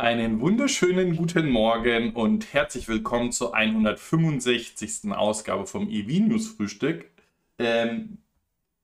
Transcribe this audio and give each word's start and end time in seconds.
Einen 0.00 0.40
wunderschönen 0.40 1.14
guten 1.14 1.50
Morgen 1.50 2.14
und 2.14 2.54
herzlich 2.54 2.88
willkommen 2.88 3.32
zur 3.32 3.54
165. 3.54 5.12
Ausgabe 5.12 5.66
vom 5.66 5.90
EV 5.90 6.26
News 6.26 6.48
Frühstück. 6.48 7.04
Ähm, 7.58 8.16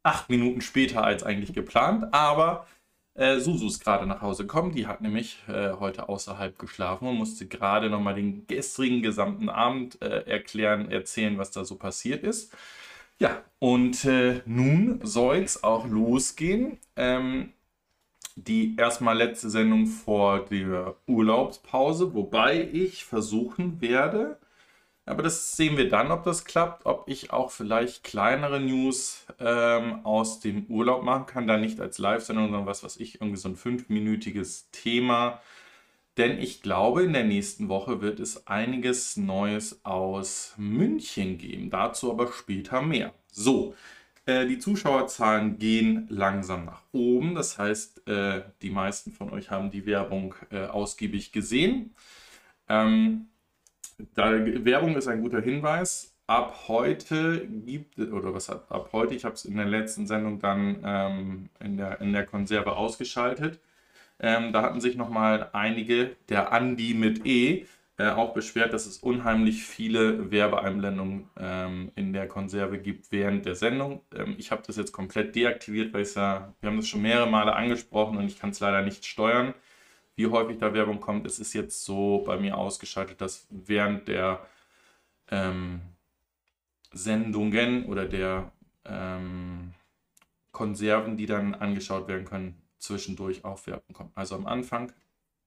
acht 0.02 0.28
Minuten 0.28 0.60
später 0.60 1.02
als 1.04 1.22
eigentlich 1.22 1.54
geplant, 1.54 2.12
aber 2.12 2.66
äh, 3.14 3.38
Susu 3.38 3.68
ist 3.68 3.82
gerade 3.82 4.04
nach 4.04 4.20
Hause 4.20 4.42
gekommen. 4.42 4.72
Die 4.74 4.86
hat 4.86 5.00
nämlich 5.00 5.38
äh, 5.48 5.72
heute 5.80 6.10
außerhalb 6.10 6.58
geschlafen 6.58 7.08
und 7.08 7.16
musste 7.16 7.46
gerade 7.46 7.88
nochmal 7.88 8.16
den 8.16 8.46
gestrigen 8.46 9.00
gesamten 9.00 9.48
Abend 9.48 10.02
äh, 10.02 10.20
erklären, 10.26 10.90
erzählen, 10.90 11.38
was 11.38 11.50
da 11.50 11.64
so 11.64 11.76
passiert 11.76 12.24
ist. 12.24 12.54
Ja, 13.18 13.42
und 13.58 14.04
äh, 14.04 14.42
nun 14.44 15.00
soll 15.02 15.38
es 15.38 15.64
auch 15.64 15.88
losgehen. 15.88 16.76
Ähm, 16.94 17.54
die 18.36 18.76
erstmal 18.76 19.16
letzte 19.16 19.50
Sendung 19.50 19.86
vor 19.86 20.44
der 20.44 20.96
Urlaubspause, 21.06 22.14
wobei 22.14 22.68
ich 22.72 23.04
versuchen 23.04 23.80
werde, 23.80 24.38
aber 25.06 25.22
das 25.22 25.56
sehen 25.56 25.76
wir 25.76 25.88
dann, 25.88 26.10
ob 26.10 26.24
das 26.24 26.44
klappt, 26.44 26.84
ob 26.84 27.08
ich 27.08 27.32
auch 27.32 27.52
vielleicht 27.52 28.02
kleinere 28.02 28.60
News 28.60 29.24
ähm, 29.38 30.04
aus 30.04 30.40
dem 30.40 30.66
Urlaub 30.66 31.04
machen 31.04 31.26
kann, 31.26 31.46
da 31.46 31.56
nicht 31.58 31.80
als 31.80 31.98
Live-Sendung, 31.98 32.46
sondern 32.46 32.66
was, 32.66 32.82
was 32.82 32.96
ich, 32.96 33.20
irgendwie 33.20 33.38
so 33.38 33.48
ein 33.48 33.56
fünfminütiges 33.56 34.70
Thema. 34.72 35.40
Denn 36.16 36.38
ich 36.40 36.60
glaube, 36.60 37.04
in 37.04 37.12
der 37.12 37.24
nächsten 37.24 37.68
Woche 37.68 38.00
wird 38.00 38.18
es 38.18 38.48
einiges 38.48 39.16
Neues 39.16 39.84
aus 39.84 40.54
München 40.56 41.38
geben. 41.38 41.70
Dazu 41.70 42.10
aber 42.10 42.32
später 42.32 42.82
mehr. 42.82 43.14
So, 43.30 43.74
äh, 44.26 44.46
die 44.46 44.58
Zuschauerzahlen 44.58 45.58
gehen 45.58 46.06
langsam 46.10 46.64
nach 46.66 46.82
oben. 46.92 47.34
Das 47.34 47.58
heißt, 47.58 48.06
äh, 48.08 48.42
die 48.60 48.70
meisten 48.70 49.12
von 49.12 49.30
euch 49.30 49.50
haben 49.50 49.70
die 49.70 49.86
Werbung 49.86 50.34
äh, 50.50 50.66
ausgiebig 50.66 51.32
gesehen. 51.32 51.94
Ähm, 52.68 53.28
da, 54.14 54.32
Werbung 54.64 54.96
ist 54.96 55.08
ein 55.08 55.22
guter 55.22 55.40
Hinweis. 55.40 56.12
Ab 56.26 56.64
heute 56.66 57.46
gibt 57.46 57.98
oder 58.00 58.34
was 58.34 58.50
ab 58.50 58.88
heute, 58.92 59.14
ich 59.14 59.24
habe 59.24 59.36
es 59.36 59.44
in 59.44 59.56
der 59.56 59.66
letzten 59.66 60.08
Sendung 60.08 60.40
dann 60.40 60.80
ähm, 60.84 61.48
in, 61.60 61.76
der, 61.76 62.00
in 62.00 62.12
der 62.12 62.26
Konserve 62.26 62.76
ausgeschaltet. 62.76 63.60
Ähm, 64.18 64.52
da 64.52 64.62
hatten 64.62 64.80
sich 64.80 64.96
nochmal 64.96 65.50
einige, 65.52 66.16
der 66.28 66.52
Andi 66.52 66.94
mit 66.94 67.24
E, 67.26 67.66
äh, 67.98 68.10
auch 68.10 68.34
beschwert, 68.34 68.72
dass 68.72 68.86
es 68.86 68.98
unheimlich 68.98 69.64
viele 69.64 70.30
Werbeeinblendungen 70.30 71.30
ähm, 71.38 71.92
in 71.94 72.12
der 72.12 72.28
Konserve 72.28 72.78
gibt 72.78 73.10
während 73.12 73.46
der 73.46 73.54
Sendung. 73.54 74.02
Ähm, 74.14 74.34
ich 74.38 74.50
habe 74.50 74.62
das 74.66 74.76
jetzt 74.76 74.92
komplett 74.92 75.34
deaktiviert, 75.34 75.94
weil 75.94 76.04
ja, 76.14 76.54
wir 76.60 76.68
haben 76.68 76.76
das 76.76 76.88
schon 76.88 77.02
mehrere 77.02 77.28
Male 77.28 77.54
angesprochen 77.54 78.18
und 78.18 78.26
ich 78.26 78.38
kann 78.38 78.50
es 78.50 78.60
leider 78.60 78.82
nicht 78.82 79.04
steuern, 79.06 79.54
wie 80.16 80.26
häufig 80.26 80.58
da 80.58 80.74
Werbung 80.74 81.00
kommt. 81.00 81.26
Es 81.26 81.38
ist 81.38 81.54
jetzt 81.54 81.84
so 81.84 82.22
bei 82.26 82.38
mir 82.38 82.58
ausgeschaltet, 82.58 83.20
dass 83.20 83.46
während 83.50 84.08
der 84.08 84.46
ähm, 85.30 85.80
Sendungen 86.92 87.86
oder 87.86 88.06
der 88.06 88.52
ähm, 88.84 89.72
Konserven, 90.52 91.16
die 91.16 91.26
dann 91.26 91.54
angeschaut 91.54 92.08
werden 92.08 92.26
können, 92.26 92.62
zwischendurch 92.78 93.44
auch 93.44 93.66
Werbung 93.66 93.94
kommt. 93.94 94.16
Also 94.16 94.34
am 94.36 94.46
Anfang 94.46 94.92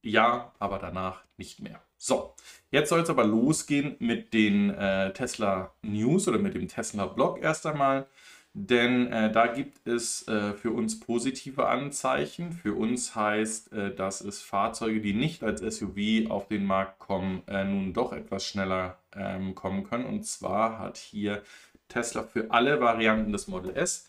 ja, 0.01 0.53
aber 0.59 0.79
danach 0.79 1.23
nicht 1.37 1.59
mehr. 1.59 1.81
So, 2.01 2.33
jetzt 2.71 2.89
soll 2.89 3.01
es 3.01 3.09
aber 3.09 3.25
losgehen 3.25 3.97
mit 3.99 4.33
den 4.33 4.69
äh, 4.69 5.11
Tesla 5.11 5.73
News 5.81 6.29
oder 6.29 6.39
mit 6.39 6.53
dem 6.53 6.69
Tesla 6.69 7.05
Blog 7.05 7.41
erst 7.41 7.65
einmal. 7.65 8.07
Denn 8.53 9.11
äh, 9.11 9.31
da 9.31 9.47
gibt 9.47 9.85
es 9.85 10.25
äh, 10.29 10.53
für 10.53 10.71
uns 10.71 10.99
positive 11.01 11.67
Anzeichen. 11.67 12.53
Für 12.53 12.73
uns 12.73 13.15
heißt, 13.15 13.73
äh, 13.73 13.93
dass 13.93 14.21
es 14.21 14.41
Fahrzeuge, 14.41 15.01
die 15.01 15.13
nicht 15.13 15.43
als 15.43 15.59
SUV 15.59 16.29
auf 16.29 16.47
den 16.47 16.65
Markt 16.65 16.99
kommen, 16.99 17.43
äh, 17.47 17.65
nun 17.65 17.91
doch 17.93 18.13
etwas 18.13 18.45
schneller 18.45 18.97
ähm, 19.13 19.53
kommen 19.53 19.83
können. 19.83 20.05
Und 20.05 20.25
zwar 20.25 20.79
hat 20.79 20.97
hier 20.97 21.43
Tesla 21.89 22.23
für 22.23 22.49
alle 22.49 22.79
Varianten 22.79 23.33
des 23.33 23.49
Model 23.49 23.75
S 23.75 24.07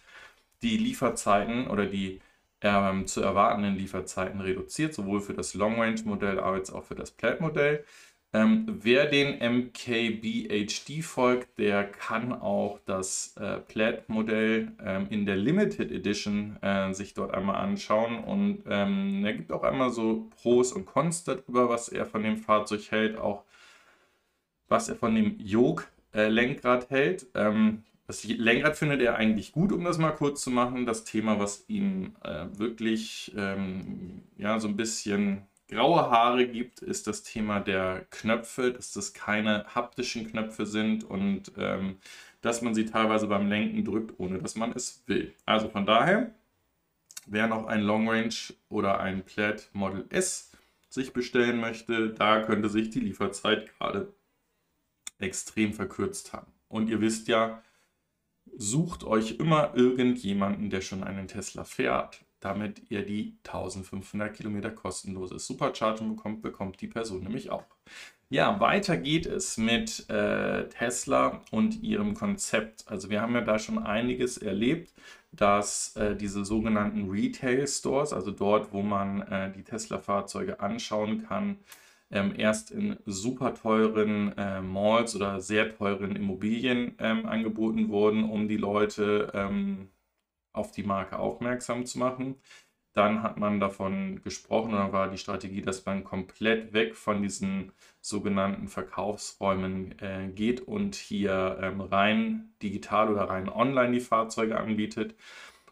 die 0.63 0.77
Lieferzeiten 0.77 1.67
oder 1.67 1.87
die 1.87 2.21
ähm, 2.63 3.07
zu 3.07 3.23
erwartenden 3.23 3.77
Lieferzeiten 3.77 4.41
reduziert, 4.41 4.95
sowohl 4.95 5.21
für 5.21 5.35
das 5.35 5.55
Long-Range-Modell 5.55 6.41
als 6.41 6.73
auch 6.73 6.85
für 6.85 6.95
das 6.95 7.11
Plaid-Modell. 7.11 7.85
Ähm, 8.33 8.79
wer 8.83 9.07
den 9.07 9.39
MKBHD 9.41 11.03
folgt, 11.03 11.59
der 11.59 11.85
kann 11.85 12.33
auch 12.33 12.79
das 12.87 13.37
äh, 13.37 13.59
Plaid-Modell 13.59 14.71
ähm, 14.85 15.09
in 15.11 15.27
der 15.27 15.35
Limited 15.35 15.91
Edition 15.91 16.57
äh, 16.63 16.93
sich 16.95 17.15
dort 17.15 17.35
einmal 17.35 17.57
anschauen. 17.57 18.23
Und 18.23 18.63
ähm, 18.69 19.25
er 19.25 19.33
gibt 19.33 19.51
auch 19.51 19.65
einmal 19.65 19.91
so 19.91 20.29
Pros 20.41 20.73
und 20.73 20.87
Cons 20.87 21.25
darüber, 21.25 21.69
was 21.69 21.89
er 21.89 22.07
von 22.07 22.23
dem 22.23 22.37
Fahrzeug 22.37 22.89
hält, 22.93 23.19
auch 23.19 23.43
was 24.69 24.89
er 24.89 24.95
von 24.95 25.13
dem 25.17 25.37
Yoke-Lenkrad 25.41 26.85
äh, 26.85 26.95
hält. 26.95 27.27
Ähm, 27.35 27.83
das 28.11 28.25
Lenkrad 28.25 28.77
findet 28.77 29.01
er 29.03 29.15
eigentlich 29.15 29.53
gut, 29.53 29.71
um 29.71 29.85
das 29.85 29.99
mal 29.99 30.11
kurz 30.11 30.43
zu 30.43 30.51
machen. 30.51 30.85
Das 30.85 31.05
Thema, 31.05 31.39
was 31.39 31.65
ihm 31.69 32.17
äh, 32.25 32.47
wirklich 32.59 33.33
ähm, 33.37 34.25
ja, 34.37 34.59
so 34.59 34.67
ein 34.67 34.77
bisschen 34.77 35.47
graue 35.69 36.11
Haare 36.11 36.49
gibt, 36.49 36.81
ist 36.81 37.07
das 37.07 37.23
Thema 37.23 37.61
der 37.61 38.05
Knöpfe, 38.11 38.73
dass 38.73 38.93
das 38.93 39.13
keine 39.13 39.65
haptischen 39.77 40.29
Knöpfe 40.29 40.67
sind 40.67 41.05
und 41.05 41.53
ähm, 41.57 41.99
dass 42.41 42.63
man 42.63 42.75
sie 42.75 42.85
teilweise 42.85 43.29
beim 43.29 43.47
Lenken 43.49 43.85
drückt, 43.85 44.19
ohne 44.19 44.41
dass 44.41 44.57
man 44.57 44.73
es 44.73 45.05
will. 45.07 45.33
Also 45.47 45.69
von 45.69 45.87
daher, 45.87 46.35
wer 47.27 47.47
noch 47.47 47.67
ein 47.67 47.83
Long 47.83 48.09
Range 48.09 48.35
oder 48.71 48.99
ein 48.99 49.23
Plaid 49.25 49.71
Model 49.73 50.05
S 50.11 50.51
sich 50.89 51.13
bestellen 51.13 51.61
möchte, 51.61 52.09
da 52.11 52.43
könnte 52.43 52.71
sich 52.71 52.91
die 52.91 52.99
Lieferzeit 52.99 53.69
gerade 53.79 54.13
extrem 55.21 55.75
verkürzt 55.75 56.33
haben. 56.33 56.51
Und 56.69 56.89
ihr 56.89 57.01
wisst 57.01 57.29
ja, 57.29 57.63
sucht 58.61 59.05
euch 59.05 59.37
immer 59.39 59.75
irgendjemanden, 59.75 60.69
der 60.69 60.83
schon 60.83 61.03
einen 61.03 61.29
Tesla 61.29 61.65
fährt, 61.65 62.21
damit 62.41 62.91
ihr 62.91 63.07
die 63.07 63.39
1500 63.47 64.37
Kilometer 64.37 64.71
kostenloses 64.71 65.47
Supercharging 65.47 66.15
bekommt, 66.15 66.43
bekommt 66.43 66.81
die 66.83 66.87
Person 66.87 67.23
nämlich 67.23 67.49
auch. 67.51 67.65
Ja, 68.29 68.61
weiter 68.61 68.99
geht 68.99 69.25
es 69.25 69.57
mit 69.57 70.09
äh, 70.11 70.69
Tesla 70.69 71.43
und 71.51 71.83
ihrem 71.83 72.13
Konzept. 72.13 72.85
Also 72.87 73.09
wir 73.09 73.23
haben 73.23 73.35
ja 73.35 73.41
da 73.41 73.59
schon 73.59 73.79
einiges 73.79 74.37
erlebt, 74.37 74.93
dass 75.33 75.97
äh, 75.97 76.15
diese 76.15 76.45
sogenannten 76.45 77.11
Retail 77.11 77.67
Stores, 77.67 78.13
also 78.13 78.31
dort, 78.31 78.75
wo 78.75 78.83
man 78.83 79.23
äh, 79.23 79.51
die 79.53 79.65
Tesla-Fahrzeuge 79.65 80.61
anschauen 80.61 81.27
kann, 81.27 81.57
ähm, 82.11 82.35
erst 82.37 82.71
in 82.71 82.97
super 83.07 83.55
teuren 83.55 84.37
äh, 84.37 84.61
Malls 84.61 85.15
oder 85.17 85.41
sehr 85.41 85.77
teuren 85.77 86.17
Immobilien 86.17 86.95
ähm, 86.99 87.27
angeboten 87.27 87.89
wurden, 87.89 88.25
um 88.25 88.49
die 88.49 88.57
Leute 88.57 89.31
ähm, 89.35 89.89
auf 90.53 90.73
die 90.73 90.83
Marke 90.83 91.19
aufmerksam 91.19 91.87
zu 91.87 91.99
machen. 91.99 92.37
Dann 92.93 93.23
hat 93.23 93.37
man 93.37 93.61
davon 93.61 94.21
gesprochen, 94.23 94.75
oder 94.75 94.93
war 94.93 95.09
die 95.09 95.19
Strategie, 95.19 95.63
dass 95.63 95.87
man 95.87 96.03
komplett 96.03 96.73
weg 96.73 96.97
von 96.97 97.23
diesen 97.23 97.73
sogenannten 98.01 98.67
Verkaufsräumen 98.67 99.97
äh, 100.01 100.29
geht 100.35 100.61
und 100.61 100.97
hier 100.97 101.59
ähm, 101.63 101.81
rein 101.81 102.53
digital 102.63 103.11
oder 103.11 103.23
rein 103.29 103.49
online 103.49 103.93
die 103.93 104.01
Fahrzeuge 104.01 104.59
anbietet. 104.59 105.15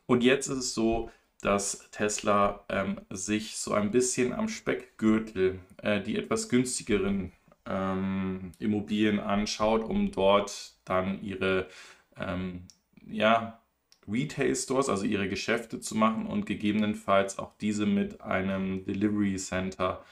Und 0.07 0.23
jetzt 0.23 0.47
ist 0.47 0.59
es 0.59 0.75
so, 0.75 1.11
dass 1.41 1.89
Tesla 1.91 2.65
ähm, 2.69 3.01
sich 3.11 3.57
so 3.57 3.73
ein 3.73 3.91
bisschen 3.91 4.33
am 4.33 4.49
Speckgürtel 4.49 5.61
äh, 5.83 6.01
die 6.03 6.17
etwas 6.17 6.49
günstigeren 6.49 7.33
ähm, 7.67 8.53
Immobilien 8.59 9.21
anschaut, 9.21 9.85
um 9.85 10.11
dort 10.11 10.75
dann 10.85 11.23
ihre 11.23 11.69
ähm, 12.17 12.65
ja, 13.07 13.61
Retail 14.09 14.55
Stores, 14.57 14.89
also 14.89 15.05
ihre 15.05 15.29
Geschäfte 15.29 15.81
zu 15.81 15.95
machen 15.95 16.27
und 16.27 16.47
gegebenenfalls 16.47 17.39
auch 17.39 17.53
diese 17.61 17.87
mit 17.87 18.21
einem 18.21 18.85
Delivery 18.85 19.37
Center 19.37 20.05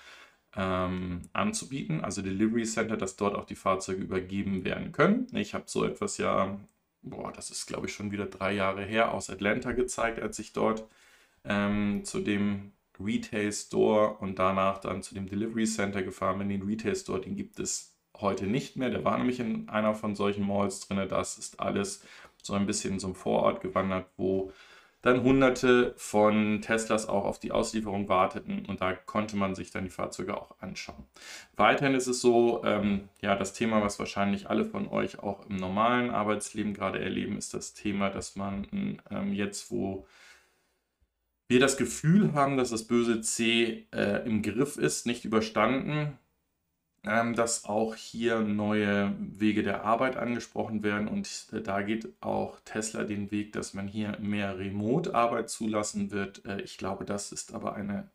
ähm, 0.55 1.23
anzubieten. 1.33 2.03
Also 2.03 2.23
Delivery 2.23 2.65
Center, 2.65 2.97
dass 2.97 3.17
dort 3.17 3.35
auch 3.35 3.47
die 3.47 3.55
Fahrzeuge 3.57 4.03
übergeben 4.03 4.65
werden 4.65 4.93
können. 4.93 5.27
Ich 5.33 5.55
habe 5.55 5.65
so 5.67 5.85
etwas 5.85 6.19
ja, 6.19 6.59
boah, 7.03 7.33
das 7.33 7.51
ist 7.51 7.67
glaube 7.67 7.87
ich 7.87 7.95
schon 7.95 8.11
wieder 8.13 8.27
drei 8.27 8.53
Jahre 8.53 8.85
her, 8.85 9.13
aus 9.13 9.31
Atlanta 9.31 9.73
gezeigt, 9.73 10.21
als 10.21 10.39
ich 10.39 10.53
dort 10.53 10.87
ähm, 11.49 12.05
zu 12.05 12.21
dem 12.21 12.73
Retail 12.99 13.53
Store 13.53 14.17
und 14.19 14.39
danach 14.39 14.79
dann 14.79 15.03
zu 15.03 15.15
dem 15.15 15.29
Delivery 15.29 15.65
Center 15.65 16.03
gefahren 16.03 16.39
bin. 16.39 16.49
Den 16.49 16.63
Retail 16.63 16.97
Store, 16.97 17.21
den 17.21 17.37
gibt 17.37 17.59
es 17.59 17.97
heute 18.21 18.47
nicht 18.47 18.77
mehr. 18.77 18.91
Der 18.91 19.05
war 19.05 19.19
nämlich 19.19 19.41
in 19.41 19.69
einer 19.69 19.95
von 19.95 20.15
solchen 20.15 20.47
Malls 20.47 20.81
drin. 20.81 21.07
Das 21.09 21.39
ist 21.39 21.61
alles 21.61 22.03
so 22.43 22.55
ein 22.55 22.67
bisschen 22.67 22.95
in 22.95 23.01
so 23.01 23.09
einem 23.09 23.17
Vorort 23.17 23.61
gewandert, 23.61 24.07
wo 24.17 24.53
dann 25.03 25.23
hunderte 25.23 25.95
von 25.97 26.61
Teslas 26.63 27.09
auch 27.09 27.25
auf 27.25 27.39
die 27.39 27.53
Auslieferung 27.53 28.09
warteten 28.09 28.67
und 28.67 28.81
da 28.81 28.93
konnte 28.93 29.37
man 29.37 29.55
sich 29.55 29.71
dann 29.71 29.85
die 29.85 29.91
Fahrzeuge 29.91 30.37
auch 30.37 30.57
anschauen. 30.61 31.05
Weiterhin 31.55 31.95
ist 31.95 32.09
es 32.09 32.21
so, 32.21 32.65
ähm, 32.65 33.09
ja, 33.21 33.37
das 33.37 33.53
Thema, 33.53 33.83
was 33.83 34.01
wahrscheinlich 34.01 34.51
alle 34.51 34.65
von 34.65 34.89
euch 34.89 35.21
auch 35.21 35.47
im 35.49 35.57
normalen 35.57 36.11
Arbeitsleben 36.11 36.75
gerade 36.75 36.99
erleben, 36.99 37.39
ist 37.39 37.55
das 37.55 37.75
Thema, 37.75 38.11
dass 38.11 38.35
man 38.35 38.99
ähm, 39.11 39.33
jetzt, 39.33 39.71
wo 39.71 40.07
wir 41.49 41.61
das 41.61 41.77
Gefühl 41.77 42.35
haben, 42.35 42.57
dass 42.57 42.71
das 42.71 42.85
böse 42.85 43.21
C 43.21 43.87
äh, 43.93 44.27
im 44.27 44.43
Griff 44.43 44.77
ist, 44.77 45.07
nicht 45.07 45.25
überstanden, 45.25 46.19
ähm, 47.05 47.35
dass 47.35 47.65
auch 47.67 47.95
hier 47.95 48.41
neue 48.41 49.15
Wege 49.21 49.63
der 49.63 49.85
Arbeit 49.85 50.17
angesprochen 50.17 50.83
werden 50.83 51.09
und 51.09 51.49
äh, 51.53 51.63
da 51.63 51.83
geht 51.83 52.09
auch 52.21 52.59
Tesla 52.65 53.05
den 53.05 53.31
Weg, 53.31 53.53
dass 53.53 53.75
man 53.75 53.87
hier 53.87 54.19
mehr 54.21 54.59
Remote-Arbeit 54.59 55.49
zulassen 55.51 56.11
wird. 56.11 56.45
Äh, 56.45 56.63
ich 56.63 56.79
glaube, 56.79 57.05
das 57.05 57.33
ist 57.33 57.55
aber 57.55 57.75
eine 57.77 58.11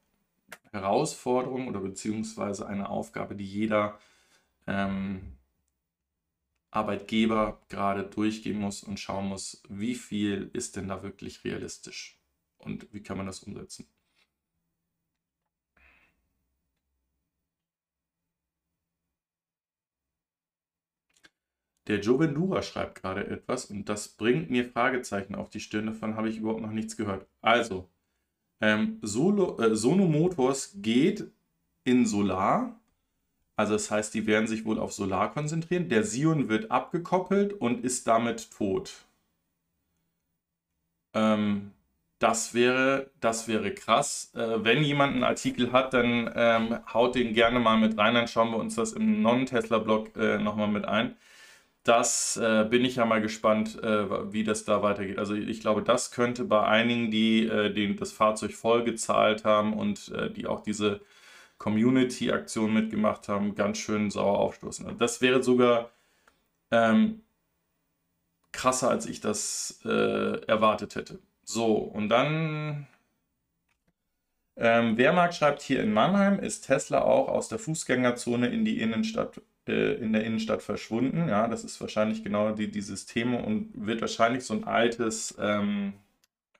Herausforderung 0.71 1.67
oder 1.67 1.79
beziehungsweise 1.79 2.67
eine 2.67 2.89
Aufgabe, 2.89 3.35
die 3.35 3.45
jeder 3.45 3.97
ähm, 4.67 5.37
Arbeitgeber 6.71 7.61
gerade 7.69 8.03
durchgehen 8.03 8.59
muss 8.59 8.83
und 8.83 8.99
schauen 8.99 9.27
muss, 9.27 9.63
wie 9.69 9.95
viel 9.95 10.49
ist 10.53 10.75
denn 10.75 10.87
da 10.87 11.03
wirklich 11.03 11.43
realistisch 11.43 12.20
und 12.65 12.93
wie 12.93 13.01
kann 13.03 13.17
man 13.17 13.25
das 13.27 13.43
umsetzen. 13.43 13.87
Der 21.87 21.99
Joe 21.99 22.19
Vendura 22.19 22.61
schreibt 22.61 23.01
gerade 23.01 23.27
etwas 23.27 23.65
und 23.65 23.89
das 23.89 24.07
bringt 24.09 24.49
mir 24.49 24.65
Fragezeichen 24.65 25.35
auf 25.35 25.49
die 25.49 25.59
Stirn. 25.59 25.87
Davon 25.87 26.15
habe 26.15 26.29
ich 26.29 26.37
überhaupt 26.37 26.61
noch 26.61 26.71
nichts 26.71 26.95
gehört. 26.95 27.27
Also, 27.41 27.89
ähm, 28.61 28.99
Solo, 29.01 29.59
äh, 29.59 29.75
Sono 29.75 30.07
Motors 30.07 30.73
geht 30.75 31.31
in 31.83 32.05
Solar. 32.05 32.79
Also 33.55 33.73
das 33.73 33.91
heißt, 33.91 34.13
die 34.13 34.27
werden 34.27 34.47
sich 34.47 34.65
wohl 34.65 34.79
auf 34.79 34.93
Solar 34.93 35.33
konzentrieren. 35.33 35.89
Der 35.89 36.03
Sion 36.03 36.49
wird 36.49 36.71
abgekoppelt 36.71 37.53
und 37.53 37.83
ist 37.83 38.07
damit 38.07 38.51
tot. 38.51 39.05
Ähm, 41.13 41.71
das 42.21 42.53
wäre, 42.53 43.09
das 43.19 43.47
wäre 43.47 43.73
krass. 43.73 44.31
Äh, 44.35 44.63
wenn 44.63 44.83
jemand 44.83 45.13
einen 45.15 45.23
Artikel 45.23 45.71
hat, 45.71 45.93
dann 45.93 46.31
ähm, 46.35 46.79
haut 46.93 47.15
den 47.15 47.33
gerne 47.33 47.59
mal 47.59 47.77
mit 47.77 47.97
rein. 47.97 48.13
Dann 48.13 48.27
schauen 48.27 48.51
wir 48.51 48.57
uns 48.57 48.75
das 48.75 48.93
im 48.93 49.23
Non-Tesla-Blog 49.23 50.15
äh, 50.17 50.37
nochmal 50.37 50.67
mit 50.67 50.85
ein. 50.85 51.17
Das 51.83 52.37
äh, 52.37 52.65
bin 52.69 52.85
ich 52.85 52.97
ja 52.97 53.05
mal 53.05 53.21
gespannt, 53.21 53.81
äh, 53.83 54.33
wie 54.33 54.43
das 54.43 54.65
da 54.65 54.83
weitergeht. 54.83 55.17
Also 55.17 55.33
ich 55.33 55.61
glaube, 55.61 55.81
das 55.83 56.11
könnte 56.11 56.45
bei 56.45 56.63
einigen, 56.63 57.11
die 57.11 57.47
äh, 57.47 57.73
den, 57.73 57.97
das 57.97 58.11
Fahrzeug 58.11 58.53
voll 58.53 58.83
gezahlt 58.83 59.43
haben 59.45 59.73
und 59.73 60.09
äh, 60.09 60.31
die 60.31 60.47
auch 60.47 60.61
diese 60.61 61.01
Community-Aktion 61.57 62.73
mitgemacht 62.73 63.29
haben, 63.29 63.55
ganz 63.55 63.79
schön 63.79 64.11
sauer 64.11 64.39
aufstoßen. 64.39 64.85
Also 64.85 64.97
das 64.99 65.21
wäre 65.21 65.41
sogar 65.43 65.91
ähm, 66.71 67.23
krasser, 68.51 68.89
als 68.89 69.05
ich 69.07 69.21
das 69.21 69.81
erwartet 69.83 70.95
hätte. 70.95 71.19
So, 71.43 71.75
und 71.75 72.09
dann 72.09 72.87
ähm, 74.55 74.97
Wehrmarkt 74.97 75.35
schreibt 75.35 75.61
hier 75.61 75.81
in 75.81 75.93
Mannheim, 75.93 76.39
ist 76.39 76.67
Tesla 76.67 77.01
auch 77.01 77.27
aus 77.27 77.47
der 77.47 77.59
Fußgängerzone 77.59 78.47
in 78.47 78.65
die 78.65 78.79
Innenstadt 78.79 79.41
äh, 79.67 79.93
in 79.95 80.13
der 80.13 80.23
Innenstadt 80.23 80.61
verschwunden. 80.61 81.29
Ja, 81.29 81.47
das 81.47 81.63
ist 81.63 81.79
wahrscheinlich 81.81 82.23
genau 82.23 82.51
die, 82.51 82.69
dieses 82.71 83.05
Thema 83.05 83.43
und 83.43 83.69
wird 83.73 84.01
wahrscheinlich 84.01 84.43
so 84.43 84.53
ein 84.53 84.63
altes, 84.63 85.37
ähm, 85.39 85.93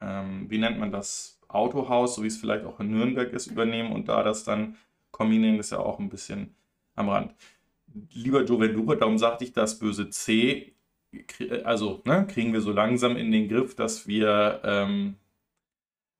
ähm, 0.02 0.50
wie 0.50 0.58
nennt 0.58 0.80
man 0.80 0.92
das, 0.92 1.40
Autohaus, 1.48 2.16
so 2.16 2.24
wie 2.24 2.28
es 2.28 2.38
vielleicht 2.38 2.66
auch 2.66 2.80
in 2.80 2.92
Nürnberg 2.92 3.34
ist, 3.34 3.48
übernehmen 3.48 3.92
und 3.92 4.08
da 4.08 4.24
das 4.24 4.44
dann 4.44 4.78
kombinieren, 5.12 5.60
ist 5.60 5.72
ja 5.72 5.80
auch 5.80 6.00
ein 6.00 6.10
bisschen 6.10 6.56
am 6.96 7.10
Rand. 7.10 7.36
Lieber 8.14 8.44
Joe 8.44 8.62
Vendura, 8.62 8.96
darum 8.96 9.18
sagte 9.18 9.44
ich, 9.44 9.52
das 9.52 9.78
böse 9.78 10.10
C, 10.10 10.74
also 11.64 12.02
ne, 12.06 12.28
kriegen 12.28 12.54
wir 12.54 12.62
so 12.62 12.72
langsam 12.72 13.18
in 13.18 13.32
den 13.32 13.50
Griff, 13.50 13.76
dass 13.76 14.08
wir 14.08 14.62
ähm, 14.64 15.16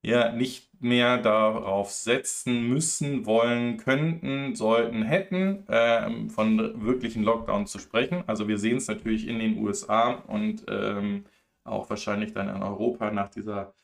ja 0.02 0.32
nicht 0.32 0.68
mehr 0.82 1.18
darauf 1.18 1.90
setzen 1.90 2.68
müssen, 2.68 3.24
wollen, 3.24 3.76
könnten, 3.76 4.54
sollten, 4.56 5.02
hätten, 5.02 5.66
äh, 5.68 6.28
von 6.28 6.84
wirklichen 6.84 7.22
Lockdown 7.22 7.66
zu 7.66 7.78
sprechen. 7.78 8.24
Also 8.26 8.48
wir 8.48 8.58
sehen 8.58 8.78
es 8.78 8.88
natürlich 8.88 9.28
in 9.28 9.38
den 9.38 9.58
USA 9.58 10.10
und 10.10 10.64
ähm, 10.68 11.24
auch 11.64 11.88
wahrscheinlich 11.88 12.32
dann 12.34 12.48
in 12.48 12.62
Europa 12.62 13.12
nach 13.12 13.28
dieser 13.28 13.74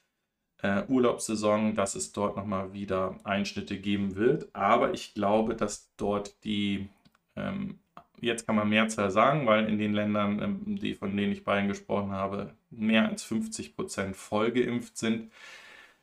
äh, 0.63 0.83
Urlaubssaison, 0.89 1.75
dass 1.75 1.95
es 1.95 2.13
dort 2.13 2.37
nochmal 2.37 2.73
wieder 2.73 3.17
Einschnitte 3.25 3.79
geben 3.79 4.17
wird. 4.17 4.49
Aber 4.55 4.93
ich 4.95 5.15
glaube, 5.15 5.55
dass 5.55 5.93
dort 5.97 6.43
die, 6.45 6.89
ähm, 7.37 7.79
jetzt 8.21 8.47
kann 8.47 8.57
man 8.57 8.69
Mehrzahl 8.69 9.11
sagen, 9.11 9.47
weil 9.47 9.67
in 9.69 9.79
den 9.79 9.95
Ländern, 9.95 10.43
ähm, 10.43 10.77
die, 10.77 10.95
von 10.95 11.17
denen 11.17 11.33
ich 11.33 11.45
beiden 11.45 11.69
gesprochen 11.69 12.13
habe, 12.13 12.55
mehr 12.71 13.09
als 13.09 13.23
50 13.25 13.77
Prozent 13.77 14.17
voll 14.17 14.53
geimpft 14.53 14.97
sind 14.99 15.31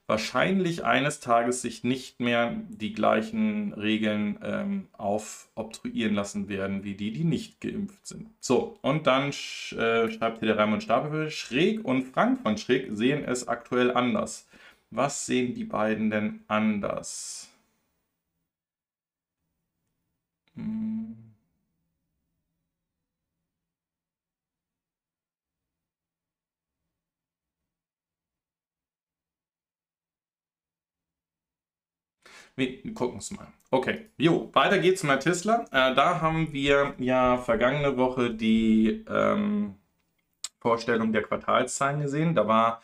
wahrscheinlich 0.08 0.86
eines 0.86 1.20
Tages 1.20 1.62
sich 1.62 1.84
nicht 1.84 2.20
mehr 2.20 2.56
die 2.70 2.94
gleichen 2.94 3.74
Regeln 3.74 4.40
ähm, 4.44 4.88
aufobtruieren 4.94 6.14
lassen 6.14 6.48
werden, 6.48 6.84
wie 6.84 6.96
die, 6.96 7.12
die 7.12 7.24
nicht 7.24 7.60
geimpft 7.62 8.06
sind. 8.08 8.30
So, 8.40 8.78
und 8.82 9.08
dann 9.08 9.32
sch 9.34 9.74
äh, 9.74 10.12
schreibt 10.12 10.40
hier 10.40 10.50
der 10.50 10.58
Raimund 10.58 10.84
Stapel, 10.84 11.32
Schräg 11.32 11.84
und 11.84 12.04
Frank 12.04 12.42
von 12.42 12.58
Schräg 12.58 12.90
sehen 12.92 13.24
es 13.26 13.48
aktuell 13.48 13.92
anders. 13.92 14.48
Was 14.92 15.26
sehen 15.26 15.56
die 15.56 15.66
beiden 15.66 16.10
denn 16.12 16.42
anders? 16.48 17.50
Hm. 20.56 20.95
Wir 32.56 32.94
gucken 32.94 33.20
es 33.20 33.32
mal. 33.32 33.48
Okay, 33.72 34.10
jo, 34.18 34.50
weiter 34.54 34.80
geht's 34.80 35.04
mit 35.04 35.22
Tesla. 35.22 35.66
Äh, 35.72 35.94
da 35.96 36.22
haben 36.22 36.54
wir 36.54 36.94
ja 36.98 37.38
vergangene 37.38 37.98
Woche 37.98 38.32
die 38.32 39.04
ähm, 39.10 39.76
Vorstellung 40.60 41.12
der 41.12 41.24
Quartalszahlen 41.24 42.02
gesehen. 42.02 42.34
Da 42.34 42.48
war 42.48 42.82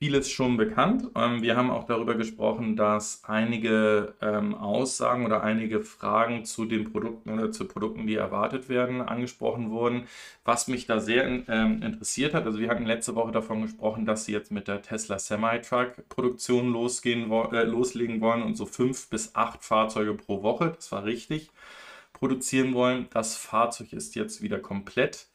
vieles 0.00 0.30
schon 0.30 0.56
bekannt. 0.56 1.10
Ähm, 1.14 1.42
wir 1.42 1.56
haben 1.56 1.70
auch 1.70 1.84
darüber 1.84 2.14
gesprochen, 2.14 2.74
dass 2.74 3.22
einige 3.26 4.14
ähm, 4.22 4.54
Aussagen 4.54 5.26
oder 5.26 5.42
einige 5.42 5.82
Fragen 5.82 6.46
zu 6.46 6.64
den 6.64 6.90
Produkten 6.90 7.30
oder 7.30 7.52
zu 7.52 7.66
Produkten, 7.68 8.06
die 8.06 8.14
erwartet 8.14 8.70
werden, 8.70 9.02
angesprochen 9.02 9.70
wurden. 9.70 10.04
Was 10.42 10.68
mich 10.68 10.86
da 10.86 11.00
sehr 11.00 11.26
ähm, 11.26 11.82
interessiert 11.82 12.32
hat, 12.32 12.46
also 12.46 12.58
wir 12.58 12.70
hatten 12.70 12.86
letzte 12.86 13.14
Woche 13.14 13.30
davon 13.30 13.60
gesprochen, 13.60 14.06
dass 14.06 14.24
sie 14.24 14.32
jetzt 14.32 14.50
mit 14.50 14.68
der 14.68 14.80
Tesla 14.80 15.18
Semi-Truck-Produktion 15.18 16.72
losgehen, 16.72 17.30
äh, 17.52 17.64
loslegen 17.64 18.22
wollen 18.22 18.42
und 18.42 18.56
so 18.56 18.64
fünf 18.64 19.10
bis 19.10 19.34
acht 19.34 19.62
Fahrzeuge 19.62 20.14
pro 20.14 20.42
Woche, 20.42 20.72
das 20.74 20.90
war 20.92 21.04
richtig, 21.04 21.50
produzieren 22.14 22.72
wollen. 22.72 23.06
Das 23.12 23.36
Fahrzeug 23.36 23.92
ist 23.92 24.14
jetzt 24.14 24.40
wieder 24.40 24.60
komplett 24.60 25.29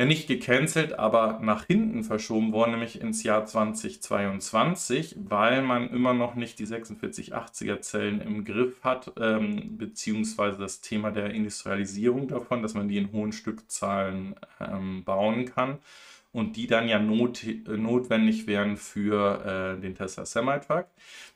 ja 0.00 0.06
nicht 0.06 0.28
gecancelt, 0.28 0.98
aber 0.98 1.40
nach 1.42 1.66
hinten 1.66 2.04
verschoben 2.04 2.52
worden, 2.52 2.70
nämlich 2.70 3.02
ins 3.02 3.22
Jahr 3.22 3.44
2022, 3.44 5.14
weil 5.28 5.60
man 5.60 5.90
immer 5.90 6.14
noch 6.14 6.36
nicht 6.36 6.58
die 6.58 6.66
4680er 6.66 7.82
Zellen 7.82 8.22
im 8.22 8.46
Griff 8.46 8.82
hat, 8.82 9.12
ähm, 9.20 9.76
beziehungsweise 9.76 10.56
das 10.56 10.80
Thema 10.80 11.10
der 11.10 11.34
Industrialisierung 11.34 12.28
davon, 12.28 12.62
dass 12.62 12.72
man 12.72 12.88
die 12.88 12.96
in 12.96 13.12
hohen 13.12 13.32
Stückzahlen 13.32 14.36
ähm, 14.58 15.04
bauen 15.04 15.44
kann 15.44 15.78
und 16.32 16.56
die 16.56 16.66
dann 16.66 16.88
ja 16.88 16.98
not, 16.98 17.44
notwendig 17.66 18.46
wären 18.46 18.76
für 18.76 19.76
äh, 19.76 19.80
den 19.80 19.94
Tesla 19.94 20.24
Semi-Truck. 20.24 20.86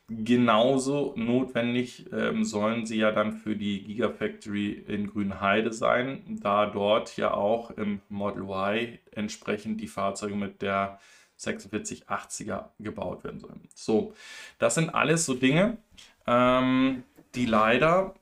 Genauso 0.09 1.15
notwendig 1.17 2.07
ähm, 2.13 2.45
sollen 2.45 2.85
sie 2.85 2.99
ja 2.99 3.11
dann 3.11 3.33
für 3.33 3.57
die 3.57 3.83
Gigafactory 3.85 4.73
in 4.87 5.09
Grünheide 5.09 5.73
sein, 5.73 6.23
da 6.43 6.67
dort 6.67 7.17
ja 7.17 7.33
auch 7.33 7.71
im 7.71 8.03
Model 8.11 8.43
Y 8.43 8.99
entsprechend 9.13 9.81
die 9.81 9.89
Fahrzeuge 9.89 10.37
mit 10.37 10.61
der 10.61 11.01
4680er 11.41 12.67
gebaut 12.79 13.25
werden 13.25 13.41
sollen. 13.41 13.69
So, 13.75 14.15
das 14.59 14.75
sind 14.75 14.91
alles 14.91 15.25
so 15.25 15.35
Dinge, 15.35 15.79
ähm, 16.27 17.03
die 17.35 17.47
leider 17.47 18.15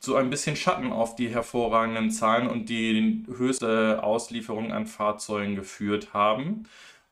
so 0.00 0.16
ein 0.16 0.30
bisschen 0.30 0.56
Schatten 0.56 0.92
auf 0.92 1.14
die 1.14 1.28
hervorragenden 1.28 2.10
Zahlen 2.10 2.48
und 2.48 2.68
die 2.68 3.24
höchste 3.28 4.02
Auslieferung 4.02 4.72
an 4.72 4.86
Fahrzeugen 4.86 5.56
geführt 5.56 6.14
haben. 6.14 6.64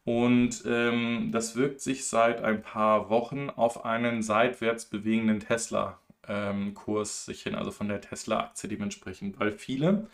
Und 0.05 0.63
ähm, 0.67 1.29
das 1.33 1.55
wirkt 1.55 1.83
sich 1.83 2.07
seit 2.07 2.43
ein 2.43 2.63
paar 2.63 3.11
Wochen 3.11 3.51
auf 3.51 3.85
einen 3.85 4.23
seitwärts 4.23 4.87
bewegenden 4.87 5.41
Tesla-Kurs 5.41 7.27
sich 7.27 7.43
hin, 7.43 7.55
also 7.55 7.71
von 7.71 7.89
der 7.89 8.01
Tesla-Aktie 8.01 8.71
dementsprechend, 8.71 9.39
weil 9.39 9.53
viele 9.53 10.07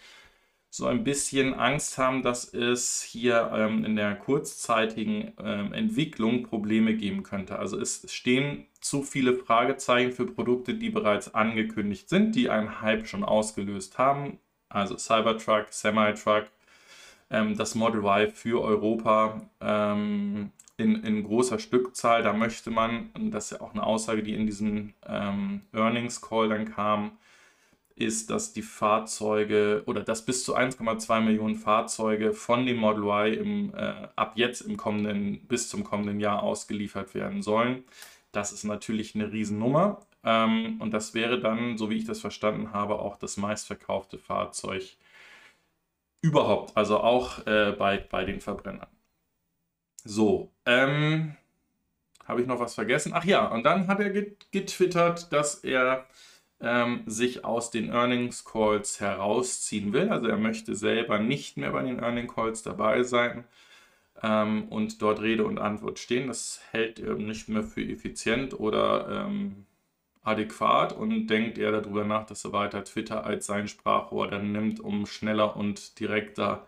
so 0.76 0.88
ein 0.88 1.04
bisschen 1.04 1.54
Angst 1.54 1.98
haben, 1.98 2.24
dass 2.24 2.52
es 2.52 3.00
hier 3.00 3.52
ähm, 3.54 3.84
in 3.84 3.94
der 3.94 4.16
kurzzeitigen 4.16 5.32
ähm, 5.38 5.72
Entwicklung 5.72 6.42
Probleme 6.42 6.94
geben 6.94 7.22
könnte. 7.22 7.60
Also 7.60 7.78
es 7.78 8.12
stehen 8.12 8.66
zu 8.80 9.04
viele 9.04 9.34
Fragezeichen 9.34 10.10
für 10.10 10.26
Produkte, 10.26 10.74
die 10.74 10.90
bereits 10.90 11.32
angekündigt 11.32 12.08
sind, 12.08 12.34
die 12.34 12.50
einen 12.50 12.80
Hype 12.80 13.06
schon 13.06 13.22
ausgelöst 13.22 13.98
haben. 13.98 14.40
Also 14.68 14.98
Cybertruck, 14.98 15.66
Semi-Truck, 15.70 16.46
ähm, 17.30 17.56
das 17.56 17.76
Model 17.76 18.00
Y 18.00 18.32
für 18.32 18.60
Europa 18.60 19.42
ähm, 19.60 20.50
in, 20.76 21.04
in 21.04 21.22
großer 21.22 21.60
Stückzahl. 21.60 22.24
Da 22.24 22.32
möchte 22.32 22.72
man, 22.72 23.10
und 23.14 23.30
das 23.30 23.44
ist 23.44 23.50
ja 23.52 23.60
auch 23.60 23.74
eine 23.74 23.84
Aussage, 23.84 24.24
die 24.24 24.34
in 24.34 24.44
diesem 24.44 24.94
ähm, 25.06 25.60
Earnings 25.72 26.20
Call 26.20 26.48
dann 26.48 26.64
kam, 26.64 27.12
ist, 27.96 28.30
dass 28.30 28.52
die 28.52 28.62
Fahrzeuge 28.62 29.82
oder 29.86 30.02
dass 30.02 30.24
bis 30.24 30.44
zu 30.44 30.56
1,2 30.56 31.20
Millionen 31.20 31.54
Fahrzeuge 31.54 32.32
von 32.32 32.66
dem 32.66 32.78
Model 32.78 33.04
Y 33.04 33.34
im, 33.34 33.74
äh, 33.74 34.08
ab 34.16 34.32
jetzt 34.36 34.62
im 34.62 34.76
kommenden, 34.76 35.46
bis 35.46 35.68
zum 35.68 35.84
kommenden 35.84 36.18
Jahr 36.20 36.42
ausgeliefert 36.42 37.14
werden 37.14 37.42
sollen. 37.42 37.84
Das 38.32 38.52
ist 38.52 38.64
natürlich 38.64 39.14
eine 39.14 39.30
Riesennummer. 39.32 40.00
Ähm, 40.24 40.80
und 40.80 40.92
das 40.92 41.14
wäre 41.14 41.38
dann, 41.38 41.78
so 41.78 41.90
wie 41.90 41.98
ich 41.98 42.04
das 42.04 42.20
verstanden 42.20 42.72
habe, 42.72 42.98
auch 42.98 43.16
das 43.16 43.36
meistverkaufte 43.36 44.18
Fahrzeug 44.18 44.96
überhaupt. 46.20 46.76
Also 46.76 46.98
auch 46.98 47.46
äh, 47.46 47.72
bei, 47.78 47.98
bei 47.98 48.24
den 48.24 48.40
Verbrennern. 48.40 48.88
So, 50.04 50.52
ähm, 50.66 51.36
habe 52.26 52.40
ich 52.40 52.46
noch 52.46 52.58
was 52.58 52.74
vergessen? 52.74 53.12
Ach 53.14 53.24
ja, 53.24 53.46
und 53.46 53.64
dann 53.64 53.86
hat 53.86 54.00
er 54.00 54.10
getwittert, 54.10 55.32
dass 55.32 55.56
er 55.56 56.06
ähm, 56.64 57.02
sich 57.06 57.44
aus 57.44 57.70
den 57.70 57.90
Earnings 57.90 58.44
Calls 58.44 59.00
herausziehen 59.00 59.92
will. 59.92 60.08
Also 60.08 60.26
er 60.28 60.38
möchte 60.38 60.74
selber 60.74 61.18
nicht 61.18 61.56
mehr 61.56 61.70
bei 61.70 61.82
den 61.82 61.98
Earnings 62.00 62.34
Calls 62.34 62.62
dabei 62.62 63.02
sein 63.02 63.44
ähm, 64.22 64.68
und 64.68 65.02
dort 65.02 65.20
Rede 65.20 65.44
und 65.44 65.58
Antwort 65.58 65.98
stehen. 65.98 66.28
Das 66.28 66.60
hält 66.70 66.98
er 66.98 67.14
nicht 67.14 67.48
mehr 67.48 67.62
für 67.62 67.82
effizient 67.82 68.58
oder 68.58 69.26
ähm, 69.26 69.66
adäquat 70.22 70.94
und 70.94 71.26
denkt 71.26 71.58
er 71.58 71.72
darüber 71.72 72.04
nach, 72.04 72.26
dass 72.26 72.44
er 72.44 72.52
weiter 72.52 72.82
Twitter 72.84 73.24
als 73.24 73.46
sein 73.46 73.68
Sprachrohr 73.68 74.28
dann 74.28 74.52
nimmt, 74.52 74.80
um 74.80 75.06
schneller 75.06 75.56
und 75.56 76.00
direkter 76.00 76.66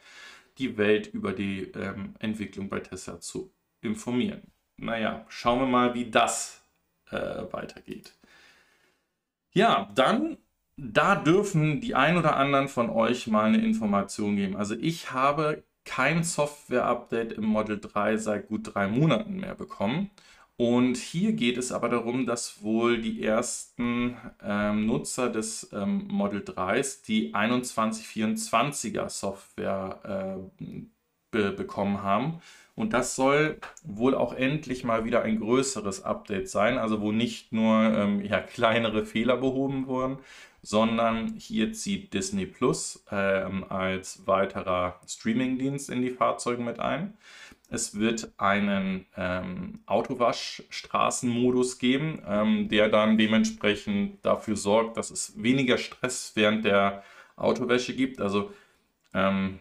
die 0.59 0.77
Welt 0.79 1.09
über 1.09 1.33
die 1.33 1.63
ähm, 1.75 2.15
Entwicklung 2.19 2.69
bei 2.69 2.81
Tesla 2.81 3.21
zu 3.21 3.51
informieren. 3.81 4.43
Naja, 4.77 5.25
schauen 5.29 5.61
wir 5.61 5.67
mal, 5.67 5.95
wie 5.95 6.11
das 6.11 6.63
äh, 7.11 7.45
weitergeht. 7.51 8.16
Ja, 9.57 9.91
dann, 9.95 10.37
da 10.77 11.15
dürfen 11.17 11.81
die 11.81 11.95
ein 11.95 12.19
oder 12.19 12.37
anderen 12.37 12.69
von 12.69 12.91
euch 12.91 13.27
mal 13.27 13.47
eine 13.47 13.65
Information 13.65 14.37
geben. 14.37 14.55
Also 14.55 14.75
ich 14.75 15.13
habe 15.13 15.65
kein 15.87 16.25
Software-Update 16.25 17.33
im 17.33 17.45
Model 17.45 17.81
3 17.81 18.19
seit 18.19 18.49
gut 18.49 18.75
drei 18.75 18.87
Monaten 18.87 19.41
mehr 19.41 19.55
bekommen. 19.55 20.11
Und 20.59 20.99
hier 20.99 21.33
geht 21.33 21.57
es 21.57 21.73
aber 21.73 21.89
darum, 21.89 22.27
dass 22.27 22.63
wohl 22.63 23.01
die 23.01 23.23
ersten 23.23 24.19
ähm, 24.43 24.85
Nutzer 24.85 25.31
des 25.31 25.71
ähm, 25.73 26.07
Model 26.09 26.43
3s 26.43 27.07
die 27.07 27.33
2124er 27.35 29.09
Software 29.09 30.49
äh, 30.61 30.65
be 31.31 31.53
bekommen 31.53 32.03
haben. 32.03 32.43
Und 32.77 32.93
das 32.93 33.17
soll 33.17 33.59
wohl 33.85 34.15
auch 34.15 34.35
endlich 34.35 34.85
mal 34.85 35.07
wieder 35.07 35.23
ein 35.23 35.41
größeres 35.41 36.05
Update 36.05 36.51
sein, 36.51 36.77
also 36.77 37.01
wo 37.01 37.11
nicht 37.11 37.53
nur 37.53 37.75
ähm, 37.75 38.23
ja, 38.25 38.41
kleinere 38.43 39.07
Fehler 39.07 39.39
behoben 39.39 39.87
wurden, 39.87 40.19
sondern 40.63 41.35
hier 41.39 41.73
zieht 41.73 42.13
Disney 42.13 42.45
Plus 42.45 43.05
ähm, 43.11 43.65
als 43.71 44.27
weiterer 44.27 45.01
Streamingdienst 45.09 45.89
in 45.89 46.03
die 46.03 46.11
Fahrzeuge 46.11 46.63
mit 46.63 46.79
ein. 46.79 47.15
Es 47.71 47.99
wird 47.99 48.31
einen 48.37 49.07
ähm, 49.17 49.81
Autowaschstraßenmodus 49.87 51.79
geben, 51.79 52.23
ähm, 52.29 52.69
der 52.69 52.91
dann 52.91 53.17
dementsprechend 53.17 54.25
dafür 54.25 54.57
sorgt, 54.57 54.99
dass 54.99 55.11
es 55.11 55.43
weniger 55.43 55.79
Stress 55.79 56.33
während 56.35 56.65
der 56.65 57.03
Autowäsche 57.37 57.95
gibt. 57.95 58.21
Also 58.21 58.53
ähm, 59.15 59.61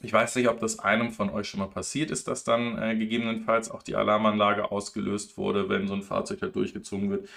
ich 0.00 0.12
weiß 0.12 0.36
nicht, 0.36 0.48
ob 0.48 0.58
das 0.60 0.78
einem 0.78 1.10
von 1.12 1.30
euch 1.30 1.48
schon 1.48 1.60
mal 1.60 1.68
passiert 1.68 2.10
ist, 2.10 2.26
dass 2.28 2.44
dann 2.44 2.80
äh, 2.80 2.96
gegebenenfalls 2.96 3.70
auch 3.70 3.82
die 3.82 3.94
Alarmanlage 3.94 4.70
ausgelöst 4.70 5.36
wurde, 5.36 5.68
wenn 5.68 5.86
so 5.86 5.94
ein 5.94 6.02
Fahrzeug 6.02 6.40
da 6.40 6.48
durchgezogen 6.48 7.10
wird. 7.10 7.28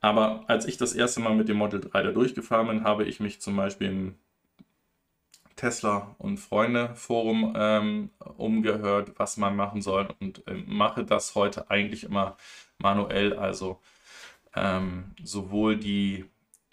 Aber 0.00 0.44
als 0.48 0.66
ich 0.66 0.76
das 0.76 0.92
erste 0.92 1.20
Mal 1.20 1.34
mit 1.34 1.48
dem 1.48 1.56
Model 1.56 1.80
3 1.80 2.02
da 2.02 2.12
durchgefahren 2.12 2.68
bin, 2.68 2.84
habe 2.84 3.04
ich 3.04 3.20
mich 3.20 3.40
zum 3.40 3.56
Beispiel 3.56 3.88
im 3.88 4.14
Tesla 5.56 6.14
und 6.18 6.38
Freunde 6.38 6.94
Forum 6.96 7.54
ähm, 7.56 8.10
umgehört, 8.36 9.12
was 9.16 9.36
man 9.36 9.54
machen 9.56 9.80
soll 9.80 10.08
und 10.20 10.46
äh, 10.48 10.54
mache 10.66 11.04
das 11.04 11.34
heute 11.34 11.70
eigentlich 11.70 12.04
immer 12.04 12.36
manuell. 12.78 13.34
Also 13.34 13.80
ähm, 14.54 15.14
sowohl 15.22 15.76
die 15.76 16.24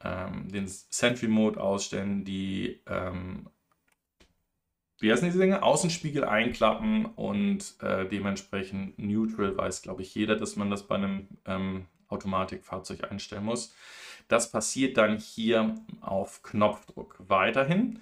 ähm, 0.03 0.50
den 0.51 0.67
Sentry 0.67 1.27
Mode 1.27 1.62
ausstellen, 1.62 2.24
die 2.24 2.81
ähm, 2.88 3.48
wie 5.00 5.12
heißen 5.12 5.27
diese 5.27 5.39
Dinge? 5.39 5.63
Außenspiegel 5.63 6.24
einklappen 6.24 7.06
und 7.06 7.75
äh, 7.82 8.08
dementsprechend 8.08 9.00
neutral 9.00 9.58
weiß, 9.58 9.82
glaube 9.82 10.01
ich, 10.01 10.13
jeder, 10.15 10.36
dass 10.36 10.56
man 10.56 10.70
das 10.70 10.88
bei 10.88 10.96
einem 10.96 11.27
ähm, 11.46 11.86
Automatikfahrzeug 12.10 13.10
einstellen 13.10 13.46
muss. 13.46 13.74
Das 14.27 14.51
passiert 14.51 14.98
dann 14.98 15.18
hier 15.18 15.75
auf 16.01 16.44
Knopfdruck. 16.44 17.15
Weiterhin 17.27 18.00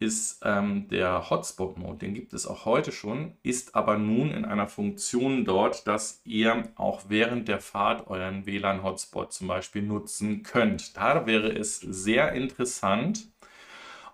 ist 0.00 0.40
ähm, 0.44 0.88
der 0.88 1.28
Hotspot-Mode, 1.28 1.98
den 1.98 2.14
gibt 2.14 2.32
es 2.32 2.46
auch 2.46 2.64
heute 2.64 2.90
schon, 2.90 3.36
ist 3.42 3.74
aber 3.74 3.98
nun 3.98 4.30
in 4.30 4.46
einer 4.46 4.66
Funktion 4.66 5.44
dort, 5.44 5.86
dass 5.86 6.22
ihr 6.24 6.70
auch 6.76 7.02
während 7.08 7.48
der 7.48 7.60
Fahrt 7.60 8.06
euren 8.08 8.46
WLAN-Hotspot 8.46 9.32
zum 9.32 9.46
Beispiel 9.46 9.82
nutzen 9.82 10.42
könnt. 10.42 10.96
Da 10.96 11.26
wäre 11.26 11.52
es 11.52 11.80
sehr 11.80 12.32
interessant, 12.32 13.28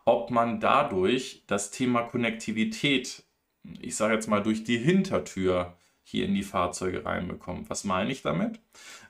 ob 0.06 0.30
man 0.30 0.60
dadurch 0.60 1.42
das 1.46 1.70
Thema 1.70 2.04
Konnektivität, 2.04 3.24
ich 3.80 3.96
sage 3.96 4.14
jetzt 4.14 4.28
mal 4.28 4.42
durch 4.42 4.64
die 4.64 4.78
Hintertür, 4.78 5.74
hier 6.08 6.24
in 6.24 6.34
die 6.34 6.44
Fahrzeuge 6.44 7.04
reinbekommt. 7.04 7.68
Was 7.68 7.82
meine 7.82 8.12
ich 8.12 8.22
damit? 8.22 8.60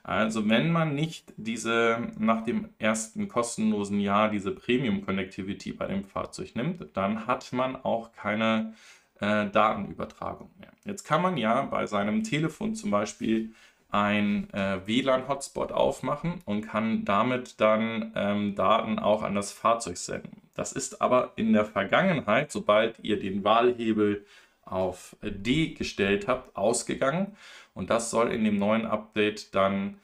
Also 0.01 0.49
wenn 0.49 0.71
man 0.71 0.95
nicht 0.95 1.31
diese 1.37 2.11
nach 2.17 2.43
dem 2.43 2.69
ersten 2.79 3.27
kostenlosen 3.27 3.99
Jahr 3.99 4.31
diese 4.31 4.51
Premium 4.51 5.05
Connectivity 5.05 5.73
bei 5.73 5.85
dem 5.85 6.03
Fahrzeug 6.03 6.55
nimmt, 6.55 6.83
dann 6.93 7.27
hat 7.27 7.53
man 7.53 7.75
auch 7.75 8.13
keine 8.13 8.73
äh, 9.19 9.47
Datenübertragung 9.47 10.49
mehr. 10.59 10.71
Jetzt 10.85 11.03
kann 11.03 11.21
man 11.21 11.37
ja 11.37 11.61
bei 11.63 11.85
seinem 11.85 12.23
Telefon 12.23 12.73
zum 12.73 12.89
Beispiel 12.89 13.53
ein 13.89 14.49
äh, 14.53 14.85
WLAN-Hotspot 14.85 15.71
aufmachen 15.71 16.41
und 16.45 16.61
kann 16.61 17.05
damit 17.05 17.61
dann 17.61 18.11
ähm, 18.15 18.55
Daten 18.55 18.99
auch 18.99 19.23
an 19.23 19.35
das 19.35 19.51
Fahrzeug 19.51 19.97
senden. 19.97 20.41
Das 20.53 20.73
ist 20.73 21.01
aber 21.01 21.33
in 21.35 21.53
der 21.53 21.65
Vergangenheit, 21.65 22.51
sobald 22.51 22.99
ihr 22.99 23.19
den 23.19 23.43
Wahlhebel 23.43 24.25
auf 24.65 25.15
D 25.23 25.73
gestellt 25.73 26.27
habt, 26.27 26.55
ausgegangen. 26.57 27.37
Und 27.73 27.89
das 27.89 28.09
soll 28.09 28.31
in 28.31 28.43
dem 28.43 28.57
neuen 28.57 28.85
Update 28.85 29.55
dann 29.55 29.99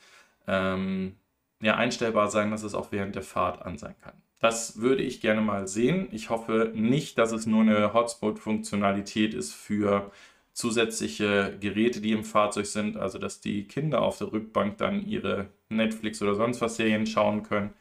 ähm, 0.47 1.17
ja, 1.61 1.75
einstellbar 1.75 2.29
sein, 2.29 2.51
dass 2.51 2.63
es 2.63 2.75
auch 2.75 2.91
während 2.91 3.15
der 3.15 3.23
Fahrt 3.23 3.61
an 3.63 3.77
sein 3.77 3.95
kann. 4.01 4.13
Das 4.39 4.81
würde 4.81 5.03
ich 5.03 5.21
gerne 5.21 5.41
mal 5.41 5.67
sehen. 5.67 6.07
Ich 6.11 6.29
hoffe 6.29 6.71
nicht, 6.75 7.17
dass 7.17 7.31
es 7.31 7.45
nur 7.45 7.61
eine 7.61 7.93
Hotspot-Funktionalität 7.93 9.33
ist 9.33 9.53
für 9.53 10.11
zusätzliche 10.53 11.57
Geräte, 11.59 11.99
die 11.99 12.11
im 12.11 12.23
Fahrzeug 12.23 12.67
sind, 12.67 12.97
also 12.97 13.17
dass 13.17 13.41
die 13.41 13.67
Kinder 13.67 14.01
auf 14.01 14.19
der 14.19 14.31
Rückbank 14.31 14.77
dann 14.77 15.05
ihre 15.05 15.49
Netflix 15.69 16.21
oder 16.21 16.35
sonst 16.35 16.61
was 16.61 16.75
Serien 16.75 17.07
schauen 17.07 17.43
können, 17.43 17.73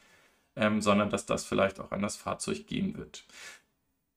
ähm, 0.56 0.80
sondern 0.80 1.10
dass 1.10 1.26
das 1.26 1.44
vielleicht 1.44 1.80
auch 1.80 1.92
an 1.92 2.02
das 2.02 2.16
Fahrzeug 2.16 2.66
gehen 2.66 2.96
wird. 2.96 3.24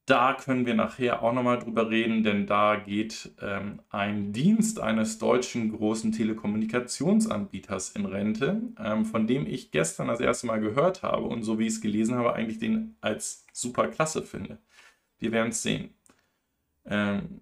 Da 0.08 0.36
können 0.36 0.68
wir 0.68 0.76
nachher 0.76 1.24
auch 1.24 1.34
nochmal 1.34 1.58
drüber 1.58 1.90
reden, 1.90 2.24
denn 2.24 2.46
da 2.46 2.76
geht 2.76 3.32
ähm, 3.42 3.82
ein 3.90 4.34
Dienst 4.34 4.80
eines 4.80 5.18
deutschen 5.18 5.72
großen 5.76 6.12
Telekommunikationsanbieters 6.12 7.90
in 7.90 8.06
Rente, 8.06 8.62
ähm, 8.80 9.06
von 9.06 9.26
dem 9.26 9.48
ich 9.48 9.72
gestern 9.72 10.08
das 10.08 10.20
erste 10.20 10.46
Mal 10.46 10.60
gehört 10.60 11.02
habe 11.02 11.26
und 11.26 11.42
so 11.42 11.58
wie 11.58 11.66
ich 11.66 11.74
es 11.74 11.82
gelesen 11.82 12.16
habe, 12.16 12.34
eigentlich 12.34 12.60
den 12.60 12.96
als 13.02 13.48
super 13.52 13.88
klasse 13.88 14.22
finde. 14.22 14.60
Wir 15.18 15.32
werden 15.32 15.50
es 15.50 15.64
sehen. 15.64 15.96
Ähm, 16.86 17.42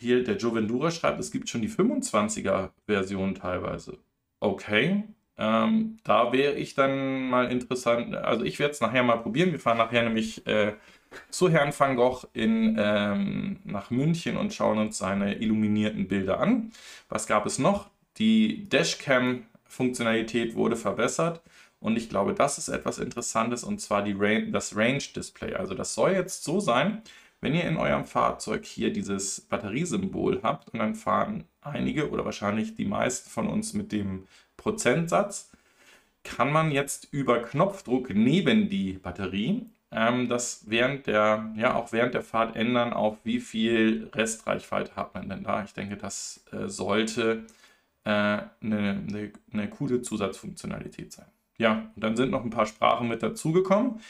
hier 0.00 0.24
der 0.24 0.36
Joe 0.36 0.54
Vendura 0.54 0.90
schreibt, 0.90 1.20
es 1.20 1.30
gibt 1.30 1.48
schon 1.48 1.62
die 1.62 1.68
25er 1.68 2.70
Version 2.86 3.34
teilweise. 3.34 3.98
Okay, 4.40 5.04
ähm, 5.36 5.98
da 6.04 6.32
wäre 6.32 6.54
ich 6.54 6.74
dann 6.74 7.28
mal 7.28 7.50
interessant. 7.50 8.14
Also 8.14 8.44
ich 8.44 8.58
werde 8.58 8.72
es 8.72 8.80
nachher 8.80 9.02
mal 9.02 9.16
probieren. 9.16 9.52
Wir 9.52 9.58
fahren 9.58 9.78
nachher 9.78 10.02
nämlich 10.02 10.46
äh, 10.46 10.74
zu 11.30 11.50
Herrn 11.50 11.72
van 11.76 11.96
Gogh 11.96 12.26
in, 12.34 12.76
ähm, 12.78 13.60
nach 13.64 13.90
München 13.90 14.36
und 14.36 14.52
schauen 14.54 14.78
uns 14.78 14.98
seine 14.98 15.36
illuminierten 15.36 16.08
Bilder 16.08 16.40
an. 16.40 16.72
Was 17.08 17.26
gab 17.26 17.46
es 17.46 17.58
noch? 17.58 17.88
Die 18.18 18.68
Dashcam-Funktionalität 18.68 20.54
wurde 20.54 20.76
verbessert. 20.76 21.42
Und 21.80 21.96
ich 21.96 22.10
glaube, 22.10 22.34
das 22.34 22.58
ist 22.58 22.68
etwas 22.68 22.98
Interessantes 22.98 23.64
und 23.64 23.80
zwar 23.80 24.02
die 24.02 24.14
Ra 24.16 24.40
das 24.50 24.76
Range-Display. 24.76 25.54
Also 25.54 25.74
das 25.74 25.94
soll 25.94 26.12
jetzt 26.12 26.44
so 26.44 26.60
sein, 26.60 27.02
wenn 27.40 27.54
ihr 27.54 27.64
in 27.64 27.76
eurem 27.76 28.04
Fahrzeug 28.04 28.64
hier 28.64 28.92
dieses 28.92 29.40
Batteriesymbol 29.40 30.40
habt 30.42 30.68
und 30.70 30.78
dann 30.78 30.94
fahren 30.94 31.44
einige 31.60 32.10
oder 32.10 32.24
wahrscheinlich 32.24 32.74
die 32.74 32.84
meisten 32.84 33.30
von 33.30 33.48
uns 33.48 33.72
mit 33.72 33.92
dem 33.92 34.26
Prozentsatz, 34.56 35.52
kann 36.22 36.52
man 36.52 36.70
jetzt 36.70 37.08
über 37.12 37.42
Knopfdruck 37.42 38.10
neben 38.10 38.68
die 38.68 38.94
Batterie 38.94 39.66
ähm, 39.92 40.28
das 40.28 40.64
während 40.68 41.06
der, 41.06 41.52
ja, 41.56 41.74
auch 41.74 41.92
während 41.92 42.14
der 42.14 42.22
Fahrt 42.22 42.56
ändern, 42.56 42.92
auf 42.92 43.18
wie 43.24 43.40
viel 43.40 44.08
Restreichweite 44.14 44.94
hat 44.94 45.14
man 45.14 45.28
denn 45.28 45.42
da. 45.42 45.64
Ich 45.64 45.74
denke, 45.74 45.96
das 45.96 46.44
äh, 46.52 46.68
sollte 46.68 47.44
äh, 48.04 48.10
eine, 48.10 49.32
eine, 49.52 49.68
coole 49.68 50.02
Zusatzfunktionalität 50.02 51.12
sein. 51.12 51.26
Ja, 51.58 51.90
und 51.94 52.04
dann 52.04 52.16
sind 52.16 52.30
noch 52.30 52.44
ein 52.44 52.50
paar 52.50 52.66
Sprachen 52.66 53.08
mit 53.08 53.22
dazugekommen. 53.22 54.00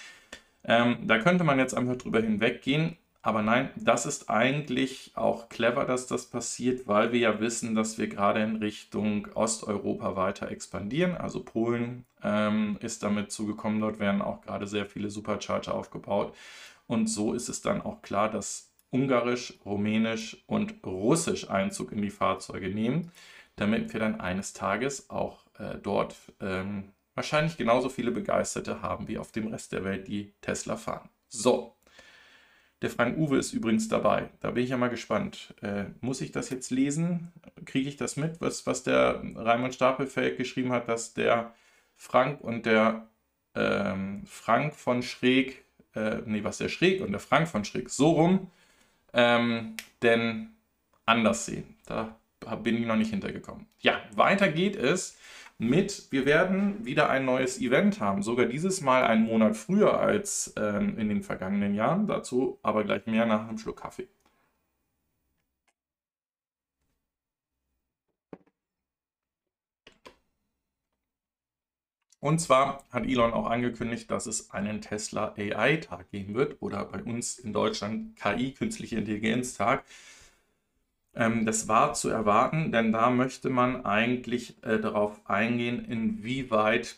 Ähm, 0.65 0.99
da 1.07 1.19
könnte 1.19 1.45
man 1.45 1.59
jetzt 1.59 1.75
einfach 1.75 1.97
drüber 1.97 2.21
hinweggehen. 2.21 2.97
Aber 3.23 3.43
nein, 3.43 3.71
das 3.77 4.07
ist 4.07 4.31
eigentlich 4.31 5.13
auch 5.15 5.51
clever, 5.51 5.85
dass 5.85 6.07
das 6.07 6.27
passiert, 6.27 6.87
weil 6.89 7.13
wir 7.13 7.21
ja 7.21 7.41
wissen, 7.41 7.75
dass 7.75 7.99
wir 7.99 8.09
gerade 8.09 8.43
in 8.43 8.57
Richtung 8.57 9.29
Osteuropa 9.35 10.17
weiter 10.17 10.51
expandieren. 10.51 11.17
Also 11.17 11.45
Polen 11.45 12.07
ähm, 12.23 12.79
ist 12.81 13.03
damit 13.03 13.31
zugekommen, 13.31 13.81
dort 13.81 13.99
werden 13.99 14.23
auch 14.23 14.41
gerade 14.41 14.67
sehr 14.67 14.87
viele 14.87 15.11
Supercharger 15.11 15.75
aufgebaut. 15.75 16.35
Und 16.87 17.09
so 17.09 17.35
ist 17.35 17.51
es 17.51 17.61
dann 17.61 17.83
auch 17.83 18.01
klar, 18.01 18.31
dass 18.31 18.71
Ungarisch, 18.91 19.55
Rumänisch 19.65 20.43
und 20.47 20.85
Russisch 20.85 21.49
Einzug 21.49 21.93
in 21.93 22.03
die 22.03 22.11
Fahrzeuge 22.11 22.71
nehmen, 22.71 23.13
damit 23.57 23.93
wir 23.93 24.01
dann 24.01 24.21
eines 24.21 24.55
Tages 24.55 25.11
auch 25.11 25.45
äh, 25.59 25.77
dort 25.81 26.17
ähm, 26.41 26.93
wahrscheinlich 27.15 27.57
genauso 27.57 27.91
viele 27.91 28.11
Begeisterte 28.11 28.83
haben 28.83 29.07
wie 29.09 29.19
auf 29.19 29.31
dem 29.31 29.49
Rest 29.49 29.73
der 29.73 29.85
Welt, 29.85 30.09
die 30.09 30.33
Tesla 30.41 30.77
fahren. 30.77 31.09
So, 31.29 31.77
der 32.83 32.91
Frank 32.91 33.19
Uwe 33.19 33.39
ist 33.39 33.53
übrigens 33.53 33.89
dabei. 33.89 34.31
Da 34.41 34.53
bin 34.53 34.65
ich 34.65 34.71
ja 34.71 34.77
mal 34.77 34.89
gespannt. 34.89 35.55
Äh, 35.61 35.85
muss 36.01 36.21
ich 36.21 36.33
das 36.33 36.51
jetzt 36.51 36.71
lesen? 36.71 37.33
Kriege 37.67 37.89
ich 37.89 37.97
das 37.97 38.17
mit, 38.17 38.41
was, 38.41 38.67
was 38.67 38.83
der 38.83 39.23
Raimund 39.37 39.75
Stapelfeld 39.75 40.39
geschrieben 40.39 40.73
hat, 40.73 40.89
dass 40.89 41.13
der 41.13 41.53
Frank 41.97 42.41
und 42.41 42.65
der 42.65 43.09
ähm, 43.55 44.23
Frank 44.27 44.75
von 44.75 45.03
Schräg, 45.03 45.65
äh, 45.95 46.19
nee, 46.25 46.43
was 46.45 46.59
der 46.59 46.69
Schräg 46.69 47.03
und 47.03 47.13
der 47.13 47.21
Frank 47.21 47.49
von 47.49 47.65
Schräg 47.65 47.91
so 47.91 48.13
rum, 48.13 48.51
ähm, 49.13 49.77
denn 50.03 50.51
anders 51.05 51.47
sehen. 51.47 51.77
Da 51.85 52.17
bin 52.63 52.79
ich 52.79 52.87
noch 52.87 52.97
nicht 52.97 53.11
hintergekommen. 53.11 53.67
Ja, 53.81 54.01
weiter 54.15 54.49
geht 54.49 54.77
es 54.77 55.19
mit, 55.61 56.11
wir 56.11 56.25
werden 56.27 56.85
wieder 56.87 57.11
ein 57.11 57.25
neues 57.27 57.61
Event 57.61 58.01
haben, 58.01 58.23
sogar 58.23 58.47
dieses 58.47 58.81
Mal 58.81 59.05
einen 59.05 59.25
Monat 59.27 59.57
früher 59.57 60.01
als 60.01 60.55
ähm, 60.57 60.99
in 60.99 61.09
den 61.09 61.23
vergangenen 61.23 61.75
Jahren. 61.75 62.07
Dazu 62.07 62.59
aber 62.63 62.83
gleich 62.85 63.07
mehr 63.07 63.27
nach 63.27 63.47
einem 63.47 63.59
Schluck 63.59 63.81
Kaffee. 63.83 64.09
Und 72.21 72.39
zwar 72.39 72.85
hat 72.91 73.05
Elon 73.05 73.33
auch 73.33 73.47
angekündigt, 73.47 74.11
dass 74.11 74.27
es 74.27 74.51
einen 74.51 74.81
Tesla 74.83 75.35
AI-Tag 75.37 76.11
geben 76.11 76.35
wird 76.35 76.61
oder 76.61 76.85
bei 76.85 77.03
uns 77.03 77.39
in 77.39 77.53
Deutschland 77.53 78.17
KI, 78.17 78.53
künstliche 78.53 78.97
Intelligenz-Tag. 78.97 79.85
Ähm, 81.15 81.45
das 81.47 81.69
war 81.69 81.95
zu 81.95 82.09
erwarten, 82.09 82.73
denn 82.73 82.93
da 82.93 83.11
möchte 83.11 83.51
man 83.51 83.85
eigentlich 83.85 84.63
äh, 84.63 84.79
darauf 84.79 85.21
eingehen, 85.29 85.85
inwieweit 85.85 86.97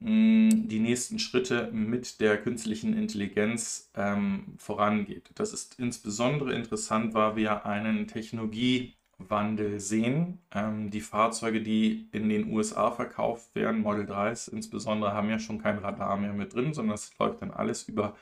mh, 0.00 0.66
die 0.66 0.80
nächsten 0.80 1.18
Schritte 1.18 1.70
mit 1.72 2.20
der 2.20 2.40
künstlichen 2.42 2.94
Intelligenz 2.96 3.90
ähm, 3.96 4.54
vorangeht. 4.58 5.30
Das 5.34 5.52
ist 5.52 5.78
insbesondere 5.78 6.52
interessant, 6.54 7.14
weil 7.14 7.36
wir 7.36 7.64
einen 7.66 8.06
Technologiewandel 8.06 9.80
sehen. 9.80 10.40
Ähm, 10.52 10.90
die 10.90 11.00
Fahrzeuge, 11.00 11.62
die 11.62 12.08
in 12.12 12.28
den 12.28 12.52
USA 12.52 12.90
verkauft 12.90 13.54
werden, 13.54 13.80
Model 13.80 14.04
3s 14.06 14.48
insbesondere, 14.48 15.12
haben 15.14 15.30
ja 15.30 15.38
schon 15.38 15.60
kein 15.62 15.78
Radar 15.78 16.16
mehr 16.18 16.32
mit 16.34 16.54
drin, 16.54 16.74
sondern 16.74 16.94
es 16.96 17.16
läuft 17.18 17.40
dann 17.42 17.50
alles 17.50 17.84
über 17.88 18.14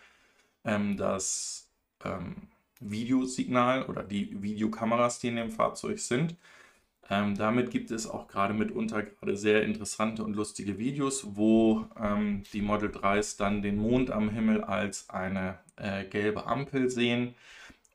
ähm, 0.65 0.97
das 0.97 1.71
ähm, 2.05 2.49
Videosignal 2.91 3.85
oder 3.87 4.03
die 4.03 4.43
Videokameras, 4.43 5.19
die 5.19 5.29
in 5.29 5.37
dem 5.37 5.51
Fahrzeug 5.51 5.99
sind. 5.99 6.37
Ähm, 7.11 7.37
damit 7.37 7.71
gibt 7.71 7.91
es 7.91 8.09
auch 8.09 8.29
gerade 8.29 8.55
mitunter 8.55 9.03
gerade 9.03 9.37
sehr 9.37 9.65
interessante 9.65 10.25
und 10.25 10.35
lustige 10.35 10.79
Videos, 10.79 11.37
wo 11.37 11.87
ähm, 12.01 12.45
die 12.53 12.63
Model 12.63 12.91
3s 12.91 13.39
dann 13.39 13.63
den 13.63 13.77
Mond 13.77 14.11
am 14.11 14.31
Himmel 14.31 14.63
als 14.63 15.11
eine 15.11 15.59
äh, 15.77 16.05
gelbe 16.05 16.47
Ampel 16.47 16.89
sehen. 16.91 17.35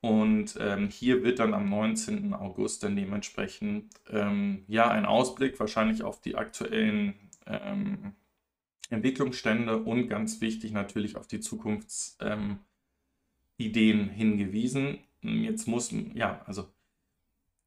Und 0.01 0.57
ähm, 0.59 0.89
hier 0.89 1.23
wird 1.23 1.39
dann 1.39 1.53
am 1.53 1.69
19. 1.69 2.33
August 2.33 2.83
dann 2.83 2.95
dementsprechend 2.95 3.89
ähm, 4.11 4.63
ja 4.67 4.89
ein 4.89 5.05
Ausblick 5.05 5.59
wahrscheinlich 5.59 6.03
auf 6.03 6.21
die 6.21 6.35
aktuellen 6.35 7.15
ähm, 7.47 8.13
Entwicklungsstände 8.89 9.77
und 9.77 10.07
ganz 10.07 10.41
wichtig 10.41 10.71
natürlich 10.71 11.15
auf 11.17 11.27
die 11.27 11.39
Zukunfts- 11.39 12.17
ähm, 12.21 12.59
Ideen 13.57 14.09
hingewiesen. 14.09 14.99
Jetzt 15.21 15.67
mussten, 15.67 16.15
ja, 16.15 16.41
also 16.45 16.69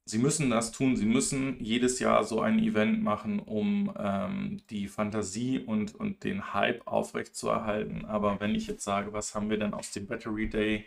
sie 0.05 0.17
müssen 0.17 0.49
das 0.49 0.71
tun. 0.71 0.95
Sie 0.95 1.05
müssen 1.05 1.57
jedes 1.63 1.99
Jahr 1.99 2.23
so 2.23 2.41
ein 2.41 2.59
Event 2.59 3.03
machen, 3.03 3.39
um 3.39 3.93
ähm, 3.97 4.61
die 4.69 4.87
Fantasie 4.87 5.59
und, 5.59 5.95
und 5.95 6.23
den 6.23 6.53
Hype 6.53 6.87
aufrechtzuerhalten. 6.87 8.05
Aber 8.05 8.39
wenn 8.39 8.55
ich 8.55 8.67
jetzt 8.67 8.83
sage, 8.83 9.13
was 9.13 9.35
haben 9.35 9.49
wir 9.49 9.57
denn 9.57 9.73
aus 9.73 9.91
dem 9.91 10.07
Battery 10.07 10.49
Day 10.49 10.85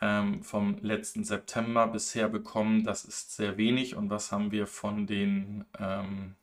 ähm, 0.00 0.42
vom 0.42 0.78
letzten 0.82 1.24
September 1.24 1.86
bisher 1.88 2.28
bekommen, 2.28 2.84
das 2.84 3.04
ist 3.04 3.36
sehr 3.36 3.56
wenig. 3.56 3.96
Und 3.96 4.10
was 4.10 4.32
haben 4.32 4.52
wir 4.52 4.66
von 4.66 5.06
den 5.06 5.64
ähm, 5.78 6.36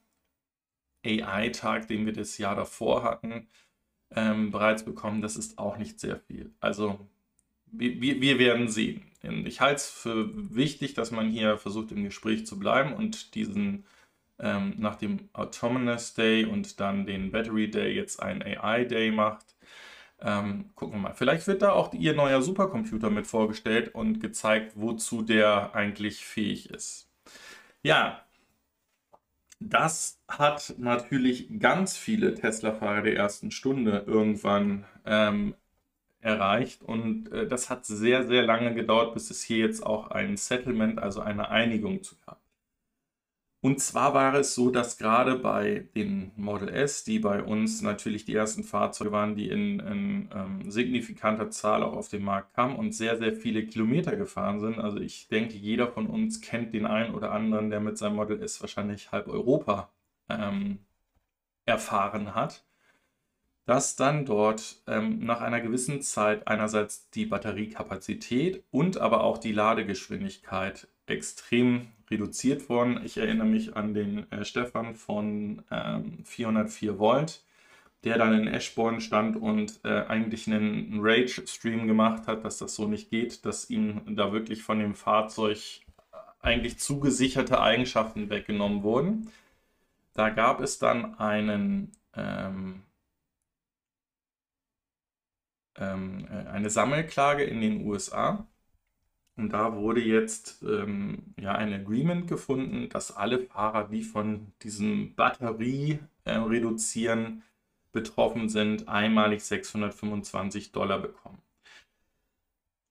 AI-Tag, 1.05 1.87
den 1.87 2.05
wir 2.05 2.13
das 2.13 2.37
Jahr 2.37 2.55
davor 2.55 3.03
hatten, 3.03 3.47
ähm, 4.11 4.51
bereits 4.51 4.83
bekommen, 4.83 5.21
das 5.21 5.35
ist 5.35 5.57
auch 5.57 5.77
nicht 5.77 5.99
sehr 5.99 6.19
viel. 6.19 6.53
Also 6.59 7.07
wir, 7.79 8.21
wir 8.21 8.39
werden 8.39 8.69
sehen. 8.69 9.03
Ich 9.45 9.59
halte 9.61 9.77
es 9.77 9.89
für 9.89 10.29
wichtig, 10.55 10.93
dass 10.93 11.11
man 11.11 11.29
hier 11.29 11.57
versucht, 11.57 11.91
im 11.91 12.03
Gespräch 12.03 12.45
zu 12.45 12.59
bleiben 12.59 12.93
und 12.93 13.33
diesen 13.35 13.85
ähm, 14.39 14.75
nach 14.77 14.95
dem 14.95 15.29
Autonomous 15.33 16.13
Day 16.13 16.45
und 16.45 16.79
dann 16.79 17.05
den 17.05 17.31
Battery 17.31 17.69
Day 17.69 17.93
jetzt 17.93 18.21
einen 18.21 18.43
AI 18.43 18.85
Day 18.85 19.11
macht. 19.11 19.55
Ähm, 20.19 20.71
gucken 20.75 20.95
wir 20.97 21.09
mal. 21.09 21.13
Vielleicht 21.13 21.47
wird 21.47 21.61
da 21.61 21.71
auch 21.71 21.93
ihr 21.93 22.13
neuer 22.13 22.41
Supercomputer 22.41 23.09
mit 23.09 23.27
vorgestellt 23.27 23.93
und 23.95 24.19
gezeigt, 24.21 24.73
wozu 24.75 25.21
der 25.21 25.75
eigentlich 25.75 26.25
fähig 26.25 26.69
ist. 26.69 27.09
Ja, 27.83 28.25
das 29.59 30.21
hat 30.27 30.75
natürlich 30.77 31.59
ganz 31.59 31.97
viele 31.97 32.35
Tesla-Fahrer 32.35 33.03
der 33.03 33.15
ersten 33.15 33.51
Stunde 33.51 34.03
irgendwann 34.05 34.85
ähm, 35.05 35.55
erreicht 36.25 36.81
und 36.81 37.31
äh, 37.31 37.47
das 37.47 37.69
hat 37.69 37.85
sehr, 37.85 38.25
sehr 38.25 38.43
lange 38.43 38.73
gedauert, 38.73 39.13
bis 39.13 39.29
es 39.29 39.43
hier 39.43 39.59
jetzt 39.59 39.85
auch 39.85 40.09
ein 40.09 40.37
Settlement, 40.37 40.99
also 40.99 41.21
eine 41.21 41.49
Einigung 41.49 42.01
zu 42.03 42.15
gab. 42.25 42.41
Und 43.61 43.79
zwar 43.79 44.13
war 44.13 44.35
es 44.35 44.53
so, 44.53 44.69
dass 44.69 44.97
gerade 44.97 45.37
bei 45.37 45.87
den 45.95 46.31
Model 46.35 46.69
S, 46.69 47.03
die 47.03 47.19
bei 47.19 47.41
uns 47.41 47.81
natürlich 47.81 48.25
die 48.25 48.35
ersten 48.35 48.63
Fahrzeuge 48.63 49.11
waren, 49.11 49.35
die 49.35 49.49
in, 49.49 49.79
in 49.79 50.29
ähm, 50.35 50.69
signifikanter 50.69 51.49
Zahl 51.49 51.81
auch 51.81 51.93
auf 51.93 52.09
den 52.09 52.23
Markt 52.23 52.53
kamen 52.53 52.75
und 52.75 52.93
sehr, 52.93 53.17
sehr 53.17 53.33
viele 53.33 53.65
Kilometer 53.65 54.15
gefahren 54.15 54.59
sind. 54.59 54.77
Also 54.79 54.99
ich 54.99 55.29
denke, 55.29 55.55
jeder 55.55 55.87
von 55.87 56.07
uns 56.07 56.41
kennt 56.41 56.73
den 56.73 56.85
einen 56.85 57.15
oder 57.15 57.31
anderen, 57.31 57.71
der 57.71 57.79
mit 57.79 57.97
seinem 57.97 58.17
Model 58.17 58.41
S 58.41 58.61
wahrscheinlich 58.61 59.11
halb 59.11 59.27
Europa 59.27 59.89
ähm, 60.29 60.79
erfahren 61.65 62.35
hat 62.35 62.63
dass 63.65 63.95
dann 63.95 64.25
dort 64.25 64.77
ähm, 64.87 65.19
nach 65.19 65.41
einer 65.41 65.59
gewissen 65.59 66.01
Zeit 66.01 66.47
einerseits 66.47 67.09
die 67.09 67.25
Batteriekapazität 67.25 68.63
und 68.71 68.97
aber 68.97 69.23
auch 69.23 69.37
die 69.39 69.51
Ladegeschwindigkeit 69.51 70.87
extrem 71.07 71.87
reduziert 72.09 72.69
worden. 72.69 73.01
Ich 73.03 73.17
erinnere 73.17 73.47
mich 73.47 73.75
an 73.75 73.93
den 73.93 74.31
äh, 74.31 74.45
Stefan 74.45 74.95
von 74.95 75.63
ähm, 75.71 76.23
404 76.23 76.99
Volt, 76.99 77.43
der 78.03 78.19
dann 78.19 78.33
in 78.33 78.47
Eschborn 78.47 79.01
stand 79.01 79.35
und 79.35 79.79
äh, 79.83 80.05
eigentlich 80.07 80.45
einen 80.45 80.99
Rage-Stream 81.01 81.87
gemacht 81.87 82.27
hat, 82.27 82.45
dass 82.45 82.59
das 82.59 82.75
so 82.75 82.87
nicht 82.87 83.09
geht, 83.09 83.45
dass 83.45 83.69
ihm 83.71 84.01
da 84.15 84.31
wirklich 84.31 84.61
von 84.61 84.77
dem 84.77 84.93
Fahrzeug 84.93 85.57
eigentlich 86.39 86.77
zugesicherte 86.77 87.59
Eigenschaften 87.59 88.29
weggenommen 88.29 88.83
wurden. 88.83 89.31
Da 90.13 90.29
gab 90.29 90.61
es 90.61 90.77
dann 90.77 91.17
einen 91.17 91.91
ähm, 92.15 92.83
ähm, 95.77 96.27
äh, 96.29 96.49
eine 96.49 96.69
Sammelklage 96.69 97.43
in 97.43 97.61
den 97.61 97.85
USA. 97.85 98.47
Und 99.37 99.49
da 99.49 99.75
wurde 99.75 100.01
jetzt 100.01 100.63
ähm, 100.63 101.33
ja 101.39 101.53
ein 101.53 101.73
Agreement 101.73 102.27
gefunden, 102.27 102.87
dass 102.89 103.15
alle 103.15 103.39
Fahrer, 103.39 103.89
die 103.89 104.03
von 104.03 104.53
diesem 104.61 105.13
Batterie 105.15 105.99
äh, 106.23 106.35
reduzieren 106.35 107.43
betroffen 107.91 108.49
sind, 108.49 108.87
einmalig 108.87 109.43
625 109.43 110.71
Dollar 110.71 110.99
bekommen. 110.99 111.41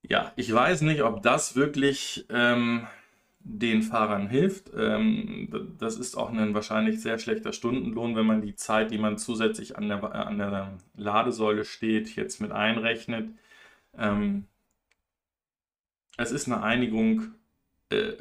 Ja, 0.03 0.33
ich 0.35 0.53
weiß 0.53 0.81
nicht, 0.81 1.01
ob 1.01 1.23
das 1.23 1.55
wirklich 1.55 2.25
ähm, 2.29 2.85
den 3.47 3.83
Fahrern 3.83 4.27
hilft. 4.27 4.71
Ähm, 4.75 5.75
das 5.77 5.97
ist 5.97 6.17
auch 6.17 6.31
ein 6.31 6.53
wahrscheinlich 6.55 6.99
sehr 7.01 7.19
schlechter 7.19 7.53
Stundenlohn, 7.53 8.15
wenn 8.15 8.25
man 8.25 8.41
die 8.41 8.55
Zeit, 8.55 8.91
die 8.91 8.97
man 8.97 9.19
zusätzlich 9.19 9.77
an 9.77 9.87
der, 9.87 10.03
an 10.03 10.39
der 10.39 10.77
Ladesäule 10.95 11.63
steht, 11.63 12.15
jetzt 12.15 12.41
mit 12.41 12.51
einrechnet. 12.51 13.29
Ähm, 13.97 14.47
es 16.17 16.31
ist 16.31 16.47
eine 16.47 16.63
Einigung, 16.63 17.35
äh, 17.91 18.13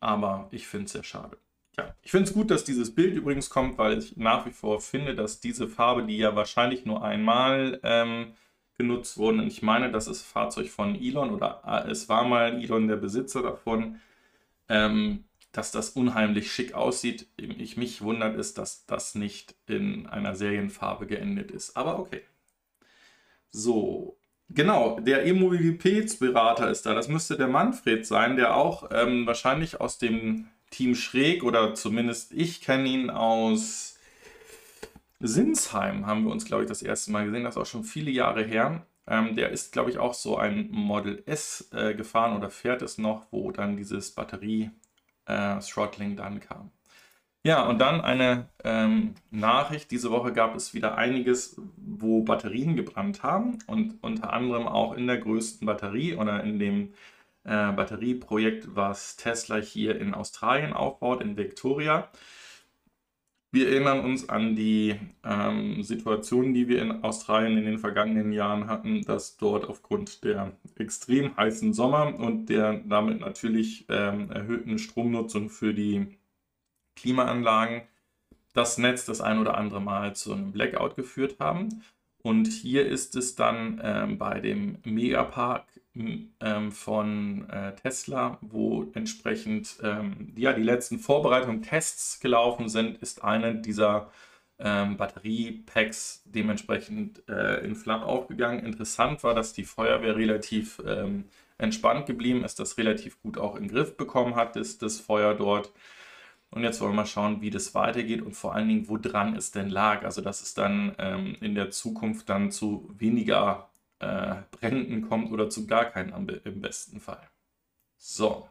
aber 0.00 0.48
ich 0.52 0.66
finde 0.66 0.86
es 0.86 0.92
sehr 0.92 1.04
schade. 1.04 1.36
Ja, 1.76 1.94
ich 2.02 2.10
finde 2.10 2.28
es 2.28 2.34
gut, 2.34 2.50
dass 2.50 2.64
dieses 2.64 2.94
Bild 2.94 3.14
übrigens 3.14 3.50
kommt, 3.50 3.76
weil 3.78 3.98
ich 3.98 4.16
nach 4.16 4.46
wie 4.46 4.52
vor 4.52 4.80
finde, 4.80 5.14
dass 5.14 5.40
diese 5.40 5.68
Farbe, 5.68 6.04
die 6.04 6.16
ja 6.16 6.34
wahrscheinlich 6.34 6.86
nur 6.86 7.02
einmal 7.04 7.78
ähm, 7.82 8.32
genutzt 8.78 9.18
wurde, 9.18 9.38
und 9.42 9.48
ich 9.48 9.62
meine, 9.62 9.92
das 9.92 10.08
ist 10.08 10.22
Fahrzeug 10.22 10.70
von 10.70 10.94
Elon 10.94 11.30
oder 11.30 11.62
äh, 11.66 11.90
es 11.90 12.08
war 12.08 12.24
mal 12.24 12.62
Elon 12.62 12.88
der 12.88 12.96
Besitzer 12.96 13.42
davon, 13.42 14.00
ähm, 14.72 15.24
dass 15.52 15.70
das 15.70 15.90
unheimlich 15.90 16.50
schick 16.50 16.72
aussieht. 16.72 17.26
Ich 17.36 17.76
mich 17.76 18.00
wundert 18.00 18.38
es, 18.38 18.54
dass 18.54 18.86
das 18.86 19.14
nicht 19.14 19.54
in 19.66 20.06
einer 20.06 20.34
Serienfarbe 20.34 21.06
geendet 21.06 21.50
ist. 21.50 21.76
Aber 21.76 21.98
okay. 21.98 22.22
So, 23.50 24.16
genau, 24.48 24.98
der 24.98 25.26
E-Mobilitätsberater 25.26 26.70
ist 26.70 26.86
da. 26.86 26.94
Das 26.94 27.08
müsste 27.08 27.36
der 27.36 27.48
Manfred 27.48 28.06
sein, 28.06 28.36
der 28.36 28.56
auch 28.56 28.88
ähm, 28.90 29.26
wahrscheinlich 29.26 29.78
aus 29.78 29.98
dem 29.98 30.48
Team 30.70 30.94
Schräg 30.94 31.44
oder 31.44 31.74
zumindest 31.74 32.32
ich 32.32 32.62
kenne 32.62 32.88
ihn 32.88 33.10
aus 33.10 33.98
Sinsheim, 35.20 36.06
haben 36.06 36.24
wir 36.24 36.32
uns, 36.32 36.46
glaube 36.46 36.62
ich, 36.62 36.68
das 36.68 36.82
erste 36.82 37.12
Mal 37.12 37.26
gesehen. 37.26 37.44
Das 37.44 37.56
ist 37.56 37.62
auch 37.62 37.66
schon 37.66 37.84
viele 37.84 38.10
Jahre 38.10 38.42
her. 38.42 38.86
Ähm, 39.06 39.34
der 39.36 39.50
ist, 39.50 39.72
glaube 39.72 39.90
ich, 39.90 39.98
auch 39.98 40.14
so 40.14 40.36
ein 40.36 40.68
Model 40.70 41.22
S 41.26 41.68
äh, 41.72 41.94
gefahren 41.94 42.36
oder 42.36 42.50
fährt 42.50 42.82
es 42.82 42.98
noch, 42.98 43.26
wo 43.32 43.50
dann 43.50 43.76
dieses 43.76 44.12
Batterie-Throttling 44.14 46.12
äh, 46.12 46.16
dann 46.16 46.40
kam. 46.40 46.70
Ja, 47.44 47.66
und 47.66 47.80
dann 47.80 48.00
eine 48.00 48.48
ähm, 48.62 49.14
Nachricht. 49.30 49.90
Diese 49.90 50.12
Woche 50.12 50.32
gab 50.32 50.54
es 50.54 50.74
wieder 50.74 50.96
einiges, 50.96 51.60
wo 51.76 52.22
Batterien 52.22 52.76
gebrannt 52.76 53.24
haben 53.24 53.58
und 53.66 53.98
unter 54.02 54.32
anderem 54.32 54.68
auch 54.68 54.94
in 54.94 55.08
der 55.08 55.18
größten 55.18 55.66
Batterie 55.66 56.14
oder 56.14 56.44
in 56.44 56.60
dem 56.60 56.94
äh, 57.44 57.72
Batterieprojekt, 57.72 58.76
was 58.76 59.16
Tesla 59.16 59.56
hier 59.56 59.98
in 60.00 60.14
Australien 60.14 60.72
aufbaut, 60.72 61.20
in 61.20 61.36
Victoria. 61.36 62.08
Wir 63.54 63.68
erinnern 63.68 64.00
uns 64.00 64.30
an 64.30 64.56
die 64.56 64.98
ähm, 65.22 65.82
Situation, 65.82 66.54
die 66.54 66.68
wir 66.68 66.80
in 66.80 67.04
Australien 67.04 67.58
in 67.58 67.66
den 67.66 67.78
vergangenen 67.78 68.32
Jahren 68.32 68.66
hatten, 68.66 69.02
dass 69.02 69.36
dort 69.36 69.66
aufgrund 69.66 70.24
der 70.24 70.52
extrem 70.76 71.36
heißen 71.36 71.74
Sommer 71.74 72.18
und 72.18 72.46
der 72.46 72.78
damit 72.86 73.20
natürlich 73.20 73.84
ähm, 73.90 74.30
erhöhten 74.30 74.78
Stromnutzung 74.78 75.50
für 75.50 75.74
die 75.74 76.18
Klimaanlagen 76.96 77.82
das 78.54 78.78
Netz 78.78 79.04
das 79.04 79.20
ein 79.20 79.38
oder 79.38 79.58
andere 79.58 79.82
Mal 79.82 80.16
zu 80.16 80.32
einem 80.32 80.52
Blackout 80.52 80.96
geführt 80.96 81.36
haben. 81.38 81.82
Und 82.22 82.48
hier 82.48 82.86
ist 82.86 83.16
es 83.16 83.34
dann 83.34 83.78
ähm, 83.84 84.16
bei 84.16 84.40
dem 84.40 84.78
Megapark 84.84 85.64
ähm, 85.94 86.72
von 86.72 87.48
äh, 87.50 87.74
Tesla, 87.74 88.38
wo 88.40 88.90
entsprechend 88.94 89.76
ähm, 89.82 90.32
ja, 90.36 90.52
die 90.52 90.62
letzten 90.62 90.98
Vorbereitungen, 90.98 91.62
Tests 91.62 92.20
gelaufen 92.20 92.68
sind, 92.68 92.98
ist 92.98 93.22
eine 93.24 93.56
dieser 93.56 94.10
ähm, 94.58 94.96
Batteriepacks 94.96 96.22
dementsprechend 96.24 97.28
äh, 97.28 97.64
in 97.64 97.74
Flammen 97.74 98.04
aufgegangen. 98.04 98.64
Interessant 98.64 99.22
war, 99.24 99.34
dass 99.34 99.52
die 99.52 99.64
Feuerwehr 99.64 100.16
relativ 100.16 100.80
ähm, 100.86 101.24
entspannt 101.58 102.06
geblieben 102.06 102.44
ist, 102.44 102.58
das 102.58 102.78
relativ 102.78 103.20
gut 103.22 103.38
auch 103.38 103.56
in 103.56 103.64
den 103.64 103.72
Griff 103.72 103.96
bekommen 103.96 104.34
hat, 104.34 104.56
ist 104.56 104.82
das 104.82 105.00
Feuer 105.00 105.34
dort. 105.34 105.72
Und 106.50 106.64
jetzt 106.64 106.80
wollen 106.80 106.92
wir 106.92 106.96
mal 106.96 107.06
schauen, 107.06 107.40
wie 107.40 107.50
das 107.50 107.74
weitergeht 107.74 108.20
und 108.20 108.34
vor 108.34 108.54
allen 108.54 108.68
Dingen, 108.68 108.88
woran 108.88 109.36
es 109.36 109.52
denn 109.52 109.70
lag. 109.70 110.04
Also, 110.04 110.20
dass 110.20 110.42
es 110.42 110.54
dann 110.54 110.94
ähm, 110.98 111.36
in 111.40 111.54
der 111.54 111.70
Zukunft 111.70 112.28
dann 112.28 112.50
zu 112.50 112.88
weniger 112.98 113.71
äh, 114.02 114.42
Bränden 114.50 115.08
kommt 115.08 115.30
oder 115.30 115.48
zu 115.48 115.66
gar 115.66 115.86
keinen 115.86 116.12
im 116.44 116.60
besten 116.60 117.00
Fall. 117.00 117.30
So. 117.96 118.48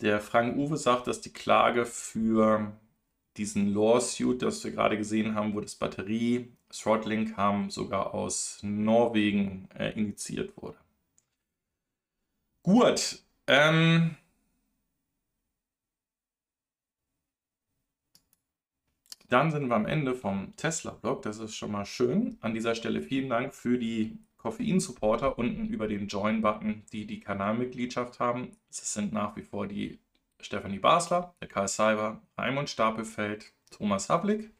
Der 0.00 0.20
Frank 0.20 0.56
Uwe 0.56 0.76
sagt, 0.76 1.06
dass 1.06 1.20
die 1.20 1.32
Klage 1.32 1.84
für 1.86 2.72
diesen 3.36 3.72
Lawsuit, 3.72 4.42
das 4.42 4.62
wir 4.64 4.72
gerade 4.72 4.96
gesehen 4.98 5.34
haben, 5.34 5.54
wo 5.54 5.60
das 5.60 5.74
Batterie-Throttling 5.74 7.34
kam, 7.34 7.70
sogar 7.70 8.14
aus 8.14 8.58
Norwegen 8.62 9.68
äh, 9.74 9.90
initiiert 9.92 10.56
wurde. 10.56 10.78
Gut. 12.62 13.22
Ähm, 13.46 14.16
Dann 19.30 19.52
sind 19.52 19.68
wir 19.68 19.76
am 19.76 19.86
Ende 19.86 20.14
vom 20.14 20.54
Tesla-Blog. 20.56 21.22
Das 21.22 21.38
ist 21.38 21.54
schon 21.54 21.70
mal 21.70 21.86
schön. 21.86 22.36
An 22.40 22.52
dieser 22.52 22.74
Stelle 22.74 23.00
vielen 23.00 23.28
Dank 23.30 23.54
für 23.54 23.78
die 23.78 24.18
Koffein-Supporter 24.38 25.38
unten 25.38 25.68
über 25.68 25.86
den 25.86 26.08
Join-Button, 26.08 26.82
die 26.92 27.06
die 27.06 27.20
Kanalmitgliedschaft 27.20 28.18
haben. 28.18 28.50
Es 28.68 28.92
sind 28.92 29.12
nach 29.12 29.36
wie 29.36 29.42
vor 29.42 29.68
die 29.68 30.00
Stefanie 30.40 30.80
Basler, 30.80 31.32
der 31.40 31.46
Karl 31.46 31.68
Seiber, 31.68 32.20
Raimund 32.36 32.70
Stapelfeld, 32.70 33.52
Thomas 33.70 34.08
Havlik, 34.08 34.50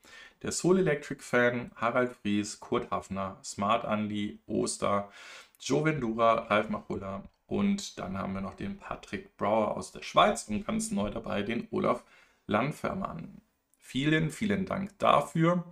der 0.42 0.52
Soul 0.52 0.78
Electric 0.78 1.20
Fan, 1.20 1.72
Harald 1.74 2.12
Fries, 2.12 2.60
Kurt 2.60 2.92
Hafner, 2.92 3.38
Smart 3.42 3.84
Andy, 3.84 4.38
Oster, 4.46 5.10
Joe 5.58 5.84
Vendura, 5.84 6.46
Ralf 6.46 6.68
Machulla 6.68 7.24
und 7.46 7.98
dann 7.98 8.16
haben 8.16 8.34
wir 8.34 8.40
noch 8.40 8.54
den 8.54 8.76
Patrick 8.76 9.36
Brauer 9.36 9.76
aus 9.76 9.90
der 9.90 10.02
Schweiz 10.02 10.46
und 10.48 10.64
ganz 10.64 10.92
neu 10.92 11.10
dabei 11.10 11.42
den 11.42 11.66
Olaf 11.72 12.04
Landfermann. 12.46 13.40
Vielen, 13.90 14.30
vielen 14.30 14.66
Dank 14.66 14.96
dafür. 15.00 15.64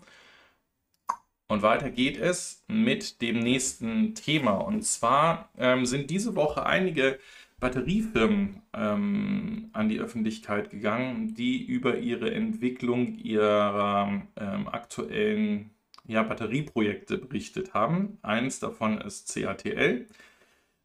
Und 1.46 1.62
weiter 1.62 1.88
geht 1.88 2.18
es 2.18 2.64
mit 2.66 3.22
dem 3.22 3.38
nächsten 3.38 4.16
Thema. 4.16 4.54
Und 4.54 4.82
zwar 4.82 5.50
ähm, 5.56 5.86
sind 5.86 6.10
diese 6.10 6.34
Woche 6.34 6.66
einige 6.66 7.20
Batteriefirmen 7.60 8.62
ähm, 8.74 9.70
an 9.72 9.88
die 9.88 10.00
Öffentlichkeit 10.00 10.70
gegangen, 10.70 11.34
die 11.34 11.64
über 11.64 11.98
ihre 11.98 12.34
Entwicklung 12.34 13.14
ihrer 13.18 14.20
ähm, 14.36 14.66
aktuellen 14.66 15.70
ja, 16.08 16.24
Batterieprojekte 16.24 17.18
berichtet 17.18 17.72
haben. 17.72 18.18
Eins 18.22 18.58
davon 18.58 19.00
ist 19.00 19.32
CATL. 19.32 20.06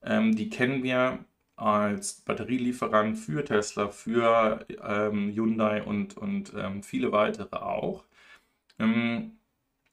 Ähm, 0.03 0.35
die 0.35 0.49
kennen 0.51 0.83
wir 0.83 1.25
als 1.55 2.21
Batterielieferant 2.21 3.17
für 3.17 3.45
Tesla, 3.45 3.89
für 3.89 4.65
ähm, 4.83 5.31
Hyundai 5.33 5.83
und, 5.83 6.17
und 6.17 6.53
ähm, 6.57 6.83
viele 6.83 7.11
weitere 7.11 7.55
auch. 7.57 8.03
Ähm, 8.79 9.33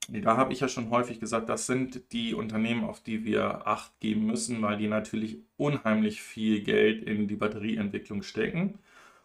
da 0.09 0.37
habe 0.37 0.53
ich 0.53 0.61
ja 0.61 0.69
schon 0.69 0.91
häufig 0.91 1.21
gesagt, 1.21 1.49
das 1.49 1.67
sind 1.67 2.13
die 2.13 2.35
Unternehmen, 2.35 2.85
auf 2.85 3.01
die 3.03 3.25
wir 3.25 3.67
Acht 3.67 3.99
geben 4.01 4.27
müssen, 4.27 4.61
weil 4.63 4.77
die 4.77 4.89
natürlich 4.89 5.39
unheimlich 5.57 6.23
viel 6.23 6.63
Geld 6.63 7.05
in 7.05 7.29
die 7.29 7.37
Batterieentwicklung 7.37 8.23
stecken. 8.23 8.79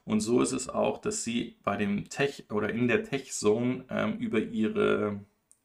Und 0.03 0.19
so 0.19 0.41
ist 0.41 0.51
es 0.51 0.69
auch, 0.69 0.99
dass 0.99 1.23
sie 1.23 1.55
bei 1.63 1.77
dem 1.77 2.09
Tech 2.09 2.45
oder 2.51 2.69
in 2.69 2.87
der 2.87 3.03
Tech 3.03 3.31
Zone 3.31 3.85
ähm, 3.89 4.17
über 4.19 4.39
ihre 4.39 5.19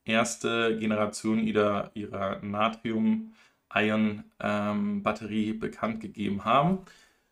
erste 0.04 0.78
Generation 0.78 1.40
ihrer, 1.40 1.90
ihrer 1.94 2.40
Natrium 2.42 3.32
Ion-Batterie 3.74 5.50
ähm, 5.50 5.60
bekannt 5.60 6.00
gegeben 6.00 6.44
haben. 6.44 6.78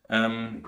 Ähm, 0.09 0.63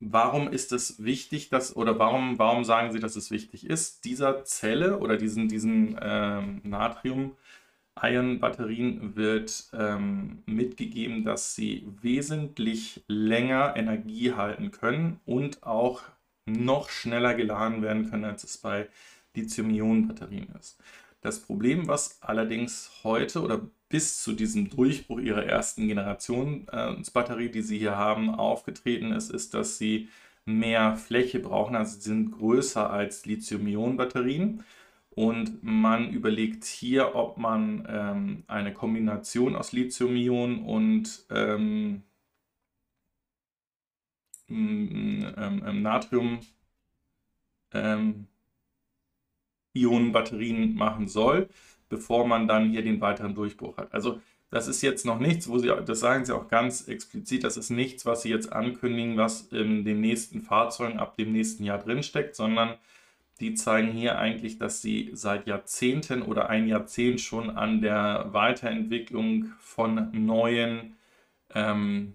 warum 0.00 0.48
ist 0.48 0.72
es 0.72 1.04
wichtig, 1.04 1.50
dass, 1.50 1.76
oder 1.76 1.98
warum, 1.98 2.38
warum 2.38 2.64
sagen 2.64 2.92
Sie, 2.92 3.00
dass 3.00 3.16
es 3.16 3.30
wichtig 3.30 3.66
ist? 3.66 4.04
Dieser 4.04 4.44
Zelle 4.44 4.98
oder 4.98 5.16
diesen, 5.16 5.48
diesen 5.48 5.98
ähm, 6.00 6.60
Natrium-Ion-Batterien 6.64 9.16
wird 9.16 9.68
ähm, 9.72 10.42
mitgegeben, 10.46 11.24
dass 11.24 11.54
sie 11.54 11.86
wesentlich 12.02 13.04
länger 13.08 13.74
Energie 13.76 14.32
halten 14.32 14.70
können 14.70 15.20
und 15.24 15.62
auch 15.62 16.02
noch 16.46 16.90
schneller 16.90 17.34
geladen 17.34 17.82
werden 17.82 18.10
können, 18.10 18.24
als 18.24 18.44
es 18.44 18.58
bei 18.58 18.88
Lithium-Ionen-Batterien 19.34 20.48
ist. 20.58 20.80
Das 21.20 21.40
Problem, 21.40 21.88
was 21.88 22.22
allerdings 22.22 22.90
heute 23.02 23.42
oder 23.42 23.62
bis 23.88 24.22
zu 24.22 24.32
diesem 24.32 24.70
Durchbruch 24.70 25.20
ihrer 25.20 25.44
ersten 25.44 25.86
Generationsbatterie, 25.88 27.46
äh, 27.46 27.50
die 27.50 27.62
sie 27.62 27.78
hier 27.78 27.96
haben, 27.96 28.30
aufgetreten 28.30 29.12
ist, 29.12 29.30
ist, 29.30 29.54
dass 29.54 29.78
sie 29.78 30.08
mehr 30.44 30.96
Fläche 30.96 31.40
brauchen. 31.40 31.76
Also 31.76 31.96
sie 31.96 32.08
sind 32.08 32.32
größer 32.32 32.90
als 32.90 33.26
Lithium-Ionen-Batterien. 33.26 34.64
Und 35.10 35.62
man 35.62 36.10
überlegt 36.10 36.64
hier, 36.64 37.14
ob 37.14 37.38
man 37.38 37.86
ähm, 37.88 38.42
eine 38.48 38.72
Kombination 38.72 39.54
aus 39.54 39.72
Lithium-Ionen 39.72 40.64
und 40.64 41.24
ähm, 41.30 42.02
ähm, 44.48 45.34
ähm 45.36 45.82
Natrium 45.82 46.40
ähm, 47.72 48.26
Ionenbatterien 49.74 50.74
machen 50.74 51.06
soll 51.08 51.48
bevor 51.88 52.26
man 52.26 52.48
dann 52.48 52.70
hier 52.70 52.82
den 52.82 53.00
weiteren 53.00 53.34
Durchbruch 53.34 53.76
hat. 53.76 53.92
Also 53.92 54.20
das 54.50 54.68
ist 54.68 54.82
jetzt 54.82 55.04
noch 55.04 55.18
nichts, 55.18 55.48
wo 55.48 55.58
sie, 55.58 55.72
das 55.84 56.00
sagen 56.00 56.24
sie 56.24 56.34
auch 56.34 56.48
ganz 56.48 56.86
explizit, 56.86 57.42
das 57.42 57.56
ist 57.56 57.70
nichts, 57.70 58.06
was 58.06 58.22
sie 58.22 58.30
jetzt 58.30 58.52
ankündigen, 58.52 59.16
was 59.16 59.48
in 59.48 59.84
den 59.84 60.00
nächsten 60.00 60.42
Fahrzeugen 60.42 60.98
ab 60.98 61.16
dem 61.16 61.32
nächsten 61.32 61.64
Jahr 61.64 61.78
drinsteckt, 61.78 62.36
sondern 62.36 62.76
die 63.40 63.54
zeigen 63.54 63.90
hier 63.90 64.16
eigentlich, 64.16 64.58
dass 64.58 64.80
sie 64.80 65.10
seit 65.12 65.48
Jahrzehnten 65.48 66.22
oder 66.22 66.50
ein 66.50 66.68
Jahrzehnt 66.68 67.20
schon 67.20 67.50
an 67.50 67.80
der 67.80 68.28
Weiterentwicklung 68.30 69.46
von 69.58 70.10
neuen 70.12 70.96
ähm, 71.52 72.14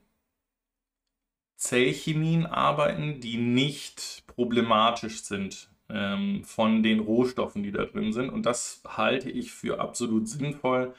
Zellchemien 1.57 2.45
arbeiten, 2.45 3.19
die 3.19 3.37
nicht 3.37 4.23
problematisch 4.27 5.23
sind 5.23 5.69
ähm, 5.89 6.43
von 6.43 6.83
den 6.83 6.99
Rohstoffen, 6.99 7.63
die 7.63 7.71
da 7.71 7.85
drin 7.85 8.13
sind. 8.13 8.29
Und 8.29 8.45
das 8.45 8.81
halte 8.87 9.29
ich 9.29 9.51
für 9.51 9.79
absolut 9.79 10.27
sinnvoll. 10.27 10.93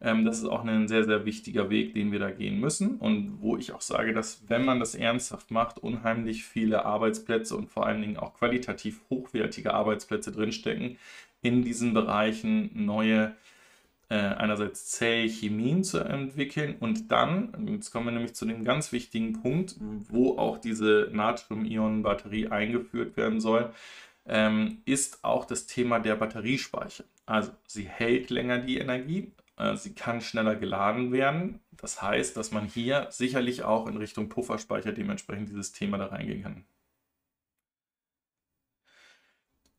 Ähm, 0.00 0.24
das 0.24 0.38
ist 0.38 0.46
auch 0.46 0.64
ein 0.64 0.88
sehr, 0.88 1.04
sehr 1.04 1.24
wichtiger 1.24 1.70
Weg, 1.70 1.94
den 1.94 2.12
wir 2.12 2.18
da 2.18 2.30
gehen 2.30 2.60
müssen. 2.60 2.96
Und 2.98 3.40
wo 3.40 3.56
ich 3.56 3.72
auch 3.72 3.80
sage, 3.80 4.12
dass 4.12 4.48
wenn 4.48 4.64
man 4.64 4.80
das 4.80 4.94
ernsthaft 4.94 5.50
macht, 5.50 5.78
unheimlich 5.78 6.44
viele 6.44 6.84
Arbeitsplätze 6.84 7.56
und 7.56 7.70
vor 7.70 7.86
allen 7.86 8.02
Dingen 8.02 8.16
auch 8.16 8.34
qualitativ 8.34 9.00
hochwertige 9.10 9.74
Arbeitsplätze 9.74 10.32
drinstecken, 10.32 10.98
in 11.42 11.62
diesen 11.62 11.94
Bereichen 11.94 12.70
neue 12.74 13.34
äh, 14.08 14.16
einerseits 14.16 14.86
Zellchemien 14.90 15.82
zu 15.82 15.98
entwickeln 15.98 16.76
und 16.78 17.10
dann, 17.10 17.52
jetzt 17.72 17.90
kommen 17.90 18.06
wir 18.06 18.12
nämlich 18.12 18.34
zu 18.34 18.46
dem 18.46 18.64
ganz 18.64 18.92
wichtigen 18.92 19.32
Punkt, 19.42 19.76
wo 19.80 20.38
auch 20.38 20.58
diese 20.58 21.10
Natrium-Ionen-Batterie 21.12 22.48
eingeführt 22.48 23.16
werden 23.16 23.40
soll, 23.40 23.72
ähm, 24.28 24.82
ist 24.84 25.24
auch 25.24 25.44
das 25.44 25.66
Thema 25.66 25.98
der 26.00 26.16
Batteriespeicher. 26.16 27.04
Also 27.26 27.52
sie 27.66 27.84
hält 27.84 28.30
länger 28.30 28.58
die 28.58 28.78
Energie, 28.78 29.32
äh, 29.56 29.76
sie 29.76 29.94
kann 29.94 30.20
schneller 30.20 30.56
geladen 30.56 31.12
werden. 31.12 31.60
Das 31.72 32.02
heißt, 32.02 32.36
dass 32.36 32.52
man 32.52 32.66
hier 32.66 33.08
sicherlich 33.10 33.62
auch 33.62 33.86
in 33.86 33.96
Richtung 33.96 34.28
Pufferspeicher 34.28 34.92
dementsprechend 34.92 35.48
dieses 35.48 35.72
Thema 35.72 35.98
da 35.98 36.06
reingehen 36.06 36.42
kann. 36.42 36.64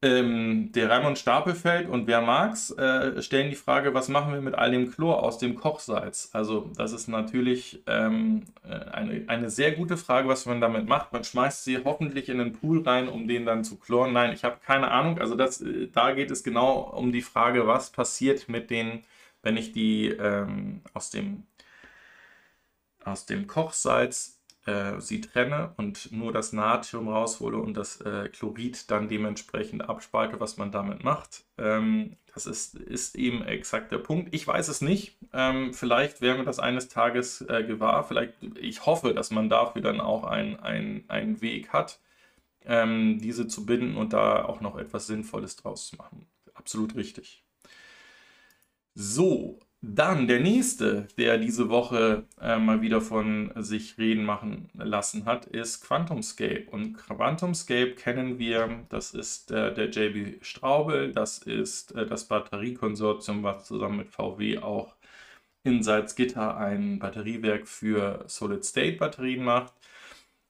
Ähm, 0.03 0.71
der 0.73 0.91
Raimund 0.91 1.17
Stapelfeld 1.17 1.89
und 1.89 2.05
wer 2.05 2.21
mag's, 2.21 2.69
äh, 2.69 3.19
stellen 3.23 3.49
die 3.49 3.55
Frage, 3.55 3.95
was 3.95 4.09
machen 4.09 4.31
wir 4.31 4.41
mit 4.41 4.53
all 4.53 4.69
dem 4.69 4.91
Chlor 4.91 5.23
aus 5.23 5.39
dem 5.39 5.55
Kochsalz? 5.55 6.29
Also 6.33 6.69
das 6.75 6.91
ist 6.93 7.07
natürlich 7.07 7.81
ähm, 7.87 8.43
äh, 8.63 8.75
eine, 8.91 9.23
eine 9.27 9.49
sehr 9.49 9.71
gute 9.71 9.97
Frage, 9.97 10.27
was 10.27 10.45
man 10.45 10.61
damit 10.61 10.87
macht. 10.87 11.13
Man 11.13 11.23
schmeißt 11.23 11.63
sie 11.63 11.83
hoffentlich 11.83 12.29
in 12.29 12.37
den 12.37 12.53
Pool 12.53 12.83
rein, 12.83 13.07
um 13.07 13.27
den 13.27 13.47
dann 13.47 13.63
zu 13.63 13.77
chloren. 13.77 14.13
Nein, 14.13 14.33
ich 14.33 14.43
habe 14.43 14.57
keine 14.63 14.91
Ahnung. 14.91 15.17
Also 15.19 15.33
das, 15.35 15.61
äh, 15.61 15.87
da 15.91 16.13
geht 16.13 16.29
es 16.29 16.43
genau 16.43 16.79
um 16.95 17.11
die 17.11 17.23
Frage, 17.23 17.65
was 17.65 17.89
passiert 17.89 18.49
mit 18.49 18.69
den, 18.69 19.01
wenn 19.41 19.57
ich 19.57 19.71
die 19.71 20.09
ähm, 20.09 20.81
aus, 20.93 21.09
dem, 21.09 21.47
aus 23.03 23.25
dem 23.25 23.47
Kochsalz 23.47 24.36
äh, 24.67 24.99
sie 24.99 25.21
trenne 25.21 25.73
und 25.77 26.11
nur 26.11 26.33
das 26.33 26.51
Natrium 26.51 27.07
raushole 27.07 27.57
und 27.57 27.75
das 27.75 28.01
äh, 28.01 28.27
Chlorid 28.29 28.91
dann 28.91 29.07
dementsprechend 29.07 29.87
abspalte, 29.89 30.39
was 30.39 30.57
man 30.57 30.71
damit 30.71 31.03
macht. 31.03 31.45
Ähm, 31.57 32.17
das 32.33 32.45
ist, 32.45 32.75
ist 32.75 33.15
eben 33.15 33.43
exakt 33.43 33.91
der 33.91 33.97
Punkt. 33.97 34.35
Ich 34.35 34.45
weiß 34.45 34.67
es 34.67 34.81
nicht. 34.81 35.17
Ähm, 35.33 35.73
vielleicht 35.73 36.21
werden 36.21 36.39
wir 36.39 36.45
das 36.45 36.59
eines 36.59 36.89
Tages 36.89 37.41
äh, 37.41 37.63
gewahr. 37.63 38.03
Vielleicht, 38.03 38.33
ich 38.59 38.85
hoffe, 38.85 39.13
dass 39.13 39.31
man 39.31 39.49
dafür 39.49 39.81
dann 39.81 40.01
auch 40.01 40.25
einen 40.25 41.41
Weg 41.41 41.69
hat, 41.69 41.99
ähm, 42.65 43.19
diese 43.19 43.47
zu 43.47 43.65
binden 43.65 43.95
und 43.95 44.11
da 44.13 44.43
auch 44.43 44.59
noch 44.59 44.77
etwas 44.77 45.07
Sinnvolles 45.07 45.55
draus 45.55 45.87
zu 45.87 45.95
machen. 45.95 46.27
Absolut 46.53 46.95
richtig. 46.95 47.43
So, 48.93 49.59
dann 49.81 50.27
der 50.27 50.39
nächste, 50.39 51.07
der 51.17 51.37
diese 51.37 51.69
Woche 51.69 52.25
äh, 52.41 52.57
mal 52.57 52.81
wieder 52.81 52.99
von 53.01 53.51
sich 53.55 53.97
reden 53.97 54.25
machen 54.25 54.69
lassen 54.73 55.25
hat, 55.25 55.45
ist 55.45 55.81
QuantumScape. 55.87 56.65
Und 56.71 56.97
QuantumScape 56.97 57.93
kennen 57.95 58.39
wir, 58.39 58.85
das 58.89 59.13
ist 59.13 59.51
äh, 59.51 59.73
der 59.73 59.89
JB 59.89 60.43
Straubel, 60.43 61.11
das 61.11 61.37
ist 61.39 61.93
äh, 61.95 62.07
das 62.07 62.27
Batteriekonsortium, 62.27 63.43
was 63.43 63.65
zusammen 63.65 63.97
mit 63.97 64.09
VW 64.09 64.59
auch 64.59 64.95
in 65.63 65.83
Salzgitter 65.83 66.57
ein 66.57 66.99
Batteriewerk 66.99 67.67
für 67.67 68.23
Solid-State-Batterien 68.27 69.43
macht. 69.43 69.73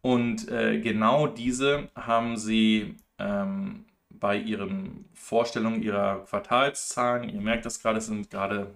Und 0.02 0.50
äh, 0.50 0.80
genau 0.80 1.28
diese 1.28 1.90
haben 1.96 2.38
sie 2.38 2.96
ähm, 3.20 3.86
bei 4.10 4.38
ihren 4.38 5.06
Vorstellungen 5.14 5.82
ihrer 5.82 6.26
Quartalszahlen, 6.26 7.30
ihr 7.30 7.42
merkt 7.42 7.66
das 7.66 7.82
gerade, 7.82 7.98
es 8.00 8.08
sind 8.08 8.30
gerade 8.30 8.74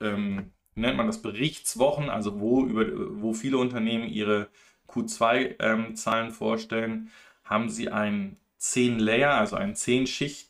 ähm, 0.00 0.52
nennt 0.74 0.96
man 0.96 1.06
das, 1.06 1.22
Berichtswochen, 1.22 2.08
also 2.08 2.40
wo, 2.40 2.64
über, 2.64 2.86
wo 3.20 3.32
viele 3.32 3.58
Unternehmen 3.58 4.08
ihre 4.08 4.48
Q2-Zahlen 4.88 6.26
ähm, 6.28 6.32
vorstellen, 6.32 7.10
haben 7.44 7.68
sie 7.68 7.90
ein 7.90 8.36
10-Layer, 8.60 9.32
also 9.32 9.56
ein 9.56 9.74
10-Schicht 9.74 10.48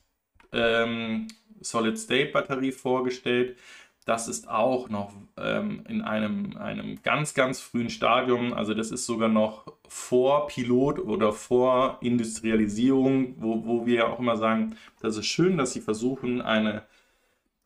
ähm, 0.53 1.29
Solid-State-Batterie 1.61 2.73
vorgestellt. 2.73 3.57
Das 4.05 4.27
ist 4.27 4.49
auch 4.49 4.89
noch 4.89 5.13
ähm, 5.37 5.85
in 5.87 6.01
einem, 6.01 6.57
einem 6.57 7.03
ganz, 7.03 7.35
ganz 7.35 7.61
frühen 7.61 7.91
Stadium. 7.91 8.55
Also 8.55 8.73
das 8.73 8.91
ist 8.91 9.05
sogar 9.05 9.29
noch 9.29 9.71
vor 9.87 10.47
Pilot 10.47 10.99
oder 10.99 11.33
vor 11.33 11.99
Industrialisierung, 12.01 13.35
wo, 13.37 13.67
wo 13.67 13.87
wir 13.87 13.95
ja 13.95 14.07
auch 14.07 14.19
immer 14.19 14.39
sagen, 14.39 14.77
das 15.01 15.19
ist 15.19 15.27
schön, 15.27 15.59
dass 15.59 15.75
sie 15.75 15.83
versuchen, 15.83 16.41
eine 16.41 16.85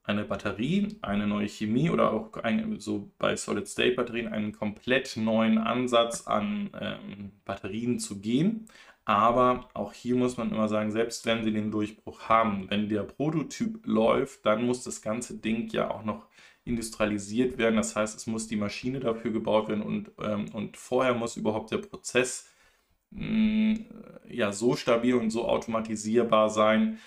eine 0.05 0.25
Batterie, 0.25 0.97
eine 1.03 1.27
neue 1.27 1.49
Chemie 1.49 1.91
oder 1.91 2.12
auch 2.12 2.35
ein, 2.43 2.81
so 2.81 3.11
bei 3.19 3.37
Solid-State-Batterien 3.37 4.29
einen 4.29 4.53
komplett 4.53 5.17
neuen 5.17 5.59
Ansatz 5.59 6.27
an 6.27 6.71
ähm, 6.81 7.33
Batterien 7.45 7.99
zu 8.01 8.21
gehen. 8.21 8.67
Aber 9.05 9.69
auch 9.75 9.93
hier 9.93 10.15
muss 10.17 10.37
man 10.37 10.51
immer 10.51 10.69
sagen, 10.69 10.93
selbst 10.93 11.27
wenn 11.27 11.43
sie 11.45 11.53
den 11.53 11.71
Durchbruch 11.71 12.29
haben, 12.29 12.71
wenn 12.71 12.88
der 12.88 13.03
Prototyp 13.03 13.85
läuft, 13.85 14.47
dann 14.47 14.65
muss 14.65 14.85
das 14.85 15.03
ganze 15.03 15.38
Ding 15.38 15.69
ja 15.73 15.91
auch 15.91 16.05
noch 16.05 16.27
industrialisiert 16.65 17.59
werden. 17.59 17.77
Das 17.77 17.97
heißt, 17.97 18.17
es 18.17 18.27
muss 18.27 18.47
die 18.47 18.57
Maschine 18.57 19.01
dafür 19.01 19.33
gebaut 19.33 19.69
werden 19.69 19.83
und, 19.83 20.12
ähm, 20.21 20.47
und 20.53 20.77
vorher 20.77 21.15
muss 21.15 21.37
überhaupt 21.37 21.73
der 21.73 21.79
Prozess 21.79 22.49
mh, 23.11 23.27
mm, 23.27 23.87
ja 24.31 24.53
so 24.53 24.77
stabil 24.77 25.15
und 25.15 25.31
so 25.31 25.49
automatisierbar 25.49 26.51
sein, 26.51 26.99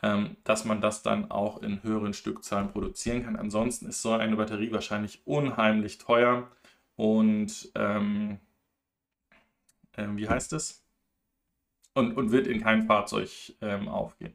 dass 0.00 0.64
man 0.64 0.80
das 0.80 1.02
dann 1.02 1.30
auch 1.30 1.60
in 1.60 1.82
höheren 1.82 2.14
Stückzahlen 2.14 2.70
produzieren 2.70 3.24
kann. 3.24 3.34
Ansonsten 3.34 3.86
ist 3.86 4.00
so 4.00 4.12
eine 4.12 4.36
Batterie 4.36 4.70
wahrscheinlich 4.70 5.22
unheimlich 5.26 5.98
teuer 5.98 6.48
und 6.94 7.70
ähm, 7.74 8.38
äh, 9.96 10.06
wie 10.10 10.28
heißt 10.28 10.52
es? 10.52 10.84
Und, 11.94 12.16
und 12.16 12.30
wird 12.30 12.46
in 12.46 12.60
kein 12.60 12.86
Fahrzeug 12.86 13.28
ähm, 13.60 13.88
aufgehen. 13.88 14.34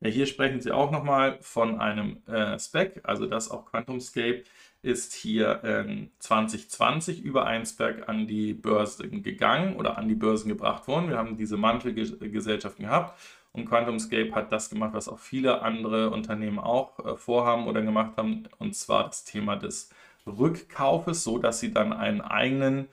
Ja, 0.00 0.10
hier 0.10 0.26
sprechen 0.26 0.60
sie 0.60 0.70
auch 0.70 0.90
nochmal 0.90 1.38
von 1.42 1.80
einem 1.80 2.22
äh, 2.26 2.58
Spec, 2.58 3.00
also 3.02 3.26
das 3.26 3.50
auch 3.50 3.66
QuantumScape 3.66 4.44
ist 4.82 5.12
hier 5.12 5.60
ähm, 5.62 6.10
2020 6.20 7.22
über 7.22 7.46
Einsberg 7.46 8.08
an 8.08 8.26
die 8.26 8.54
Börsen 8.54 9.22
gegangen 9.22 9.76
oder 9.76 9.98
an 9.98 10.08
die 10.08 10.14
Börsen 10.14 10.48
gebracht 10.48 10.88
worden. 10.88 11.10
Wir 11.10 11.18
haben 11.18 11.36
diese 11.36 11.58
Mantelgesellschaften 11.58 12.86
gehabt 12.86 13.20
und 13.52 13.64
QuantumScape 13.66 14.32
hat 14.32 14.52
das 14.52 14.70
gemacht, 14.70 14.92
was 14.94 15.08
auch 15.08 15.18
viele 15.18 15.62
andere 15.62 16.10
Unternehmen 16.10 16.58
auch 16.58 16.98
äh, 17.04 17.16
vorhaben 17.16 17.66
oder 17.66 17.82
gemacht 17.82 18.16
haben, 18.16 18.44
und 18.58 18.74
zwar 18.76 19.06
das 19.06 19.24
Thema 19.24 19.56
des 19.56 19.90
Rückkaufes, 20.26 21.24
so 21.24 21.38
dass 21.38 21.60
sie 21.60 21.72
dann 21.72 21.92
einen 21.92 22.20
eigenen 22.20 22.88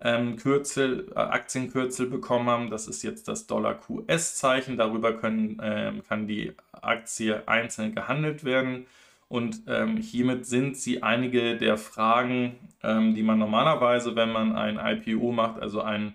ähm, 0.00 0.36
Kürzel, 0.36 1.10
äh, 1.14 1.18
Aktienkürzel 1.18 2.06
bekommen 2.06 2.48
haben. 2.48 2.70
Das 2.70 2.86
ist 2.86 3.02
jetzt 3.02 3.28
das 3.28 3.46
Dollar-QS-Zeichen. 3.46 4.76
Darüber 4.76 5.14
können, 5.14 5.58
ähm, 5.62 6.02
kann 6.06 6.26
die 6.26 6.52
Aktie 6.72 7.46
einzeln 7.48 7.94
gehandelt 7.94 8.44
werden. 8.44 8.86
Und 9.28 9.62
ähm, 9.66 9.96
hiermit 9.96 10.46
sind 10.46 10.76
sie 10.76 11.02
einige 11.02 11.56
der 11.56 11.78
Fragen, 11.78 12.56
ähm, 12.82 13.14
die 13.14 13.22
man 13.22 13.38
normalerweise, 13.38 14.14
wenn 14.14 14.30
man 14.30 14.54
ein 14.54 14.78
IPO 14.78 15.32
macht, 15.32 15.60
also 15.60 15.82
ein 15.82 16.14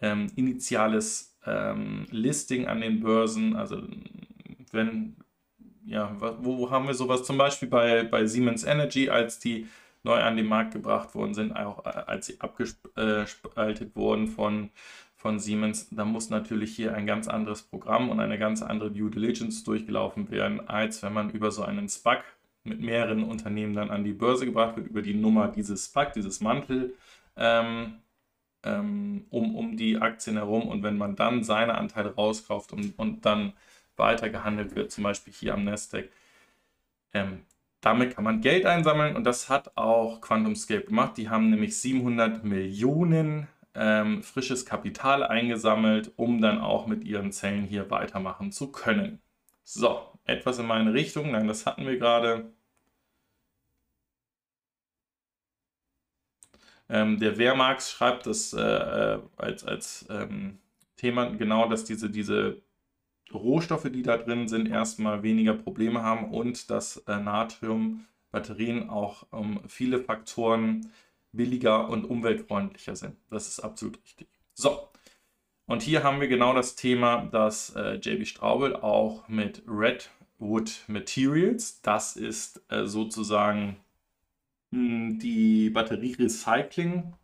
ähm, 0.00 0.28
initiales 0.36 1.35
ähm, 1.46 2.06
Listing 2.10 2.66
an 2.66 2.80
den 2.80 3.00
Börsen. 3.00 3.56
Also 3.56 3.82
wenn, 4.72 5.16
ja, 5.84 6.14
wo, 6.18 6.58
wo 6.58 6.70
haben 6.70 6.86
wir 6.86 6.94
sowas? 6.94 7.24
Zum 7.24 7.38
Beispiel 7.38 7.68
bei, 7.68 8.04
bei 8.04 8.26
Siemens 8.26 8.64
Energy, 8.64 9.08
als 9.08 9.38
die 9.38 9.66
neu 10.02 10.20
an 10.20 10.36
den 10.36 10.46
Markt 10.46 10.72
gebracht 10.72 11.14
worden 11.14 11.34
sind, 11.34 11.52
auch 11.52 11.84
äh, 11.84 11.90
als 12.06 12.26
sie 12.26 12.40
abgespaltet 12.40 13.96
wurden 13.96 14.28
von, 14.28 14.70
von 15.16 15.38
Siemens, 15.38 15.88
da 15.90 16.04
muss 16.04 16.30
natürlich 16.30 16.74
hier 16.74 16.94
ein 16.94 17.06
ganz 17.06 17.28
anderes 17.28 17.62
Programm 17.62 18.10
und 18.10 18.20
eine 18.20 18.38
ganz 18.38 18.62
andere 18.62 18.90
Due 18.90 19.10
Diligence 19.10 19.64
durchgelaufen 19.64 20.30
werden, 20.30 20.66
als 20.68 21.02
wenn 21.02 21.12
man 21.12 21.30
über 21.30 21.50
so 21.50 21.62
einen 21.62 21.88
SPAC 21.88 22.24
mit 22.62 22.80
mehreren 22.80 23.24
Unternehmen 23.24 23.74
dann 23.74 23.90
an 23.90 24.04
die 24.04 24.12
Börse 24.12 24.46
gebracht 24.46 24.76
wird, 24.76 24.88
über 24.88 25.02
die 25.02 25.14
Nummer 25.14 25.48
dieses 25.48 25.84
SPAC, 25.86 26.12
dieses 26.12 26.40
Mantel. 26.40 26.94
Ähm, 27.36 27.94
ähm, 28.66 29.24
um, 29.30 29.54
um 29.54 29.76
die 29.76 29.98
Aktien 29.98 30.36
herum. 30.36 30.68
Und 30.68 30.82
wenn 30.82 30.98
man 30.98 31.16
dann 31.16 31.44
seine 31.44 31.76
Anteile 31.76 32.14
rauskauft 32.14 32.72
und, 32.72 32.98
und 32.98 33.24
dann 33.24 33.52
weiter 33.96 34.28
gehandelt 34.28 34.74
wird, 34.74 34.90
zum 34.92 35.04
Beispiel 35.04 35.32
hier 35.32 35.54
am 35.54 35.64
Nasdaq, 35.64 36.10
ähm, 37.14 37.42
damit 37.80 38.14
kann 38.14 38.24
man 38.24 38.40
Geld 38.40 38.66
einsammeln 38.66 39.14
und 39.14 39.24
das 39.24 39.48
hat 39.48 39.76
auch 39.76 40.20
QuantumScape 40.20 40.86
gemacht. 40.86 41.16
Die 41.16 41.28
haben 41.28 41.50
nämlich 41.50 41.78
700 41.78 42.42
Millionen 42.44 43.46
ähm, 43.74 44.22
frisches 44.22 44.66
Kapital 44.66 45.22
eingesammelt, 45.22 46.10
um 46.16 46.40
dann 46.40 46.60
auch 46.60 46.86
mit 46.86 47.04
ihren 47.04 47.30
Zellen 47.30 47.64
hier 47.64 47.90
weitermachen 47.90 48.50
zu 48.50 48.72
können. 48.72 49.20
So, 49.62 50.00
etwas 50.24 50.58
in 50.58 50.66
meine 50.66 50.94
Richtung. 50.94 51.30
Nein, 51.30 51.46
das 51.46 51.66
hatten 51.66 51.86
wir 51.86 51.98
gerade. 51.98 52.50
Ähm, 56.88 57.18
der 57.18 57.38
Wehrmarx 57.38 57.90
schreibt 57.90 58.26
das 58.26 58.52
äh, 58.52 58.60
äh, 58.60 59.18
als, 59.36 59.64
als 59.64 60.06
ähm, 60.08 60.58
Thema 60.96 61.26
genau, 61.30 61.68
dass 61.68 61.84
diese, 61.84 62.10
diese 62.10 62.62
Rohstoffe, 63.32 63.90
die 63.90 64.02
da 64.02 64.16
drin 64.16 64.48
sind, 64.48 64.68
erstmal 64.68 65.22
weniger 65.22 65.54
Probleme 65.54 66.02
haben 66.02 66.30
und 66.32 66.70
dass 66.70 66.98
äh, 67.08 67.18
Natrium-Batterien 67.18 68.88
auch 68.88 69.26
um 69.30 69.60
viele 69.68 69.98
Faktoren 69.98 70.90
billiger 71.32 71.88
und 71.88 72.04
umweltfreundlicher 72.04 72.96
sind. 72.96 73.16
Das 73.30 73.48
ist 73.48 73.60
absolut 73.60 74.00
richtig. 74.02 74.28
So, 74.54 74.88
und 75.66 75.82
hier 75.82 76.04
haben 76.04 76.20
wir 76.20 76.28
genau 76.28 76.54
das 76.54 76.76
Thema, 76.76 77.26
dass 77.26 77.74
äh, 77.74 77.94
JB 77.96 78.26
Straubel 78.26 78.76
auch 78.76 79.26
mit 79.28 79.62
Redwood 79.66 80.84
Materials, 80.86 81.82
das 81.82 82.16
ist 82.16 82.62
äh, 82.68 82.86
sozusagen 82.86 83.76
die 85.18 85.70
Batterie-Recycling 85.70 87.14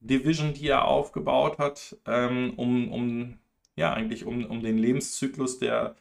Division, 0.00 0.54
die 0.54 0.68
er 0.68 0.84
aufgebaut 0.86 1.58
hat, 1.58 1.96
ähm, 2.06 2.54
um, 2.56 2.92
um, 2.92 3.38
ja, 3.76 3.92
eigentlich 3.92 4.24
um, 4.24 4.44
um 4.44 4.62
den 4.62 4.78
Lebenszyklus 4.78 5.58
der 5.58 5.96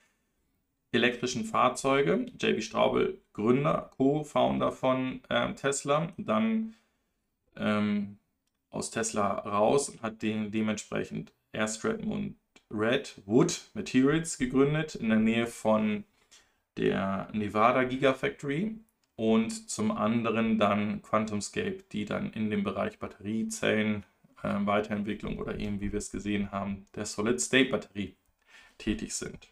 elektrischen 0.92 1.46
Fahrzeuge. 1.46 2.26
JB 2.40 2.62
Straubel, 2.62 3.20
Gründer, 3.34 3.92
Co-Founder 3.98 4.72
von 4.72 5.22
äh, 5.30 5.54
Tesla, 5.54 6.14
dann 6.18 6.76
ähm, 7.58 8.18
aus 8.70 8.92
Tesla 8.92 9.40
raus 9.40 9.90
und 9.90 10.02
hat 10.02 10.22
den 10.22 10.52
dementsprechend 10.52 11.34
erst 11.52 11.84
Redmond 11.84 12.36
Redwood 12.72 13.70
Materials 13.74 14.38
gegründet 14.38 14.96
in 14.96 15.10
der 15.10 15.20
Nähe 15.20 15.48
von 15.48 16.04
der 16.78 17.30
Nevada 17.34 17.84
Gigafactory 17.84 18.76
und 19.16 19.70
zum 19.70 19.92
anderen 19.92 20.58
dann 20.60 21.02
QuantumScape, 21.02 21.84
die 21.92 22.06
dann 22.06 22.32
in 22.34 22.50
dem 22.50 22.64
Bereich 22.64 23.00
Batteriezellen, 23.00 24.06
äh, 24.44 24.66
Weiterentwicklung 24.66 25.40
oder 25.40 25.58
eben, 25.60 25.82
wie 25.82 25.92
wir 25.92 26.00
es 26.00 26.12
gesehen 26.12 26.52
haben, 26.52 26.86
der 26.96 27.06
Solid-State-Batterie 27.06 28.16
tätig 28.78 29.14
sind. 29.16 29.50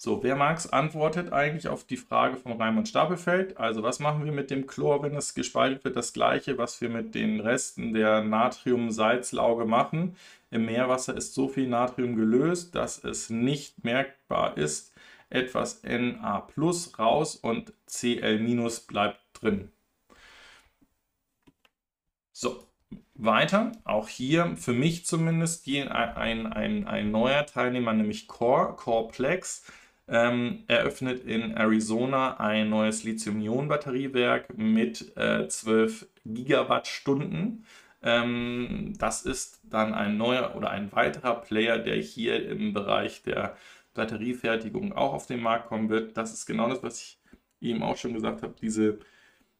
So, 0.00 0.22
wer 0.22 0.36
Marx 0.36 0.66
antwortet 0.68 1.32
eigentlich 1.32 1.66
auf 1.68 1.84
die 1.84 1.96
Frage 1.96 2.36
von 2.36 2.52
Raimund 2.52 2.88
Stapelfeld. 2.88 3.56
Also, 3.58 3.82
was 3.82 3.98
machen 3.98 4.24
wir 4.24 4.32
mit 4.32 4.50
dem 4.50 4.66
Chlor, 4.68 5.02
wenn 5.02 5.16
es 5.16 5.34
gespalten 5.34 5.82
wird? 5.82 5.96
Das 5.96 6.12
gleiche, 6.12 6.56
was 6.56 6.80
wir 6.80 6.88
mit 6.88 7.14
den 7.16 7.40
Resten 7.40 7.92
der 7.94 8.22
Natriumsalzlauge 8.22 9.64
machen. 9.64 10.14
Im 10.50 10.66
Meerwasser 10.66 11.16
ist 11.16 11.34
so 11.34 11.48
viel 11.48 11.68
Natrium 11.68 12.16
gelöst, 12.16 12.74
dass 12.74 13.04
es 13.04 13.30
nicht 13.30 13.84
merkbar 13.84 14.56
ist. 14.56 14.94
Etwas 15.30 15.82
Na 15.84 16.40
plus 16.40 16.98
raus 16.98 17.36
und 17.36 17.72
Cl 17.86 18.38
minus 18.38 18.80
bleibt 18.80 19.20
drin. 19.34 19.70
So, 22.32 22.68
weiter, 23.14 23.72
auch 23.84 24.08
hier 24.08 24.56
für 24.56 24.72
mich 24.72 25.04
zumindest 25.04 25.66
ein, 25.66 25.88
ein, 25.88 26.46
ein, 26.46 26.86
ein 26.86 27.10
neuer 27.10 27.44
Teilnehmer, 27.44 27.92
nämlich 27.92 28.28
Core, 28.28 28.74
Coreplex 28.76 29.64
ähm, 30.08 30.64
eröffnet 30.68 31.24
in 31.24 31.56
Arizona 31.56 32.38
ein 32.38 32.70
neues 32.70 33.04
Lithium-Ionen-Batteriewerk 33.04 34.56
mit 34.56 35.16
äh, 35.16 35.48
12 35.48 36.06
Gigawattstunden. 36.24 37.66
Ähm, 38.02 38.94
das 38.98 39.22
ist 39.22 39.60
dann 39.64 39.94
ein 39.94 40.16
neuer 40.16 40.54
oder 40.56 40.70
ein 40.70 40.92
weiterer 40.92 41.40
Player, 41.40 41.78
der 41.78 41.96
hier 41.96 42.48
im 42.48 42.72
Bereich 42.72 43.22
der 43.22 43.56
Batteriefertigung 43.94 44.92
auch 44.92 45.12
auf 45.12 45.26
den 45.26 45.40
Markt 45.40 45.68
kommen 45.68 45.88
wird. 45.88 46.16
Das 46.16 46.32
ist 46.32 46.46
genau 46.46 46.68
das, 46.68 46.82
was 46.82 47.00
ich 47.00 47.18
eben 47.60 47.82
auch 47.82 47.96
schon 47.96 48.14
gesagt 48.14 48.42
habe. 48.42 48.54
Diese, 48.60 49.00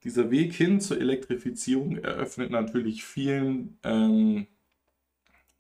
dieser 0.05 0.31
Weg 0.31 0.55
hin 0.55 0.81
zur 0.81 1.01
Elektrifizierung 1.01 1.97
eröffnet 1.99 2.51
natürlich 2.51 3.05
vielen 3.05 3.79
ähm, 3.83 4.47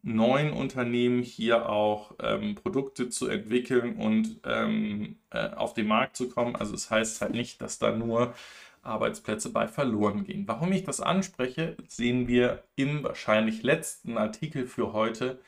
neuen 0.02 0.52
Unternehmen 0.52 1.22
hier 1.22 1.68
auch 1.68 2.14
ähm, 2.20 2.54
Produkte 2.54 3.08
zu 3.08 3.26
entwickeln 3.26 3.96
und 3.96 4.40
ähm, 4.44 5.16
äh, 5.30 5.50
auf 5.50 5.74
den 5.74 5.88
Markt 5.88 6.16
zu 6.16 6.28
kommen. 6.28 6.56
Also 6.56 6.74
es 6.74 6.82
das 6.82 6.90
heißt 6.90 7.20
halt 7.20 7.32
nicht, 7.32 7.60
dass 7.60 7.78
da 7.78 7.94
nur 7.94 8.34
Arbeitsplätze 8.82 9.50
bei 9.50 9.68
verloren 9.68 10.24
gehen. 10.24 10.46
Warum 10.46 10.72
ich 10.72 10.84
das 10.84 11.00
anspreche, 11.00 11.76
sehen 11.86 12.28
wir 12.28 12.64
im 12.76 13.02
wahrscheinlich 13.04 13.62
letzten 13.62 14.18
Artikel 14.18 14.66
für 14.66 14.92
heute. 14.92 15.40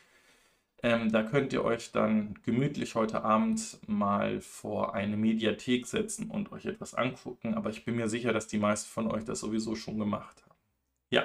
Ähm, 0.82 1.12
da 1.12 1.22
könnt 1.22 1.52
ihr 1.52 1.64
euch 1.64 1.92
dann 1.92 2.34
gemütlich 2.44 2.94
heute 2.94 3.22
Abend 3.22 3.78
mal 3.86 4.40
vor 4.40 4.94
eine 4.94 5.16
Mediathek 5.16 5.86
setzen 5.86 6.30
und 6.30 6.52
euch 6.52 6.66
etwas 6.66 6.94
angucken. 6.94 7.54
Aber 7.54 7.70
ich 7.70 7.84
bin 7.84 7.96
mir 7.96 8.08
sicher, 8.08 8.32
dass 8.32 8.46
die 8.46 8.58
meisten 8.58 8.88
von 8.88 9.10
euch 9.10 9.24
das 9.24 9.40
sowieso 9.40 9.76
schon 9.76 9.98
gemacht 9.98 10.42
haben. 10.42 10.56
Ja, 11.10 11.24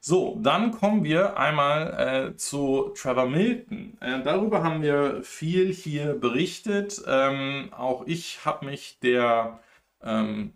so, 0.00 0.38
dann 0.40 0.70
kommen 0.70 1.02
wir 1.02 1.36
einmal 1.36 2.30
äh, 2.32 2.36
zu 2.36 2.92
Trevor 2.96 3.26
Milton. 3.26 3.98
Äh, 4.00 4.22
darüber 4.22 4.62
haben 4.62 4.82
wir 4.82 5.22
viel 5.24 5.72
hier 5.72 6.14
berichtet. 6.14 7.02
Ähm, 7.08 7.70
auch 7.72 8.06
ich 8.06 8.44
habe 8.44 8.66
mich 8.66 9.00
der 9.00 9.58
ähm, 10.02 10.52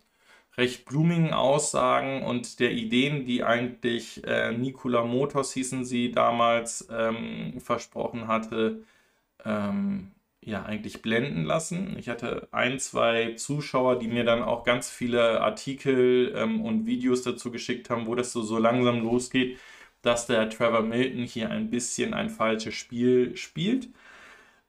recht 0.61 0.85
blumigen 0.85 1.33
Aussagen 1.33 2.23
und 2.23 2.61
der 2.61 2.73
Ideen, 2.73 3.25
die 3.25 3.43
eigentlich 3.43 4.23
äh, 4.27 4.53
Nikola 4.53 5.05
Motors 5.05 5.55
hießen 5.55 5.85
sie 5.87 6.13
damals, 6.13 6.87
ähm, 6.93 7.59
versprochen 7.61 8.29
hatte, 8.29 8.85
ähm, 9.45 10.13
ja 10.43 10.65
eigentlich 10.65 11.03
blenden 11.03 11.45
lassen. 11.45 11.97
Ich 11.99 12.09
hatte 12.09 12.49
ein, 12.53 12.79
zwei 12.79 13.35
Zuschauer, 13.35 13.99
die 13.99 14.09
mir 14.09 14.25
dann 14.25 14.43
auch 14.43 14.65
ganz 14.65 14.91
viele 14.91 15.41
Artikel 15.41 16.35
ähm, 16.37 16.61
und 16.63 16.87
Videos 16.87 17.23
dazu 17.23 17.51
geschickt 17.51 17.91
haben, 17.91 18.07
wo 18.07 18.15
das 18.15 18.33
so, 18.33 18.43
so 18.43 18.59
langsam 18.59 19.03
losgeht, 19.03 19.59
dass 20.03 20.27
der 20.27 20.49
Trevor 20.51 20.83
Milton 20.83 21.25
hier 21.25 21.51
ein 21.51 21.71
bisschen 21.71 22.15
ein 22.15 22.31
falsches 22.31 22.75
Spiel 22.75 23.37
spielt. 23.37 23.89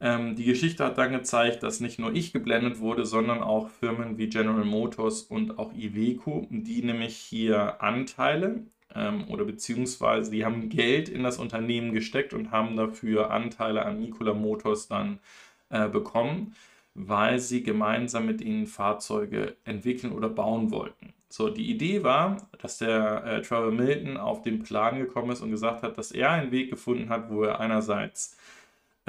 Ähm, 0.02 0.36
die 0.36 0.46
Geschichte 0.46 0.84
hat 0.84 0.98
dann 0.98 1.12
gezeigt, 1.12 1.62
dass 1.62 1.80
nicht 1.80 2.00
nur 2.00 2.14
ich 2.14 2.34
geblendet 2.34 2.80
wurde, 2.80 3.06
sondern 3.06 3.44
auch 3.44 3.70
Firmen 3.70 4.18
wie 4.18 4.30
General 4.30 4.66
Motors 4.66 5.22
und 5.22 5.60
auch 5.60 5.74
Iveco, 5.74 6.48
die 6.50 6.82
nämlich 6.82 7.16
hier 7.16 7.82
Anteile 7.84 8.66
ähm, 8.96 9.26
oder 9.30 9.46
beziehungsweise 9.46 10.32
die 10.32 10.44
haben 10.44 10.70
Geld 10.70 11.08
in 11.08 11.22
das 11.24 11.38
Unternehmen 11.38 11.94
gesteckt 11.94 12.34
und 12.34 12.50
haben 12.50 12.76
dafür 12.76 13.30
Anteile 13.30 13.86
an 13.86 14.00
Nikola 14.00 14.34
Motors 14.34 14.88
dann 14.88 15.20
äh, 15.70 15.88
bekommen, 15.88 16.56
weil 16.96 17.40
sie 17.40 17.62
gemeinsam 17.62 18.26
mit 18.26 18.42
ihnen 18.42 18.66
Fahrzeuge 18.66 19.56
entwickeln 19.66 20.14
oder 20.14 20.30
bauen 20.30 20.72
wollten. 20.72 21.14
So, 21.30 21.50
die 21.50 21.70
Idee 21.70 22.04
war, 22.04 22.38
dass 22.60 22.80
der 22.80 23.24
äh, 23.24 23.42
Trevor 23.42 23.72
Milton 23.72 24.18
auf 24.18 24.42
den 24.42 24.64
Plan 24.64 24.98
gekommen 24.98 25.32
ist 25.32 25.42
und 25.42 25.52
gesagt 25.52 25.84
hat, 25.84 25.98
dass 25.98 26.12
er 26.12 26.32
einen 26.32 26.52
Weg 26.52 26.72
gefunden 26.72 27.10
hat, 27.10 27.30
wo 27.30 27.44
er 27.44 27.60
einerseits 27.60 28.36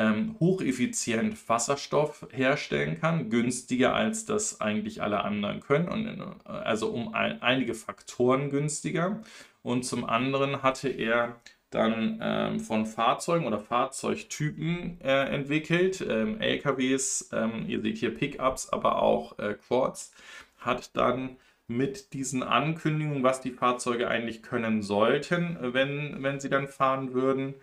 ähm, 0.03 0.37
hocheffizient 0.41 1.49
Wasserstoff 1.49 2.27
herstellen 2.33 3.01
kann, 3.01 3.31
günstiger 3.31 3.95
als 3.95 4.25
das 4.25 4.61
eigentlich 4.61 5.01
alle 5.01 5.23
anderen 5.23 5.61
können, 5.61 5.88
und, 5.88 6.07
äh, 6.07 6.51
also 6.51 6.88
um 6.88 7.15
ein, 7.15 7.41
einige 7.41 7.75
Faktoren 7.75 8.51
günstiger. 8.51 9.23
Und 9.62 9.85
zum 9.85 10.05
anderen 10.05 10.62
hatte 10.62 10.88
er 10.88 11.37
dann 11.71 12.19
ähm, 12.21 12.61
von 12.61 12.85
Fahrzeugen 12.85 13.47
oder 13.47 13.61
Fahrzeugtypen 13.61 15.01
äh, 15.03 15.35
entwickelt. 15.35 16.05
Ähm, 16.07 16.41
LKWs, 16.41 17.31
ähm, 17.33 17.65
ihr 17.69 17.81
seht 17.81 17.99
hier 17.99 18.15
Pickups, 18.15 18.71
aber 18.71 19.01
auch 19.01 19.38
äh, 19.38 19.55
Quads, 19.55 20.12
hat 20.59 20.97
dann 20.97 21.37
mit 21.69 22.12
diesen 22.12 22.43
Ankündigungen, 22.43 23.23
was 23.23 23.41
die 23.41 23.53
Fahrzeuge 23.53 24.09
eigentlich 24.09 24.43
können 24.43 24.83
sollten, 24.83 25.57
wenn, 25.61 26.23
wenn 26.23 26.41
sie 26.41 26.51
dann 26.51 26.69
fahren 26.69 27.15
würden, 27.15 27.55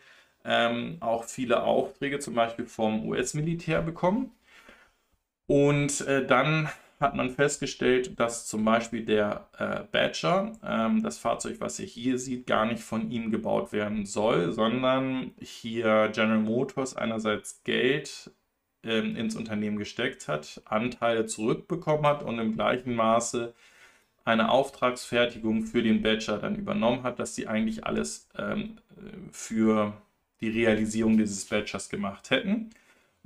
ähm, 0.45 0.97
auch 0.99 1.25
viele 1.25 1.63
Aufträge 1.63 2.19
zum 2.19 2.36
Beispiel 2.36 2.65
vom 2.65 3.08
US-Militär 3.08 3.82
bekommen. 3.82 4.32
Und 5.47 6.02
äh, 6.02 6.25
dann 6.25 6.69
hat 6.99 7.15
man 7.15 7.30
festgestellt, 7.30 8.19
dass 8.19 8.45
zum 8.45 8.65
Beispiel 8.65 9.05
der 9.05 9.47
äh, 9.57 9.84
Badger, 9.91 10.53
ähm, 10.63 11.01
das 11.01 11.18
Fahrzeug, 11.18 11.57
was 11.59 11.80
ihr 11.80 11.86
hier 11.86 12.20
sieht, 12.20 12.45
gar 12.45 12.66
nicht 12.66 12.84
von 12.84 13.09
ihm 13.09 13.32
gebaut 13.32 13.72
werden 13.72 14.05
soll, 14.05 14.51
sondern 14.51 15.32
hier 15.39 16.09
General 16.13 16.39
Motors 16.39 16.95
einerseits 16.95 17.63
Geld 17.63 18.32
ähm, 18.84 19.16
ins 19.16 19.36
Unternehmen 19.36 19.78
gesteckt 19.78 20.28
hat, 20.28 20.61
Anteile 20.66 21.26
zurückbekommen 21.26 22.05
hat 22.05 22.22
und 22.24 22.38
im 22.39 22.53
gleichen 22.53 22.95
Maße 22.95 23.53
eine 24.26 24.51
Auftragsfertigung 24.51 25.63
für 25.63 25.82
den 25.82 26.01
Badger 26.01 26.38
dann 26.38 26.55
übernommen 26.55 27.03
hat, 27.03 27.20
dass 27.20 27.34
sie 27.34 27.47
eigentlich 27.47 27.86
alles 27.86 28.30
ähm, 28.38 28.78
für 29.32 29.93
die 30.41 30.49
Realisierung 30.49 31.17
dieses 31.17 31.45
Badgers 31.45 31.89
gemacht 31.89 32.29
hätten. 32.29 32.69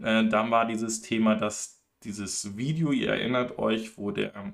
Äh, 0.01 0.27
dann 0.27 0.51
war 0.51 0.65
dieses 0.65 1.01
Thema, 1.01 1.35
dass 1.35 1.81
dieses 2.03 2.57
Video, 2.57 2.91
ihr 2.91 3.09
erinnert 3.09 3.57
euch, 3.57 3.97
wo 3.97 4.11
der 4.11 4.53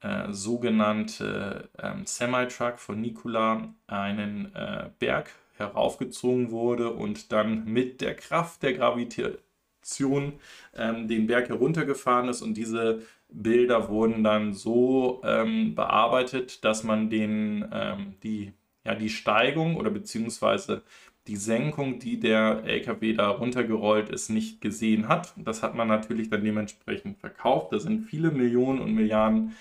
äh, 0.00 0.32
sogenannte 0.32 1.68
ähm, 1.82 2.06
Semi-Truck 2.06 2.78
von 2.78 3.00
Nikola 3.00 3.74
einen 3.86 4.54
äh, 4.54 4.90
Berg 4.98 5.30
heraufgezogen 5.56 6.50
wurde 6.50 6.92
und 6.92 7.32
dann 7.32 7.64
mit 7.64 8.00
der 8.00 8.14
Kraft 8.14 8.62
der 8.62 8.74
Gravitation 8.74 10.34
ähm, 10.76 11.08
den 11.08 11.26
Berg 11.26 11.48
heruntergefahren 11.48 12.28
ist 12.28 12.42
und 12.42 12.54
diese 12.54 13.02
Bilder 13.28 13.88
wurden 13.88 14.24
dann 14.24 14.54
so 14.54 15.20
ähm, 15.24 15.74
bearbeitet, 15.74 16.64
dass 16.64 16.84
man 16.84 17.10
den, 17.10 17.68
ähm, 17.72 18.14
die, 18.22 18.52
ja, 18.84 18.94
die 18.94 19.10
Steigung 19.10 19.76
oder 19.76 19.90
beziehungsweise 19.90 20.82
die 21.28 21.36
Senkung, 21.36 21.98
die 21.98 22.18
der 22.18 22.64
LKW 22.64 23.12
da 23.12 23.28
runtergerollt 23.28 24.08
ist, 24.08 24.30
nicht 24.30 24.60
gesehen 24.60 25.08
hat. 25.08 25.34
Das 25.36 25.62
hat 25.62 25.74
man 25.74 25.86
natürlich 25.86 26.30
dann 26.30 26.42
dementsprechend 26.42 27.18
verkauft. 27.18 27.72
Da 27.72 27.78
sind 27.78 28.06
viele 28.06 28.30
Millionen 28.30 28.80
und 28.80 28.94
Milliarden 28.94 29.54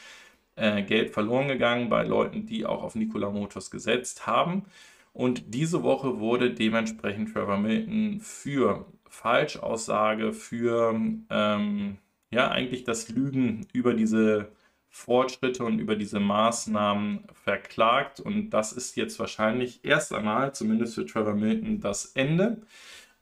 äh, 0.55 0.81
Geld 0.83 1.11
verloren 1.11 1.49
gegangen 1.49 1.89
bei 1.89 2.03
Leuten, 2.03 2.45
die 2.45 2.65
auch 2.65 2.83
auf 2.83 2.95
Nikola 2.95 3.29
Motors 3.29 3.69
gesetzt 3.69 4.25
haben. 4.25 4.65
Und 5.13 5.53
diese 5.53 5.83
Woche 5.83 6.19
wurde 6.19 6.53
dementsprechend 6.53 7.33
Trevor 7.33 7.57
Milton 7.57 8.19
für 8.21 8.85
Falschaussage, 9.09 10.31
für 10.31 10.99
ähm, 11.29 11.97
ja 12.31 12.49
eigentlich 12.49 12.83
das 12.85 13.09
Lügen 13.09 13.67
über 13.73 13.93
diese 13.93 14.51
Fortschritte 14.97 15.63
und 15.63 15.79
über 15.79 15.95
diese 15.95 16.19
Maßnahmen 16.19 17.25
verklagt. 17.31 18.19
Und 18.19 18.49
das 18.49 18.73
ist 18.73 18.97
jetzt 18.97 19.19
wahrscheinlich 19.19 19.79
erst 19.83 20.11
einmal, 20.11 20.53
zumindest 20.53 20.95
für 20.95 21.05
Trevor 21.05 21.35
Milton, 21.35 21.79
das 21.79 22.07
Ende. 22.15 22.61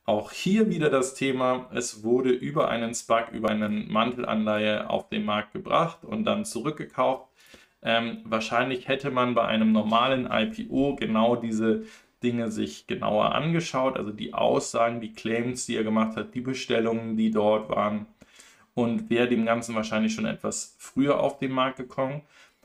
Auch 0.06 0.32
hier 0.32 0.70
wieder 0.70 0.90
das 0.90 1.16
Thema, 1.16 1.70
es 1.74 2.04
wurde 2.04 2.30
über 2.30 2.70
einen 2.70 2.94
SPAC, 2.94 3.32
über 3.34 3.50
einen 3.50 3.92
Mantelanleihe 3.92 4.90
auf 4.90 5.10
den 5.10 5.26
Markt 5.26 5.52
gebracht 5.52 6.06
und 6.06 6.24
dann 6.24 6.46
zurückgekauft. 6.46 7.28
Ähm, 7.84 8.22
wahrscheinlich 8.24 8.88
hätte 8.88 9.12
man 9.12 9.36
bei 9.36 9.46
einem 9.46 9.72
normalen 9.72 10.30
IPO 10.32 10.96
genau 10.96 11.36
diese 11.36 11.84
Dinge 12.24 12.52
sich 12.52 12.88
genauer 12.88 13.36
angeschaut, 13.36 13.98
also 13.98 14.12
die 14.12 14.34
Aussagen, 14.34 15.02
die 15.02 15.12
Claims, 15.12 15.66
die 15.66 15.76
er 15.76 15.84
gemacht 15.84 16.16
hat, 16.16 16.34
die 16.34 16.42
Bestellungen, 16.42 17.18
die 17.18 17.32
dort 17.32 17.70
waren 17.70 18.08
und 18.76 19.10
wäre 19.10 19.28
dem 19.28 19.46
Ganzen 19.46 19.74
wahrscheinlich 19.76 20.14
schon 20.14 20.26
etwas 20.26 20.76
früher 20.78 21.20
auf 21.20 21.40
den 21.40 21.52
Markt 21.52 21.78
gekommen. 21.78 22.22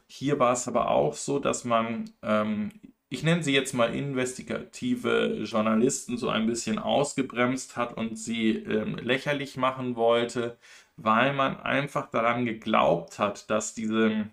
Hier 0.06 0.38
war 0.38 0.52
es 0.52 0.68
aber 0.68 0.90
auch 0.90 1.14
so, 1.14 1.38
dass 1.38 1.64
man 1.64 2.10
ähm, 2.22 2.70
ich 3.10 3.24
nenne 3.24 3.42
sie 3.42 3.52
jetzt 3.52 3.74
mal 3.74 3.94
investigative 3.94 5.42
Journalisten, 5.42 6.16
so 6.16 6.28
ein 6.28 6.46
bisschen 6.46 6.78
ausgebremst 6.78 7.76
hat 7.76 7.96
und 7.96 8.16
sie 8.16 8.50
ähm, 8.52 8.96
lächerlich 8.96 9.56
machen 9.56 9.96
wollte, 9.96 10.56
weil 10.96 11.32
man 11.34 11.58
einfach 11.58 12.08
daran 12.08 12.44
geglaubt 12.44 13.18
hat, 13.18 13.50
dass 13.50 13.74
diese, 13.74 14.28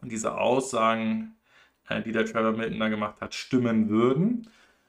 diese 0.00 0.38
Aussagen, 0.38 1.36
äh, 1.88 2.02
die 2.02 2.12
der 2.12 2.24
Trevor 2.24 2.52
Milton 2.52 2.80
da 2.80 2.88
gemacht 2.88 3.20
hat, 3.20 3.34
stimmen 3.34 3.90
würden. 3.90 4.48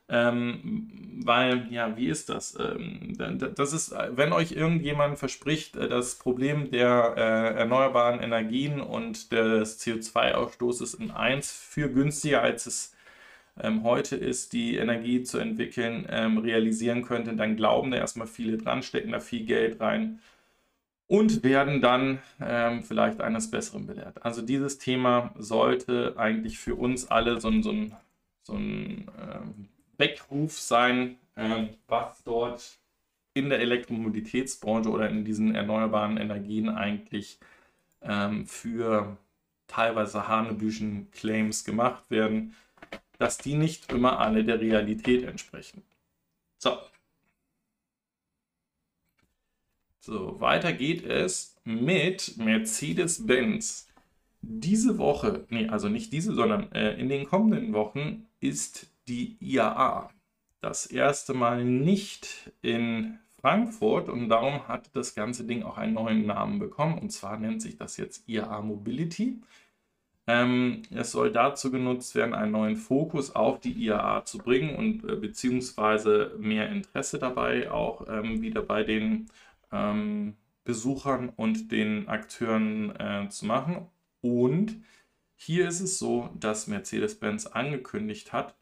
Ähm, 0.10 0.90
weil, 1.24 1.68
ja, 1.72 1.96
wie 1.98 2.08
ist 2.08 2.30
das? 2.30 2.58
Ähm, 2.60 3.16
das 3.56 3.74
ist, 3.74 3.94
wenn 4.12 4.34
euch 4.34 4.54
irgendjemand 4.54 5.20
verspricht, 5.20 5.76
äh, 5.76 5.88
das 5.88 6.16
Problem 6.16 6.72
der 6.72 7.14
äh, 7.16 7.60
erneuerbaren 7.60 8.20
Energien 8.20 8.82
und 8.82 9.32
des 9.32 9.80
CO2-Ausstoßes 9.80 11.00
in 11.00 11.12
1 11.12 11.52
für 11.52 11.90
günstiger 11.90 12.42
als 12.42 12.66
es 12.66 12.96
ähm, 13.62 13.84
heute 13.84 14.16
ist, 14.16 14.54
die 14.54 14.78
Energie 14.78 15.24
zu 15.24 15.38
entwickeln, 15.38 16.08
ähm, 16.10 16.38
realisieren 16.38 17.04
könnte, 17.04 17.36
dann 17.36 17.56
glauben 17.56 17.92
da 17.92 17.98
erstmal 17.98 18.28
viele 18.28 18.58
dran, 18.58 18.84
stecken 18.84 19.12
da 19.12 19.20
viel 19.20 19.46
Geld 19.46 19.80
rein 19.82 20.20
und 21.08 21.44
werden 21.44 21.82
dann 21.82 22.20
ähm, 22.42 22.84
vielleicht 22.84 23.22
eines 23.22 23.52
Besseren 23.52 23.86
belehrt. 23.88 24.24
Also 24.24 24.42
dieses 24.42 24.78
Thema 24.78 25.34
sollte 25.38 26.16
eigentlich 26.18 26.60
für 26.60 26.76
uns 26.76 27.10
alle 27.10 27.42
so 27.42 27.50
ein, 27.50 27.64
so 27.64 27.72
ein, 27.72 27.96
so 28.44 28.54
ein 28.54 29.12
ähm, 29.20 29.70
Weckruf 30.00 30.60
sein, 30.60 31.18
ähm, 31.36 31.70
was 31.88 32.24
dort 32.24 32.80
in 33.34 33.50
der 33.50 33.60
Elektromobilitätsbranche 33.60 34.90
oder 34.90 35.10
in 35.10 35.24
diesen 35.24 35.54
erneuerbaren 35.54 36.18
Energien 36.18 36.70
eigentlich 36.70 37.40
ähm, 38.02 38.46
für 38.48 39.18
teilweise 39.68 40.28
Hanebüchen 40.28 41.12
Claims 41.12 41.64
gemacht 41.64 42.10
werden 42.10 42.56
dass 43.20 43.38
die 43.38 43.54
nicht 43.54 43.92
immer 43.92 44.20
alle 44.20 44.44
der 44.44 44.60
Realität 44.60 45.24
entsprechen. 45.24 45.84
So. 46.58 46.80
So, 50.00 50.40
weiter 50.40 50.74
geht 50.74 51.04
es 51.04 51.56
mit 51.66 52.38
Mercedes-Benz. 52.38 53.88
Diese 54.42 54.98
Woche, 54.98 55.46
nee, 55.50 55.68
also 55.68 55.90
nicht 55.90 56.14
diese, 56.14 56.34
sondern 56.34 56.72
äh, 56.72 56.94
in 56.94 57.10
den 57.10 57.26
kommenden 57.26 57.74
Wochen 57.74 58.26
ist 58.40 58.88
die 59.10 59.38
IAA 59.42 60.12
das 60.62 60.86
erste 60.86 61.34
Mal 61.34 61.64
nicht 61.66 62.52
in 62.62 63.20
Frankfurt 63.42 64.10
und 64.10 64.30
darum 64.30 64.68
hat 64.68 64.90
das 64.96 65.16
ganze 65.16 65.46
Ding 65.46 65.64
auch 65.64 65.78
einen 65.78 65.94
neuen 65.94 66.26
Namen 66.26 66.60
bekommen 66.60 66.98
und 66.98 67.12
zwar 67.12 67.38
nennt 67.38 67.62
sich 67.62 67.78
das 67.78 67.98
jetzt 67.98 68.28
IAA 68.28 68.62
Mobility. 68.62 69.42
Ähm, 70.28 70.84
es 70.92 71.12
soll 71.12 71.32
dazu 71.32 71.72
genutzt 71.72 72.14
werden, 72.14 72.36
einen 72.36 72.52
neuen 72.52 72.76
Fokus 72.76 73.36
auf 73.36 73.60
die 73.62 73.72
IAA 73.72 74.26
zu 74.26 74.38
bringen 74.38 74.76
und 74.76 75.10
äh, 75.10 75.16
beziehungsweise 75.16 76.36
mehr 76.38 76.70
Interesse 76.70 77.18
dabei 77.18 77.72
auch 77.72 78.08
ähm, 78.08 78.42
wieder 78.42 78.62
bei 78.62 78.84
den 78.84 79.28
ähm, 79.72 80.36
Besuchern 80.66 81.30
und 81.30 81.72
den 81.72 82.08
Akteuren 82.10 82.96
äh, 83.00 83.28
zu 83.30 83.48
machen. 83.48 83.88
Und 84.22 84.84
hier 85.36 85.68
ist 85.68 85.80
es 85.80 85.98
so, 85.98 86.30
dass 86.38 86.68
Mercedes-Benz 86.68 87.48
angekündigt 87.48 88.34
hat, 88.34 88.59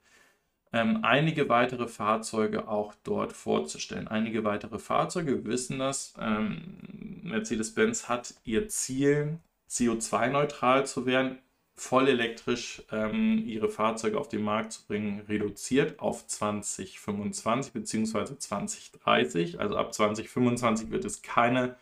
ähm, 0.73 0.99
einige 1.03 1.49
weitere 1.49 1.87
Fahrzeuge 1.87 2.67
auch 2.67 2.93
dort 3.03 3.33
vorzustellen. 3.33 4.07
Einige 4.07 4.43
weitere 4.43 4.79
Fahrzeuge, 4.79 5.43
wir 5.43 5.45
wissen 5.45 5.79
das, 5.79 6.13
ähm, 6.19 6.77
Mercedes-Benz 7.23 8.09
hat 8.09 8.33
ihr 8.43 8.67
Ziel, 8.67 9.39
CO2-neutral 9.69 10.85
zu 10.85 11.05
werden 11.05 11.39
voll 11.77 12.07
elektrisch 12.07 12.81
ähm, 12.91 13.43
ihre 13.45 13.69
Fahrzeuge 13.69 14.19
auf 14.19 14.27
den 14.27 14.41
Markt 14.41 14.73
zu 14.73 14.85
bringen, 14.87 15.21
reduziert 15.29 15.99
auf 15.99 16.25
2025 16.25 17.71
bzw. 17.71 18.37
2030. 18.37 19.59
Also 19.59 19.77
ab 19.77 19.93
2025 19.93 20.89
wird 20.89 21.05
es 21.05 21.21
keine 21.21 21.77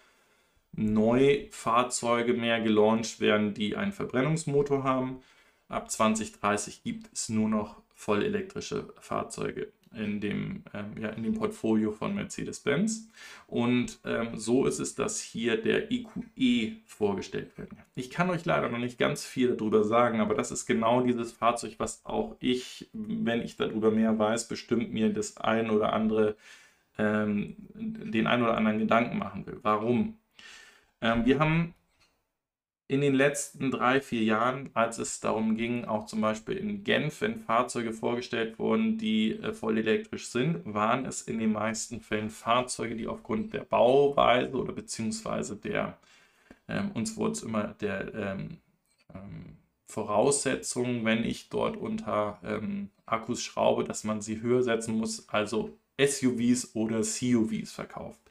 Neufahrzeuge 0.73 2.33
mehr 2.33 2.59
gelauncht 2.59 3.21
werden, 3.21 3.53
die 3.53 3.77
einen 3.77 3.93
Verbrennungsmotor 3.93 4.83
haben. 4.83 5.21
Ab 5.69 5.89
2030 5.89 6.83
gibt 6.83 7.13
es 7.13 7.29
nur 7.29 7.47
noch 7.47 7.81
voll 8.05 8.23
elektrische 8.23 8.93
Fahrzeuge 8.99 9.71
in 9.95 10.19
dem, 10.21 10.63
ähm, 10.75 11.01
ja, 11.01 11.09
in 11.09 11.23
dem 11.23 11.33
Portfolio 11.33 11.91
von 11.91 12.13
Mercedes-Benz. 12.13 13.09
Und 13.47 13.97
ähm, 14.05 14.37
so 14.37 14.67
ist 14.67 14.79
es, 14.79 14.93
dass 14.93 15.19
hier 15.19 15.59
der 15.59 15.91
EQE 15.91 16.21
e 16.35 16.73
vorgestellt 16.85 17.57
wird. 17.57 17.69
Ich 17.95 18.11
kann 18.11 18.29
euch 18.29 18.45
leider 18.45 18.69
noch 18.69 18.77
nicht 18.77 18.99
ganz 18.99 19.25
viel 19.25 19.55
darüber 19.55 19.83
sagen, 19.83 20.19
aber 20.19 20.35
das 20.35 20.51
ist 20.51 20.67
genau 20.67 21.01
dieses 21.01 21.31
Fahrzeug, 21.31 21.75
was 21.79 22.05
auch 22.05 22.35
ich, 22.39 22.89
wenn 22.93 23.41
ich 23.41 23.57
darüber 23.57 23.89
mehr 23.89 24.19
weiß, 24.19 24.47
bestimmt 24.47 24.93
mir 24.93 25.11
das 25.11 25.37
ein 25.37 25.71
oder 25.71 25.93
andere, 25.93 26.35
ähm, 26.99 27.55
den 27.73 28.27
ein 28.27 28.43
oder 28.43 28.55
anderen 28.55 28.77
Gedanken 28.77 29.17
machen 29.17 29.47
will. 29.47 29.59
Warum? 29.63 30.17
Ähm, 31.01 31.25
wir 31.25 31.39
haben 31.39 31.73
in 32.87 33.01
den 33.01 33.15
letzten 33.15 33.71
drei, 33.71 33.99
vier 33.99 34.23
Jahren, 34.23 34.69
als 34.73 34.99
es 34.99 35.19
darum 35.19 35.57
ging, 35.57 35.85
auch 35.85 36.05
zum 36.05 36.21
Beispiel 36.21 36.55
in 36.57 36.83
Genf, 36.83 37.21
wenn 37.21 37.39
Fahrzeuge 37.39 37.93
vorgestellt 37.93 38.59
wurden, 38.59 38.97
die 38.97 39.31
äh, 39.31 39.53
voll 39.53 39.77
elektrisch 39.79 40.27
sind, 40.27 40.61
waren 40.65 41.05
es 41.05 41.23
in 41.23 41.39
den 41.39 41.51
meisten 41.51 41.99
Fällen 42.01 42.29
Fahrzeuge, 42.29 42.95
die 42.95 43.07
aufgrund 43.07 43.53
der 43.53 43.63
Bauweise 43.63 44.55
oder 44.55 44.73
beziehungsweise 44.73 45.55
der, 45.55 45.97
ähm, 46.67 46.91
uns 46.91 47.17
wurde 47.17 47.31
es 47.33 47.43
immer 47.43 47.75
der 47.79 48.13
ähm, 48.13 48.57
ähm, 49.13 49.57
Voraussetzung, 49.87 51.05
wenn 51.05 51.23
ich 51.23 51.49
dort 51.49 51.77
unter 51.77 52.39
ähm, 52.43 52.89
Akkus 53.07 53.41
schraube, 53.41 53.83
dass 53.83 54.03
man 54.03 54.21
sie 54.21 54.41
höher 54.41 54.61
setzen 54.61 54.97
muss, 54.97 55.27
also 55.29 55.77
SUVs 55.99 56.75
oder 56.75 57.01
CUVs 57.01 57.71
verkauft. 57.71 58.24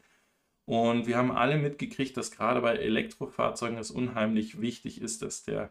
Und 0.67 1.07
wir 1.07 1.17
haben 1.17 1.33
alle 1.33 1.59
mitgekriegt, 1.59 2.17
dass 2.17 2.31
gerade 2.31 2.61
bei 2.61 2.77
Elektrofahrzeugen 2.77 3.79
es 3.79 3.91
unheimlich 3.91 4.61
wichtig 4.61 5.01
ist, 5.01 5.23
dass 5.23 5.43
der 5.43 5.71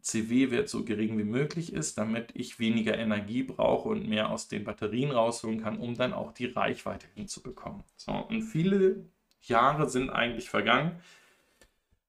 CW-Wert 0.00 0.68
so 0.68 0.84
gering 0.84 1.18
wie 1.18 1.24
möglich 1.24 1.72
ist, 1.72 1.98
damit 1.98 2.30
ich 2.34 2.60
weniger 2.60 2.96
Energie 2.96 3.42
brauche 3.42 3.88
und 3.88 4.08
mehr 4.08 4.30
aus 4.30 4.46
den 4.48 4.64
Batterien 4.64 5.10
rausholen 5.10 5.60
kann, 5.60 5.78
um 5.78 5.96
dann 5.96 6.12
auch 6.12 6.32
die 6.32 6.46
Reichweite 6.46 7.06
hinzubekommen. 7.14 7.82
So, 7.96 8.12
und 8.12 8.42
viele 8.42 9.06
Jahre 9.42 9.88
sind 9.88 10.10
eigentlich 10.10 10.50
vergangen, 10.50 11.00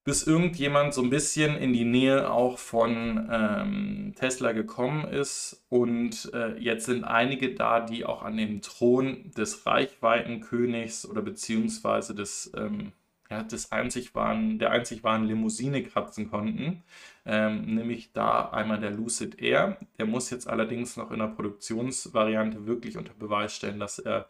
bis 0.09 0.25
irgendjemand 0.25 0.91
so 0.91 1.03
ein 1.03 1.11
bisschen 1.11 1.55
in 1.55 1.71
die 1.71 1.85
Nähe 1.85 2.31
auch 2.31 2.57
von 2.57 3.29
ähm, 3.31 4.13
Tesla 4.15 4.53
gekommen 4.53 5.05
ist. 5.05 5.63
Und 5.69 6.31
äh, 6.33 6.57
jetzt 6.57 6.87
sind 6.87 7.03
einige 7.03 7.53
da, 7.53 7.79
die 7.79 8.05
auch 8.05 8.23
an 8.23 8.35
dem 8.35 8.63
Thron 8.63 9.29
des 9.37 9.67
Reichweitenkönigs 9.67 11.07
oder 11.07 11.21
beziehungsweise 11.21 12.15
des, 12.15 12.51
ähm, 12.57 12.91
ja, 13.29 13.43
das 13.43 13.71
einzig 13.71 14.15
waren, 14.15 14.57
der 14.57 14.71
einzig 14.71 15.03
wahren 15.03 15.25
Limousine 15.25 15.83
kratzen 15.83 16.31
konnten. 16.31 16.81
Ähm, 17.27 17.75
nämlich 17.75 18.11
da 18.11 18.49
einmal 18.49 18.79
der 18.79 18.89
Lucid 18.89 19.39
Air. 19.39 19.77
Der 19.99 20.07
muss 20.07 20.31
jetzt 20.31 20.49
allerdings 20.49 20.97
noch 20.97 21.11
in 21.11 21.19
der 21.19 21.27
Produktionsvariante 21.27 22.65
wirklich 22.65 22.97
unter 22.97 23.13
Beweis 23.13 23.55
stellen, 23.55 23.79
dass 23.79 23.99
er 23.99 24.27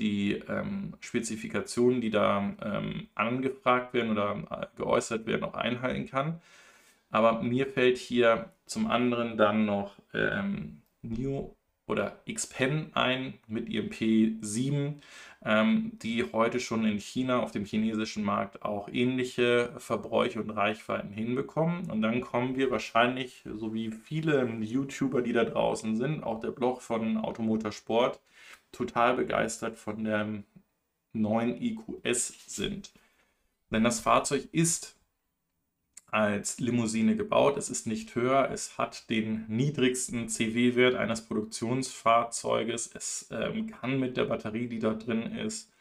die 0.00 0.42
ähm, 0.48 0.94
Spezifikationen, 1.00 2.00
die 2.00 2.10
da 2.10 2.52
ähm, 2.62 3.08
angefragt 3.14 3.94
werden 3.94 4.10
oder 4.10 4.42
äh, 4.50 4.66
geäußert 4.76 5.26
werden, 5.26 5.44
auch 5.44 5.54
einhalten 5.54 6.06
kann. 6.06 6.40
Aber 7.10 7.42
mir 7.42 7.66
fällt 7.66 7.98
hier 7.98 8.50
zum 8.66 8.90
anderen 8.90 9.36
dann 9.36 9.66
noch 9.66 9.94
ähm, 10.14 10.82
New 11.02 11.54
oder 11.86 12.16
Xpen 12.32 12.90
ein 12.94 13.34
mit 13.48 13.68
ihrem 13.68 13.88
P7, 13.88 14.94
ähm, 15.44 15.92
die 16.00 16.24
heute 16.32 16.60
schon 16.60 16.84
in 16.84 17.00
China 17.00 17.40
auf 17.40 17.50
dem 17.50 17.64
chinesischen 17.64 18.22
Markt 18.22 18.62
auch 18.62 18.88
ähnliche 18.88 19.72
Verbräuche 19.78 20.40
und 20.40 20.50
Reichweiten 20.50 21.12
hinbekommen. 21.12 21.90
Und 21.90 22.00
dann 22.02 22.20
kommen 22.20 22.56
wir 22.56 22.70
wahrscheinlich, 22.70 23.42
so 23.44 23.74
wie 23.74 23.90
viele 23.90 24.46
YouTuber, 24.60 25.20
die 25.20 25.32
da 25.32 25.44
draußen 25.44 25.96
sind, 25.96 26.22
auch 26.22 26.40
der 26.40 26.52
Blog 26.52 26.80
von 26.80 27.18
Automotor 27.18 27.72
Sport, 27.72 28.20
total 28.72 29.16
begeistert 29.16 29.78
von 29.78 30.04
dem 30.04 30.44
neuen 31.12 31.60
EQS 31.60 32.46
sind. 32.46 32.92
Denn 33.70 33.84
das 33.84 34.00
Fahrzeug 34.00 34.48
ist 34.52 34.96
als 36.10 36.58
Limousine 36.58 37.16
gebaut. 37.16 37.56
Es 37.56 37.70
ist 37.70 37.86
nicht 37.86 38.14
höher, 38.14 38.50
es 38.50 38.78
hat 38.78 39.08
den 39.10 39.46
niedrigsten 39.48 40.28
CW-Wert 40.28 40.96
eines 40.96 41.24
Produktionsfahrzeuges. 41.24 42.90
Es 42.94 43.28
ähm, 43.30 43.68
kann 43.68 44.00
mit 44.00 44.16
der 44.16 44.24
Batterie, 44.24 44.66
die 44.66 44.80
da 44.80 44.94
drin 44.94 45.22
ist, 45.22 45.72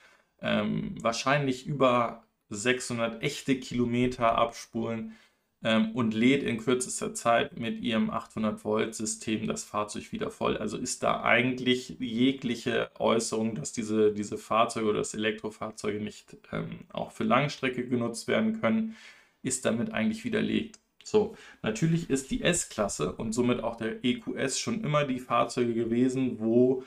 ähm, 0.42 0.96
wahrscheinlich 1.02 1.66
über 1.66 2.24
600 2.50 3.24
echte 3.24 3.60
Kilometer 3.60 4.38
abspulen 4.38 5.16
ähm, 5.64 5.91
und 5.91 6.14
lädt 6.14 6.43
in 6.43 6.57
kürzester 6.57 7.14
Zeit 7.14 7.60
mit 7.60 7.82
ihrem 7.82 8.10
800 8.10 8.64
Volt 8.64 8.95
System 8.95 9.47
das 9.47 9.64
Fahrzeug 9.64 10.12
wieder 10.12 10.32
voll. 10.32 10.57
Also 10.57 10.78
ist 10.78 11.03
da 11.03 11.22
eigentlich 11.24 11.97
jegliche 11.99 12.91
Äußerung, 12.99 13.55
dass 13.55 13.74
diese, 13.74 14.14
diese 14.14 14.38
Fahrzeuge 14.38 14.89
oder 14.89 14.99
das 14.99 15.14
Elektrofahrzeuge 15.14 15.99
nicht 15.99 16.38
ähm, 16.51 16.82
auch 16.93 17.12
für 17.12 17.24
Langstrecke 17.26 17.88
genutzt 17.88 18.28
werden 18.28 18.62
können, 18.62 18.95
ist 19.43 19.66
damit 19.66 19.93
eigentlich 19.93 20.24
widerlegt. 20.24 20.80
So, 21.03 21.36
natürlich 21.62 22.10
ist 22.10 22.32
die 22.32 22.41
S-Klasse 22.43 23.14
und 23.14 23.34
somit 23.34 23.64
auch 23.64 23.78
der 23.78 24.03
EQS 24.03 24.60
schon 24.60 24.84
immer 24.84 25.05
die 25.05 25.20
Fahrzeuge 25.20 25.74
gewesen, 25.74 26.39
wo 26.39 26.84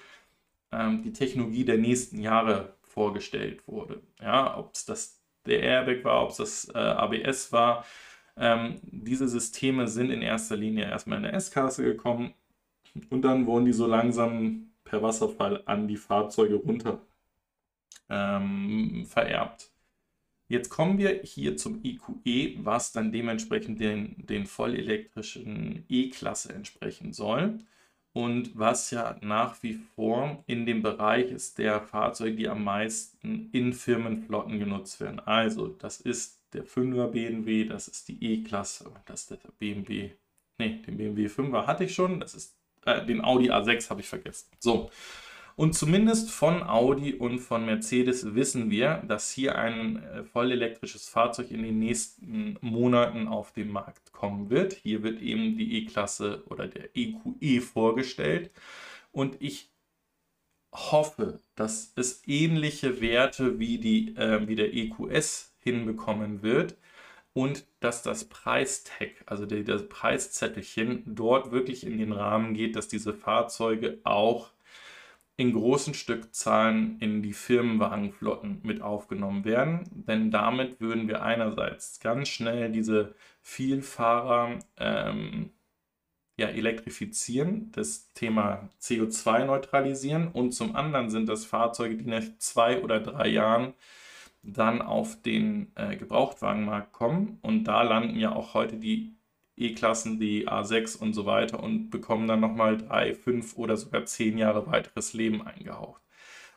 ähm, 0.71 1.03
die 1.03 1.13
Technologie 1.13 1.65
der 1.65 1.79
nächsten 1.79 2.21
Jahre 2.21 2.75
vorgestellt 2.83 3.67
wurde. 3.67 4.01
Ja, 4.21 4.57
ob 4.57 4.75
es 4.75 4.85
das 4.85 5.19
der 5.47 5.61
Airbag 5.61 6.05
war, 6.05 6.23
ob 6.23 6.31
es 6.31 6.37
das 6.37 6.69
äh, 6.75 6.79
ABS 6.79 7.53
war. 7.53 7.85
Ähm, 8.37 8.81
diese 8.83 9.29
Systeme 9.29 9.89
sind 9.89 10.11
in 10.11 10.23
erster 10.23 10.57
Linie 10.57 10.85
erstmal 10.85 11.19
in 11.19 11.25
der 11.25 11.35
S-Klasse 11.35 11.83
gekommen 11.85 12.35
und 13.11 13.23
dann 13.23 13.47
wurden 13.47 13.67
die 13.67 13.73
so 13.73 13.87
langsam 13.87 14.71
per 14.85 15.03
Wasserfall 15.03 15.63
an 15.67 15.89
die 15.89 15.97
Fahrzeuge 15.97 16.57
runter 16.57 17.01
ähm, 18.09 19.07
vererbt. 19.07 19.71
Jetzt 20.49 20.69
kommen 20.69 20.99
wir 20.99 21.23
hier 21.23 21.57
zum 21.57 21.81
EQE, 21.83 22.59
was 22.63 22.93
dann 22.93 23.11
dementsprechend 23.11 23.81
den, 23.81 24.27
den 24.27 24.45
vollelektrischen 24.45 25.87
E-Klasse 25.89 26.53
entsprechen 26.53 27.15
soll 27.15 27.59
und 28.13 28.59
was 28.59 28.91
ja 28.91 29.17
nach 29.23 29.63
wie 29.63 29.81
vor 29.95 30.45
in 30.47 30.67
dem 30.67 30.83
Bereich 30.83 31.31
ist 31.31 31.57
der 31.57 31.81
Fahrzeuge, 31.81 32.37
die 32.37 32.49
am 32.49 32.65
meisten 32.65 33.49
in 33.53 33.73
Firmenflotten 33.73 34.59
genutzt 34.59 35.01
werden. 35.01 35.21
Also 35.21 35.69
das 35.69 36.01
ist 36.01 36.42
der 36.53 36.67
5er 36.67 37.09
BMW, 37.09 37.65
das 37.65 37.89
ist 37.89 38.09
die 38.09 38.23
E-Klasse, 38.23 38.91
das 39.07 39.23
ist 39.23 39.31
der 39.31 39.39
BMW, 39.59 40.11
ne, 40.59 40.83
den 40.87 40.97
BMW 40.97 41.27
5er 41.27 41.67
hatte 41.67 41.85
ich 41.85 41.95
schon, 41.95 42.21
das 42.21 42.35
ist 42.35 42.57
äh, 42.85 43.05
den 43.05 43.23
Audi 43.25 43.51
A6 43.51 43.91
habe 43.91 44.01
ich 44.01 44.09
vergessen. 44.09 44.49
So, 44.59 44.91
und 45.55 45.75
zumindest 45.75 46.31
von 46.31 46.63
Audi 46.63 47.15
und 47.15 47.39
von 47.39 47.67
Mercedes 47.67 48.35
wissen 48.35 48.71
wir, 48.71 49.03
dass 49.07 49.31
hier 49.31 49.57
ein 49.57 50.03
äh, 50.03 50.25
vollelektrisches 50.25 51.09
Fahrzeug 51.09 51.51
in 51.51 51.63
den 51.63 51.79
nächsten 51.79 52.57
Monaten 52.61 53.29
auf 53.29 53.53
den 53.53 53.71
Markt 53.71 54.13
kommen 54.13 54.51
wird. 54.51 54.73
Hier 54.75 55.03
wird 55.03 55.21
eben 55.21 55.57
die 55.57 55.79
E-Klasse 55.79 56.43
oder 56.49 56.69
der 56.69 56.97
EQE 56.97 57.35
e 57.41 57.61
vorgestellt. 57.61 58.51
Und 59.13 59.37
ich 59.41 59.71
hoffe, 60.73 61.41
dass 61.55 61.93
es 61.97 62.23
ähnliche 62.27 63.03
Werte 63.03 63.59
wie, 63.59 63.79
die, 63.79 64.17
äh, 64.17 64.49
wie 64.49 64.57
der 64.57 64.73
EQS 64.75 65.52
hinbekommen 65.63 66.43
wird 66.43 66.77
und 67.35 67.65
dass 67.81 68.03
das 68.03 68.25
Preistag, 68.25 69.11
also 69.27 69.47
das 69.47 69.89
Preiszettelchen, 69.89 71.03
dort 71.07 71.51
wirklich 71.51 71.87
in 71.87 71.99
den 71.99 72.13
Rahmen 72.13 72.55
geht, 72.55 72.77
dass 72.77 72.89
diese 72.89 73.15
Fahrzeuge 73.15 73.99
auch 74.05 74.51
in 75.37 75.53
großen 75.53 75.95
Stückzahlen 75.95 76.99
in 77.01 77.23
die 77.23 77.33
Firmenwagenflotten 77.33 78.61
mit 78.63 78.83
aufgenommen 78.83 79.45
werden. 79.45 79.85
Denn 80.07 80.31
damit 80.31 80.81
würden 80.81 81.09
wir 81.09 81.23
einerseits 81.23 82.01
ganz 82.01 82.29
schnell 82.29 82.71
diese 82.71 83.15
Vielfahrer 83.41 84.59
ähm, 84.77 85.51
ja, 86.37 86.49
elektrifizieren, 86.49 87.73
das 87.73 88.13
Thema 88.15 88.69
CO2 88.81 89.45
neutralisieren 89.45 90.29
und 90.29 90.53
zum 90.53 90.77
anderen 90.77 91.11
sind 91.11 91.29
das 91.29 91.45
Fahrzeuge, 91.45 91.97
die 91.97 92.09
nach 92.09 92.25
zwei 92.39 92.83
oder 92.83 93.01
drei 93.01 93.29
Jahren 93.29 93.75
dann 94.43 94.83
auf 94.83 95.21
den 95.23 95.73
äh, 95.77 95.97
Gebrauchtwagenmarkt 95.97 96.93
kommen 96.93 97.39
und 97.43 97.65
da 97.65 97.83
landen 97.83 98.19
ja 98.19 98.35
auch 98.35 98.55
heute 98.55 98.77
die 98.77 99.15
E-Klassen, 99.57 100.19
die 100.19 100.49
A6 100.49 100.99
und 100.99 101.15
so 101.15 101.27
weiter 101.27 101.63
und 101.63 101.91
bekommen 101.91 102.27
dann 102.27 102.41
nochmal 102.41 102.79
drei, 102.79 103.15
fünf 103.15 103.57
oder 103.57 103.77
sogar 103.77 104.05
zehn 104.07 104.39
Jahre 104.39 104.67
weiteres 104.67 105.13
Leben 105.13 105.47
eingehaucht. 105.47 106.03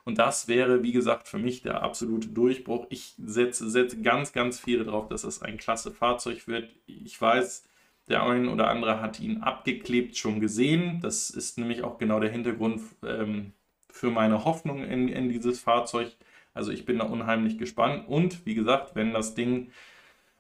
Und 0.06 0.20
das 0.20 0.48
wäre, 0.48 0.84
wie 0.84 0.92
gesagt, 0.92 1.28
für 1.28 1.40
mich 1.40 1.64
der 1.64 1.82
absolute 1.82 2.28
Durchbruch. 2.30 2.86
Ich 2.90 3.16
setze, 3.18 3.70
setze 3.70 4.02
ganz, 4.02 4.34
ganz 4.34 4.60
viel 4.60 4.84
darauf, 4.84 5.08
dass 5.08 5.24
es 5.24 5.42
ein 5.42 5.58
klasse 5.58 5.92
Fahrzeug 5.92 6.48
wird. 6.48 6.70
Ich 6.86 7.20
weiß, 7.20 7.68
der 8.08 8.24
eine 8.24 8.52
oder 8.52 8.70
andere 8.70 9.02
hat 9.02 9.20
ihn 9.20 9.42
abgeklebt 9.42 10.16
schon 10.16 10.40
gesehen. 10.40 11.00
Das 11.02 11.32
ist 11.32 11.58
nämlich 11.58 11.84
auch 11.84 11.98
genau 11.98 12.20
der 12.20 12.30
Hintergrund 12.30 12.84
ähm, 13.04 13.54
für 13.90 14.12
meine 14.12 14.46
Hoffnung 14.46 14.84
in, 14.84 15.08
in 15.08 15.30
dieses 15.30 15.60
Fahrzeug. 15.60 16.16
Also 16.56 16.72
ich 16.72 16.86
bin 16.86 16.98
da 16.98 17.06
unheimlich 17.06 17.60
gespannt. 17.60 18.08
Und 18.08 18.46
wie 18.46 18.56
gesagt, 18.56 18.96
wenn 18.96 19.14
das 19.14 19.36
Ding 19.36 19.72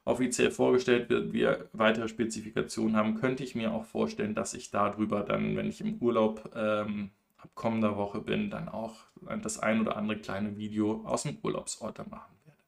offiziell 0.05 0.49
vorgestellt 0.49 1.09
wird, 1.09 1.33
wir 1.33 1.69
weitere 1.73 2.07
Spezifikationen 2.07 2.95
haben, 2.95 3.15
könnte 3.15 3.43
ich 3.43 3.53
mir 3.53 3.73
auch 3.73 3.85
vorstellen, 3.85 4.33
dass 4.33 4.53
ich 4.53 4.71
darüber 4.71 5.21
dann, 5.21 5.55
wenn 5.57 5.67
ich 5.67 5.81
im 5.81 5.97
Urlaub 5.97 6.51
ähm, 6.55 7.11
ab 7.37 7.51
kommender 7.53 7.97
Woche 7.97 8.21
bin, 8.21 8.49
dann 8.49 8.69
auch 8.69 8.95
das 9.43 9.59
ein 9.59 9.81
oder 9.81 9.97
andere 9.97 10.17
kleine 10.17 10.57
Video 10.57 11.03
aus 11.05 11.23
dem 11.23 11.37
Urlaubsort 11.43 11.99
dann 11.99 12.09
machen 12.09 12.33
werde. 12.45 12.59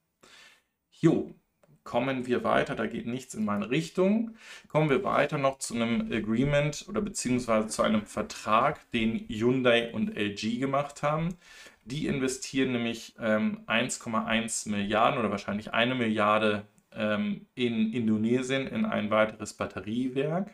Jo, 1.00 1.34
kommen 1.88 2.28
wir 2.28 2.44
weiter, 2.44 2.76
da 2.76 2.86
geht 2.86 3.08
nichts 3.08 3.34
in 3.34 3.46
meine 3.46 3.70
Richtung. 3.70 4.36
Kommen 4.68 4.90
wir 4.90 5.06
weiter 5.06 5.38
noch 5.38 5.60
zu 5.60 5.74
einem 5.74 6.12
Agreement 6.12 6.86
oder 6.90 7.02
beziehungsweise 7.02 7.70
zu 7.70 7.82
einem 7.82 8.06
Vertrag, 8.06 8.92
den 8.92 9.26
Hyundai 9.30 9.94
und 9.94 10.18
LG 10.18 10.60
gemacht 10.60 11.02
haben. 11.02 11.38
Die 11.88 12.06
investieren 12.08 12.74
nämlich 12.74 13.16
ähm, 13.18 13.62
1,1 13.66 14.70
Milliarden 14.70 15.20
oder 15.20 15.32
wahrscheinlich 15.32 15.74
eine 15.74 15.96
Milliarde 15.96 16.68
ähm, 16.92 17.48
in 17.56 17.94
Indonesien 17.94 18.68
in 18.68 18.84
ein 18.86 19.10
weiteres 19.10 19.54
Batteriewerk. 19.54 20.54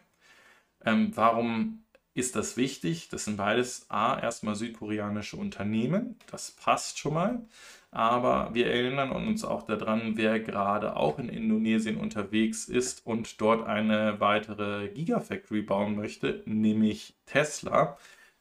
Ähm, 0.86 1.12
warum 1.16 1.86
ist 2.14 2.36
das 2.36 2.56
wichtig? 2.56 3.10
Das 3.10 3.26
sind 3.26 3.38
beides 3.38 3.88
A, 3.90 4.20
erstmal 4.20 4.54
südkoreanische 4.54 5.36
Unternehmen, 5.38 6.18
das 6.30 6.52
passt 6.52 7.00
schon 7.00 7.16
mal. 7.16 7.42
Aber 7.90 8.54
wir 8.54 8.68
erinnern 8.68 9.12
uns 9.12 9.44
auch 9.44 9.64
daran, 9.64 10.18
wer 10.18 10.40
gerade 10.40 10.96
auch 10.96 11.18
in 11.18 11.30
Indonesien 11.30 11.98
unterwegs 11.98 12.66
ist 12.66 13.06
und 13.08 13.42
dort 13.42 13.66
eine 13.68 14.20
weitere 14.20 14.90
Gigafactory 14.90 15.64
bauen 15.64 15.96
möchte, 15.96 16.44
nämlich 16.46 17.16
Tesla. 17.26 17.98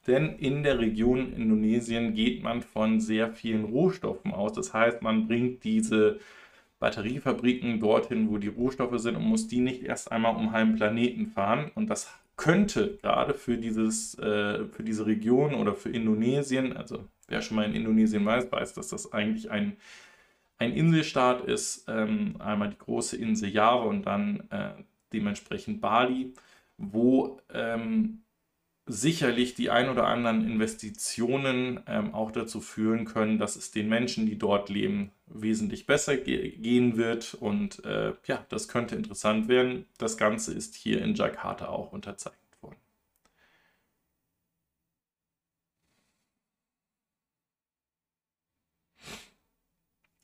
Denn 0.07 0.37
in 0.37 0.63
der 0.63 0.79
Region 0.79 1.33
Indonesien 1.33 2.15
geht 2.15 2.43
man 2.43 2.63
von 2.63 3.01
sehr 3.01 3.33
vielen 3.33 3.65
Rohstoffen 3.65 4.33
aus. 4.33 4.53
Das 4.53 4.75
heißt, 4.75 5.03
man 5.03 5.29
bringt 5.29 5.63
diese 5.65 6.19
Batteriefabriken 6.81 7.79
dorthin, 7.79 8.29
wo 8.29 8.39
die 8.39 8.49
Rohstoffe 8.49 8.99
sind 8.99 9.15
und 9.15 9.25
muss 9.25 9.47
die 9.47 9.61
nicht 9.61 9.85
erst 9.85 10.11
einmal 10.11 10.35
um 10.35 10.51
halben 10.51 10.75
Planeten 10.75 11.27
fahren. 11.29 11.71
Und 11.77 11.89
das 11.89 12.13
könnte 12.37 12.99
gerade 13.03 13.35
für, 13.35 13.57
dieses, 13.57 14.19
äh, 14.19 14.65
für 14.65 14.83
diese 14.83 15.07
Region 15.07 15.55
oder 15.55 15.75
für 15.75 15.91
Indonesien, 15.91 16.77
also 16.77 17.05
wer 17.29 17.41
schon 17.41 17.57
mal 17.57 17.67
in 17.67 17.75
Indonesien 17.75 18.27
weiß, 18.27 18.51
weiß, 18.51 18.75
dass 18.75 18.89
das 18.89 19.13
eigentlich 19.13 19.51
ein, 19.53 19.77
ein 20.59 20.73
Inselstaat 20.73 21.45
ist. 21.45 21.85
Ähm, 21.89 22.35
einmal 22.41 22.71
die 22.71 22.79
große 22.79 23.17
Insel 23.17 23.51
Java 23.51 23.85
und 23.85 24.05
dann 24.05 24.43
äh, 24.51 24.71
dementsprechend 25.13 25.81
Bali, 25.81 26.33
wo 26.79 27.41
ähm, 27.55 28.23
sicherlich 28.87 29.55
die 29.55 29.71
ein 29.71 29.89
oder 29.89 30.07
anderen 30.07 30.45
Investitionen 30.45 31.81
ähm, 31.87 32.15
auch 32.15 32.33
dazu 32.33 32.61
führen 32.61 33.05
können, 33.05 33.39
dass 33.39 33.57
es 33.57 33.71
den 33.71 33.89
Menschen, 33.89 34.27
die 34.27 34.39
dort 34.39 34.69
leben, 34.69 35.13
wesentlich 35.27 35.87
besser 35.87 36.17
ge 36.17 36.51
gehen 36.51 36.97
wird. 36.97 37.35
Und 37.35 37.85
äh, 37.85 38.13
ja, 38.27 38.45
das 38.49 38.69
könnte 38.69 38.97
interessant 38.97 39.49
werden. 39.49 39.87
Das 39.99 40.17
Ganze 40.17 40.53
ist 40.53 40.75
hier 40.75 41.03
in 41.03 41.15
Jakarta 41.15 41.69
auch 41.69 41.93
unterzeichnet. 41.93 42.42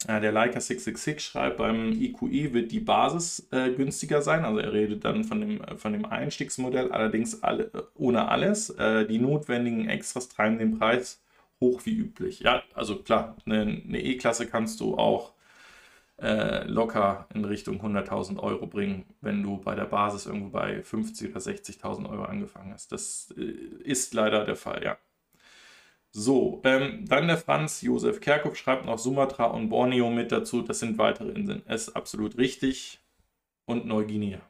Der 0.06 0.30
Leica 0.30 0.60
666 0.60 1.20
schreibt, 1.24 1.56
beim 1.56 1.92
IQI 1.92 2.52
wird 2.52 2.70
die 2.70 2.80
Basis 2.80 3.48
äh, 3.50 3.72
günstiger 3.72 4.22
sein. 4.22 4.44
Also 4.44 4.60
er 4.60 4.72
redet 4.72 5.04
dann 5.04 5.24
von 5.24 5.40
dem, 5.40 5.60
von 5.76 5.92
dem 5.92 6.04
Einstiegsmodell, 6.04 6.92
allerdings 6.92 7.42
alle, 7.42 7.70
ohne 7.96 8.28
alles. 8.28 8.70
Äh, 8.70 9.06
die 9.06 9.18
notwendigen 9.18 9.88
Extras 9.88 10.28
treiben 10.28 10.58
den 10.58 10.78
Preis 10.78 11.20
hoch 11.60 11.80
wie 11.84 11.96
üblich. 11.96 12.40
Ja, 12.40 12.62
also 12.74 12.96
klar, 13.02 13.36
eine 13.44 14.00
E-Klasse 14.00 14.46
kannst 14.46 14.80
du 14.80 14.96
auch 14.96 15.32
äh, 16.20 16.64
locker 16.64 17.26
in 17.34 17.44
Richtung 17.44 17.80
100.000 17.80 18.38
Euro 18.38 18.66
bringen, 18.66 19.04
wenn 19.20 19.42
du 19.42 19.58
bei 19.58 19.74
der 19.74 19.84
Basis 19.84 20.26
irgendwo 20.26 20.50
bei 20.50 20.80
50.000 20.80 21.30
oder 21.30 21.40
60.000 21.40 22.10
Euro 22.10 22.24
angefangen 22.24 22.72
hast. 22.72 22.92
Das 22.92 23.34
äh, 23.36 23.42
ist 23.82 24.14
leider 24.14 24.44
der 24.44 24.56
Fall, 24.56 24.82
ja. 24.84 24.98
So, 26.10 26.60
ähm, 26.64 27.04
dann 27.06 27.28
der 27.28 27.36
Franz 27.36 27.82
Josef 27.82 28.20
Kerkhoff 28.20 28.56
schreibt 28.56 28.86
noch 28.86 28.98
Sumatra 28.98 29.44
und 29.46 29.68
Borneo 29.68 30.10
mit 30.10 30.32
dazu. 30.32 30.62
Das 30.62 30.80
sind 30.80 30.98
weitere 30.98 31.30
Inseln. 31.32 31.62
Es 31.66 31.88
ist 31.88 31.96
absolut 31.96 32.38
richtig. 32.38 33.00
Und 33.66 33.86
Neuguinea. 33.86 34.40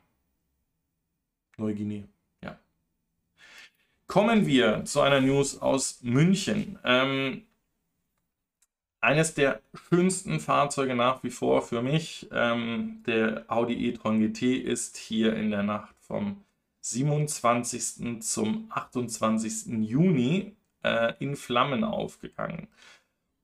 Neuguinea, 1.57 2.05
ja. 2.43 2.57
Kommen 4.07 4.47
wir 4.47 4.85
zu 4.85 5.01
einer 5.01 5.21
News 5.21 5.61
aus 5.61 5.99
München. 6.03 6.79
Ähm, 6.85 7.43
eines 9.01 9.35
der 9.35 9.61
schönsten 9.89 10.41
Fahrzeuge 10.41 10.95
nach 10.95 11.23
wie 11.25 11.31
vor 11.31 11.63
für 11.63 11.83
mich, 11.83 12.29
ähm, 12.33 13.03
der 13.07 13.45
Audi 13.49 13.89
e-tron 13.89 14.21
GT, 14.21 14.57
ist 14.57 14.97
hier 14.97 15.35
in 15.37 15.51
der 15.51 15.63
Nacht 15.63 15.95
vom 16.01 16.45
27. 16.81 18.21
zum 18.21 18.67
28. 18.71 19.83
Juni 19.83 20.57
äh, 20.89 21.15
in 21.19 21.37
Flammen 21.37 21.85
aufgegangen. 21.85 22.69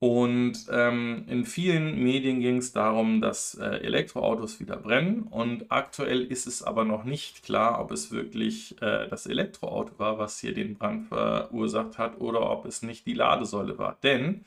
Und 0.01 0.66
ähm, 0.70 1.24
in 1.28 1.47
vielen 1.47 2.03
Medien 2.03 2.40
ging 2.40 2.59
es 2.59 2.72
darum, 2.72 3.22
dass 3.22 3.55
äh, 3.55 3.78
Elektroautos 3.78 4.61
wieder 4.61 4.76
brennen. 4.76 5.22
Und 5.22 5.72
aktuell 5.72 6.20
ist 6.24 6.47
es 6.47 6.62
aber 6.62 6.84
noch 6.84 7.05
nicht 7.05 7.42
klar, 7.42 7.80
ob 7.80 7.90
es 7.90 8.11
wirklich 8.12 8.80
äh, 8.82 9.09
das 9.09 9.24
Elektroauto 9.26 9.99
war, 9.99 10.18
was 10.18 10.40
hier 10.40 10.53
den 10.53 10.74
Brand 10.74 11.09
verursacht 11.09 11.97
hat, 11.97 12.20
oder 12.20 12.51
ob 12.51 12.66
es 12.66 12.82
nicht 12.82 13.07
die 13.07 13.14
Ladesäule 13.14 13.78
war. 13.78 13.97
Denn 14.03 14.45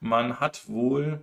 man 0.00 0.40
hat 0.40 0.68
wohl 0.68 1.20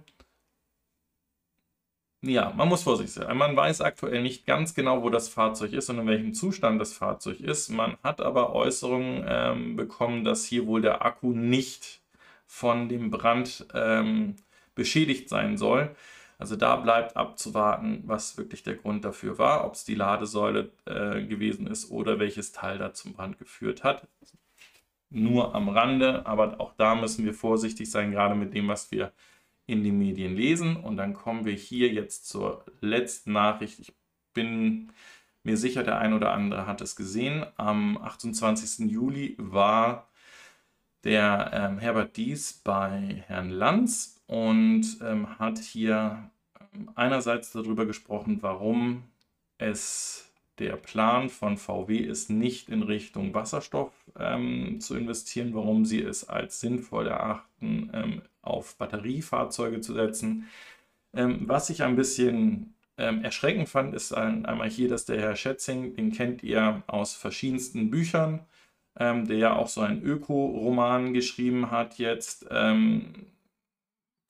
ja, 2.24 2.54
man 2.56 2.70
muss 2.70 2.84
vorsichtig 2.84 3.16
sein. 3.16 3.36
Man 3.38 3.56
weiß 3.56 3.82
aktuell 3.82 4.22
nicht 4.22 4.46
ganz 4.46 4.76
genau, 4.76 5.02
wo 5.02 5.10
das 5.10 5.28
Fahrzeug 5.28 5.74
ist 5.74 5.90
und 5.90 6.00
in 6.00 6.08
welchem 6.08 6.34
Zustand 6.34 6.80
das 6.80 6.94
Fahrzeug 6.94 7.40
ist. 7.40 7.70
Man 7.70 7.98
hat 8.04 8.22
aber 8.22 8.54
Äußerungen 8.54 9.26
ähm, 9.28 9.76
bekommen, 9.76 10.24
dass 10.24 10.46
hier 10.46 10.68
wohl 10.68 10.82
der 10.82 11.04
Akku 11.04 11.32
nicht 11.34 12.02
von 12.46 12.90
dem 12.90 13.10
Brand 13.10 13.66
ähm, 13.74 14.36
beschädigt 14.76 15.30
sein 15.30 15.58
soll. 15.58 15.96
Also 16.38 16.56
da 16.56 16.76
bleibt 16.76 17.18
abzuwarten, 17.18 18.04
was 18.06 18.38
wirklich 18.38 18.64
der 18.64 18.76
Grund 18.76 19.06
dafür 19.06 19.38
war, 19.38 19.66
ob 19.66 19.74
es 19.76 19.86
die 19.86 19.96
Ladesäule 19.96 20.72
äh, 20.86 21.24
gewesen 21.24 21.68
ist 21.68 21.92
oder 21.92 22.20
welches 22.20 22.52
Teil 22.52 22.78
da 22.78 22.94
zum 22.94 23.14
Brand 23.14 23.40
geführt 23.40 23.84
hat. 23.84 24.08
Nur 25.10 25.56
am 25.56 25.70
Rande, 25.70 26.26
aber 26.26 26.60
auch 26.60 26.74
da 26.78 26.96
müssen 26.96 27.26
wir 27.26 27.34
vorsichtig 27.34 27.90
sein, 27.92 28.12
gerade 28.12 28.36
mit 28.36 28.54
dem, 28.54 28.68
was 28.68 28.92
wir 28.92 29.12
in 29.72 29.84
den 29.84 29.98
Medien 29.98 30.36
lesen. 30.36 30.76
Und 30.76 30.98
dann 30.98 31.14
kommen 31.14 31.46
wir 31.46 31.54
hier 31.54 31.90
jetzt 31.90 32.28
zur 32.28 32.66
letzten 32.82 33.32
Nachricht. 33.32 33.80
Ich 33.80 33.94
bin 34.34 34.92
mir 35.44 35.58
sicher, 35.58 35.84
der 35.84 35.98
ein 35.98 36.14
oder 36.14 36.34
andere 36.34 36.68
hat 36.68 36.82
es 36.82 36.96
gesehen. 36.96 37.46
Am 37.58 37.98
28. 37.98 38.92
Juli 38.92 39.36
war 39.40 40.10
der 41.04 41.52
ähm, 41.54 41.80
Herbert 41.80 42.18
Dies 42.18 42.54
bei 42.54 43.24
Herrn 43.28 43.50
Lanz 43.50 44.22
und 44.28 45.00
ähm, 45.02 45.40
hat 45.40 45.58
hier 45.58 46.30
ähm, 46.74 46.92
einerseits 46.96 47.52
darüber 47.52 47.86
gesprochen, 47.86 48.40
warum 48.42 49.04
es 49.58 50.32
der 50.60 50.76
Plan 50.76 51.30
von 51.30 51.58
VW 51.58 51.98
ist, 51.98 52.30
nicht 52.30 52.70
in 52.70 52.84
Richtung 52.84 53.34
Wasserstoff 53.34 53.92
ähm, 54.20 54.80
zu 54.80 54.96
investieren, 54.96 55.56
warum 55.56 55.86
sie 55.86 56.02
es 56.02 56.30
als 56.30 56.60
sinnvoll 56.60 57.08
erachten, 57.08 57.90
ähm, 57.94 58.22
auf 58.42 58.76
Batteriefahrzeuge 58.78 59.82
zu 59.82 59.94
setzen. 59.94 60.48
Ähm, 61.14 61.42
was 61.48 61.70
ich 61.70 61.84
ein 61.84 61.96
bisschen 61.96 62.74
ähm, 62.98 63.24
erschreckend 63.24 63.70
fand, 63.70 63.94
ist 63.94 64.14
ein, 64.14 64.46
einmal 64.46 64.70
hier, 64.70 64.90
dass 64.90 65.06
der 65.06 65.20
Herr 65.20 65.36
Schätzing, 65.36 65.96
den 65.96 66.12
kennt 66.12 66.44
ihr 66.44 66.84
aus 66.88 67.14
verschiedensten 67.14 67.90
Büchern, 67.90 68.46
ähm, 68.98 69.28
der 69.28 69.38
ja 69.38 69.56
auch 69.56 69.68
so 69.68 69.82
einen 69.82 70.04
Öko-Roman 70.04 71.14
geschrieben 71.14 71.72
hat 71.72 71.98
jetzt, 71.98 72.48
ähm, 72.52 73.28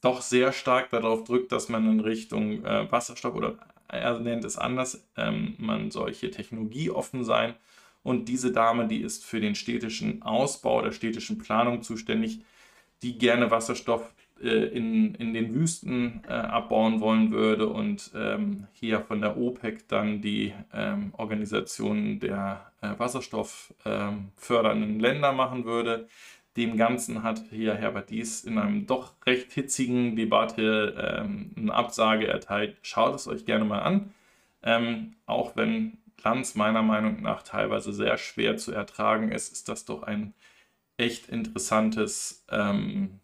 doch 0.02 0.22
sehr 0.22 0.52
stark 0.52 0.90
darauf 0.90 1.24
drückt, 1.24 1.52
dass 1.52 1.70
man 1.70 1.86
in 1.88 2.00
Richtung 2.00 2.66
äh, 2.66 2.92
Wasserstoff 2.92 3.36
oder 3.36 3.58
er 3.88 4.20
nennt 4.20 4.46
es 4.46 4.58
anders, 4.58 5.06
ähm, 5.18 5.56
man 5.58 5.92
soll 5.92 6.14
hier 6.14 6.32
technologieoffen 6.32 7.24
sein. 7.24 7.56
Und 8.04 8.30
diese 8.30 8.52
Dame, 8.52 8.88
die 8.88 9.02
ist 9.02 9.26
für 9.26 9.40
den 9.40 9.54
städtischen 9.54 10.24
Ausbau 10.24 10.82
der 10.82 10.92
städtischen 10.92 11.38
Planung 11.38 11.84
zuständig, 11.84 12.42
die 13.02 13.18
gerne 13.18 13.52
Wasserstoff 13.52 14.14
äh, 14.42 14.48
in, 14.48 15.16
in 15.16 15.34
den 15.34 15.54
Wüsten 15.54 16.22
äh, 16.28 16.34
abbauen 16.34 17.00
wollen 17.00 17.32
würde 17.32 17.68
und 17.68 18.12
ähm, 18.16 18.68
hier 18.74 19.02
von 19.02 19.22
der 19.22 19.38
OPEC 19.38 19.88
dann 19.88 20.22
die 20.22 20.54
ähm, 20.74 21.14
Organisation 21.18 22.20
der 22.20 22.72
äh, 22.82 22.90
Wasserstoff 22.98 23.74
ähm, 23.86 24.32
Länder 25.00 25.32
machen 25.32 25.66
würde. 25.66 26.08
Dem 26.58 26.76
Ganzen 26.76 27.24
hat 27.24 27.44
hier 27.50 27.76
Herbert 27.76 28.10
Dies 28.10 28.44
in 28.44 28.58
einem 28.58 28.88
doch 28.88 29.14
recht 29.26 29.54
hitzigen 29.54 30.16
Debatte 30.16 31.22
ähm, 31.22 31.52
eine 31.56 31.74
Absage 31.74 32.28
erteilt. 32.28 32.78
Schaut 32.82 33.16
es 33.16 33.28
euch 33.28 33.46
gerne 33.46 33.64
mal 33.64 33.80
an. 33.80 34.14
Ähm, 34.64 35.16
auch 35.26 35.56
wenn 35.56 35.98
Lanz 36.24 36.56
meiner 36.56 36.82
Meinung 36.82 37.22
nach 37.22 37.44
teilweise 37.44 37.94
sehr 37.94 38.18
schwer 38.18 38.58
zu 38.58 38.72
ertragen 38.72 39.32
ist, 39.32 39.54
ist 39.54 39.70
das 39.70 39.86
doch 39.86 40.04
ein 40.04 40.34
echt 41.02 41.28
interessantes 41.30 42.46
ähm, 42.50 43.20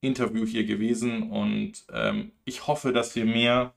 Interview 0.00 0.46
hier 0.46 0.64
gewesen. 0.64 1.30
Und 1.30 1.84
ähm, 1.92 2.32
ich 2.44 2.66
hoffe, 2.66 2.92
dass 2.92 3.14
wir 3.14 3.24
mehr 3.24 3.74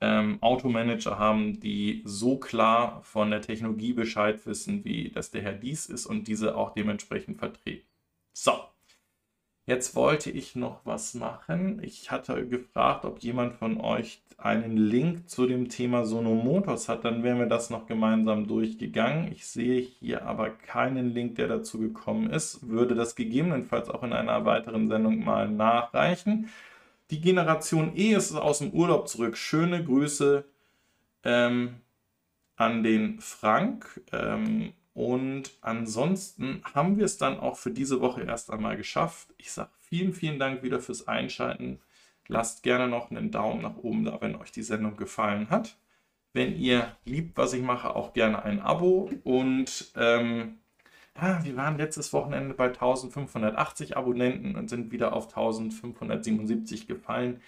ähm, 0.00 0.38
Automanager 0.40 1.18
haben, 1.18 1.60
die 1.60 2.02
so 2.04 2.38
klar 2.38 3.02
von 3.02 3.30
der 3.30 3.42
Technologie 3.42 3.92
Bescheid 3.92 4.44
wissen, 4.46 4.84
wie 4.84 5.10
das 5.10 5.30
der 5.30 5.42
Herr 5.42 5.54
Dies 5.54 5.86
ist 5.86 6.06
und 6.06 6.28
diese 6.28 6.56
auch 6.56 6.72
dementsprechend 6.72 7.38
vertreten. 7.38 7.86
So, 8.32 8.52
jetzt 9.66 9.96
wollte 9.96 10.30
ich 10.30 10.56
noch 10.56 10.80
was 10.84 11.14
machen. 11.14 11.80
Ich 11.82 12.10
hatte 12.10 12.46
gefragt, 12.46 13.04
ob 13.04 13.20
jemand 13.20 13.54
von 13.54 13.80
euch 13.80 14.22
einen 14.36 14.76
Link 14.76 15.28
zu 15.30 15.46
dem 15.46 15.68
Thema 15.68 16.04
Sono 16.04 16.34
Motors 16.34 16.88
hat, 16.88 17.04
dann 17.04 17.22
wären 17.22 17.38
wir 17.38 17.46
das 17.46 17.70
noch 17.70 17.86
gemeinsam 17.86 18.46
durchgegangen. 18.46 19.30
Ich 19.32 19.46
sehe 19.46 19.80
hier 19.80 20.26
aber 20.26 20.50
keinen 20.50 21.14
Link, 21.14 21.36
der 21.36 21.48
dazu 21.48 21.78
gekommen 21.78 22.30
ist. 22.30 22.68
Würde 22.68 22.94
das 22.94 23.14
gegebenenfalls 23.14 23.88
auch 23.88 24.02
in 24.02 24.12
einer 24.12 24.44
weiteren 24.44 24.88
Sendung 24.88 25.24
mal 25.24 25.48
nachreichen. 25.48 26.50
Die 27.10 27.20
Generation 27.20 27.96
E 27.96 28.12
ist 28.14 28.34
aus 28.34 28.58
dem 28.58 28.70
Urlaub 28.72 29.08
zurück. 29.08 29.36
Schöne 29.36 29.84
Grüße 29.84 30.44
ähm, 31.22 31.76
an 32.56 32.82
den 32.82 33.20
Frank. 33.20 34.02
Ähm, 34.12 34.72
und 34.94 35.50
ansonsten 35.60 36.62
haben 36.72 36.96
wir 36.96 37.04
es 37.04 37.18
dann 37.18 37.40
auch 37.40 37.56
für 37.56 37.72
diese 37.72 38.00
Woche 38.00 38.22
erst 38.22 38.50
einmal 38.50 38.76
geschafft. 38.76 39.34
Ich 39.38 39.50
sage 39.50 39.70
vielen, 39.80 40.12
vielen 40.12 40.38
Dank 40.38 40.62
wieder 40.62 40.78
fürs 40.80 41.08
Einschalten. 41.08 41.80
Lasst 42.28 42.62
gerne 42.62 42.88
noch 42.88 43.10
einen 43.10 43.32
Daumen 43.32 43.62
nach 43.62 43.76
oben 43.76 44.04
da, 44.04 44.20
wenn 44.20 44.36
euch 44.36 44.52
die 44.52 44.62
Sendung 44.62 44.96
gefallen 44.96 45.50
hat. 45.50 45.76
Wenn 46.32 46.56
ihr 46.56 46.96
liebt, 47.04 47.36
was 47.36 47.52
ich 47.52 47.62
mache, 47.62 47.94
auch 47.94 48.12
gerne 48.12 48.44
ein 48.44 48.60
Abo. 48.60 49.10
Und 49.24 49.92
ähm, 49.96 50.58
ja, 51.20 51.44
wir 51.44 51.56
waren 51.56 51.76
letztes 51.76 52.12
Wochenende 52.12 52.54
bei 52.54 52.66
1580 52.66 53.96
Abonnenten 53.96 54.54
und 54.56 54.70
sind 54.70 54.92
wieder 54.92 55.12
auf 55.12 55.26
1577 55.26 56.86
gefallen. 56.86 57.40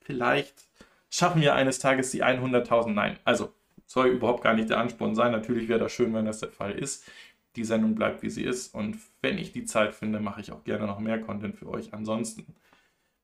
Vielleicht 0.00 0.68
schaffen 1.10 1.42
wir 1.42 1.54
eines 1.54 1.78
Tages 1.78 2.10
die 2.10 2.24
100.000. 2.24 2.92
Nein, 2.92 3.18
also 3.24 3.52
soll 3.88 4.08
überhaupt 4.08 4.44
gar 4.44 4.54
nicht 4.54 4.70
der 4.70 4.78
Ansporn 4.78 5.14
sein. 5.16 5.32
Natürlich 5.32 5.68
wäre 5.68 5.80
das 5.80 5.92
schön, 5.92 6.14
wenn 6.14 6.26
das 6.26 6.40
der 6.40 6.50
Fall 6.50 6.72
ist. 6.72 7.10
Die 7.56 7.64
Sendung 7.64 7.94
bleibt, 7.94 8.22
wie 8.22 8.30
sie 8.30 8.44
ist. 8.44 8.74
Und 8.74 8.98
wenn 9.22 9.38
ich 9.38 9.50
die 9.52 9.64
Zeit 9.64 9.94
finde, 9.94 10.20
mache 10.20 10.40
ich 10.40 10.52
auch 10.52 10.62
gerne 10.62 10.86
noch 10.86 11.00
mehr 11.00 11.20
Content 11.20 11.56
für 11.56 11.68
euch. 11.68 11.92
Ansonsten 11.94 12.54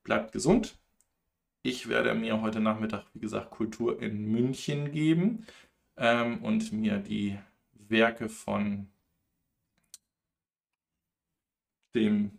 bleibt 0.03 0.31
gesund. 0.31 0.75
Ich 1.61 1.87
werde 1.87 2.13
mir 2.15 2.41
heute 2.41 2.59
Nachmittag, 2.59 3.05
wie 3.13 3.19
gesagt, 3.19 3.51
Kultur 3.51 4.01
in 4.01 4.31
München 4.31 4.91
geben 4.91 5.45
ähm, 5.97 6.43
und 6.43 6.73
mir 6.73 6.97
die 6.97 7.37
Werke 7.73 8.27
von 8.27 8.87
dem 11.93 12.31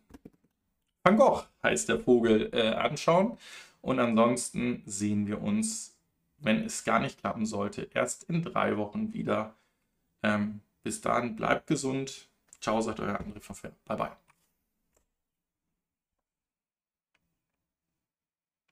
Van 1.03 1.17
Gogh 1.17 1.45
heißt 1.63 1.89
der 1.89 2.01
Vogel, 2.01 2.51
äh, 2.53 2.71
anschauen. 2.71 3.39
Und 3.81 4.01
ansonsten 4.01 4.83
sehen 4.85 5.29
wir 5.29 5.41
uns, 5.41 5.96
wenn 6.39 6.65
es 6.65 6.85
gar 6.85 7.01
nicht 7.01 7.21
klappen 7.21 7.47
sollte, 7.47 7.89
erst 7.95 8.25
in 8.25 8.43
drei 8.43 8.77
Wochen 8.77 9.13
wieder. 9.13 9.57
Ähm, 10.23 10.61
bis 10.83 11.01
dahin, 11.01 11.37
bleibt 11.37 11.67
gesund. 11.67 12.29
Ciao, 12.61 12.81
sagt 12.81 13.01
euer 13.01 13.21
André 13.21 13.41
von 13.41 13.57
Fair. 13.57 13.73
Bye, 13.87 13.97
bye. 13.97 14.26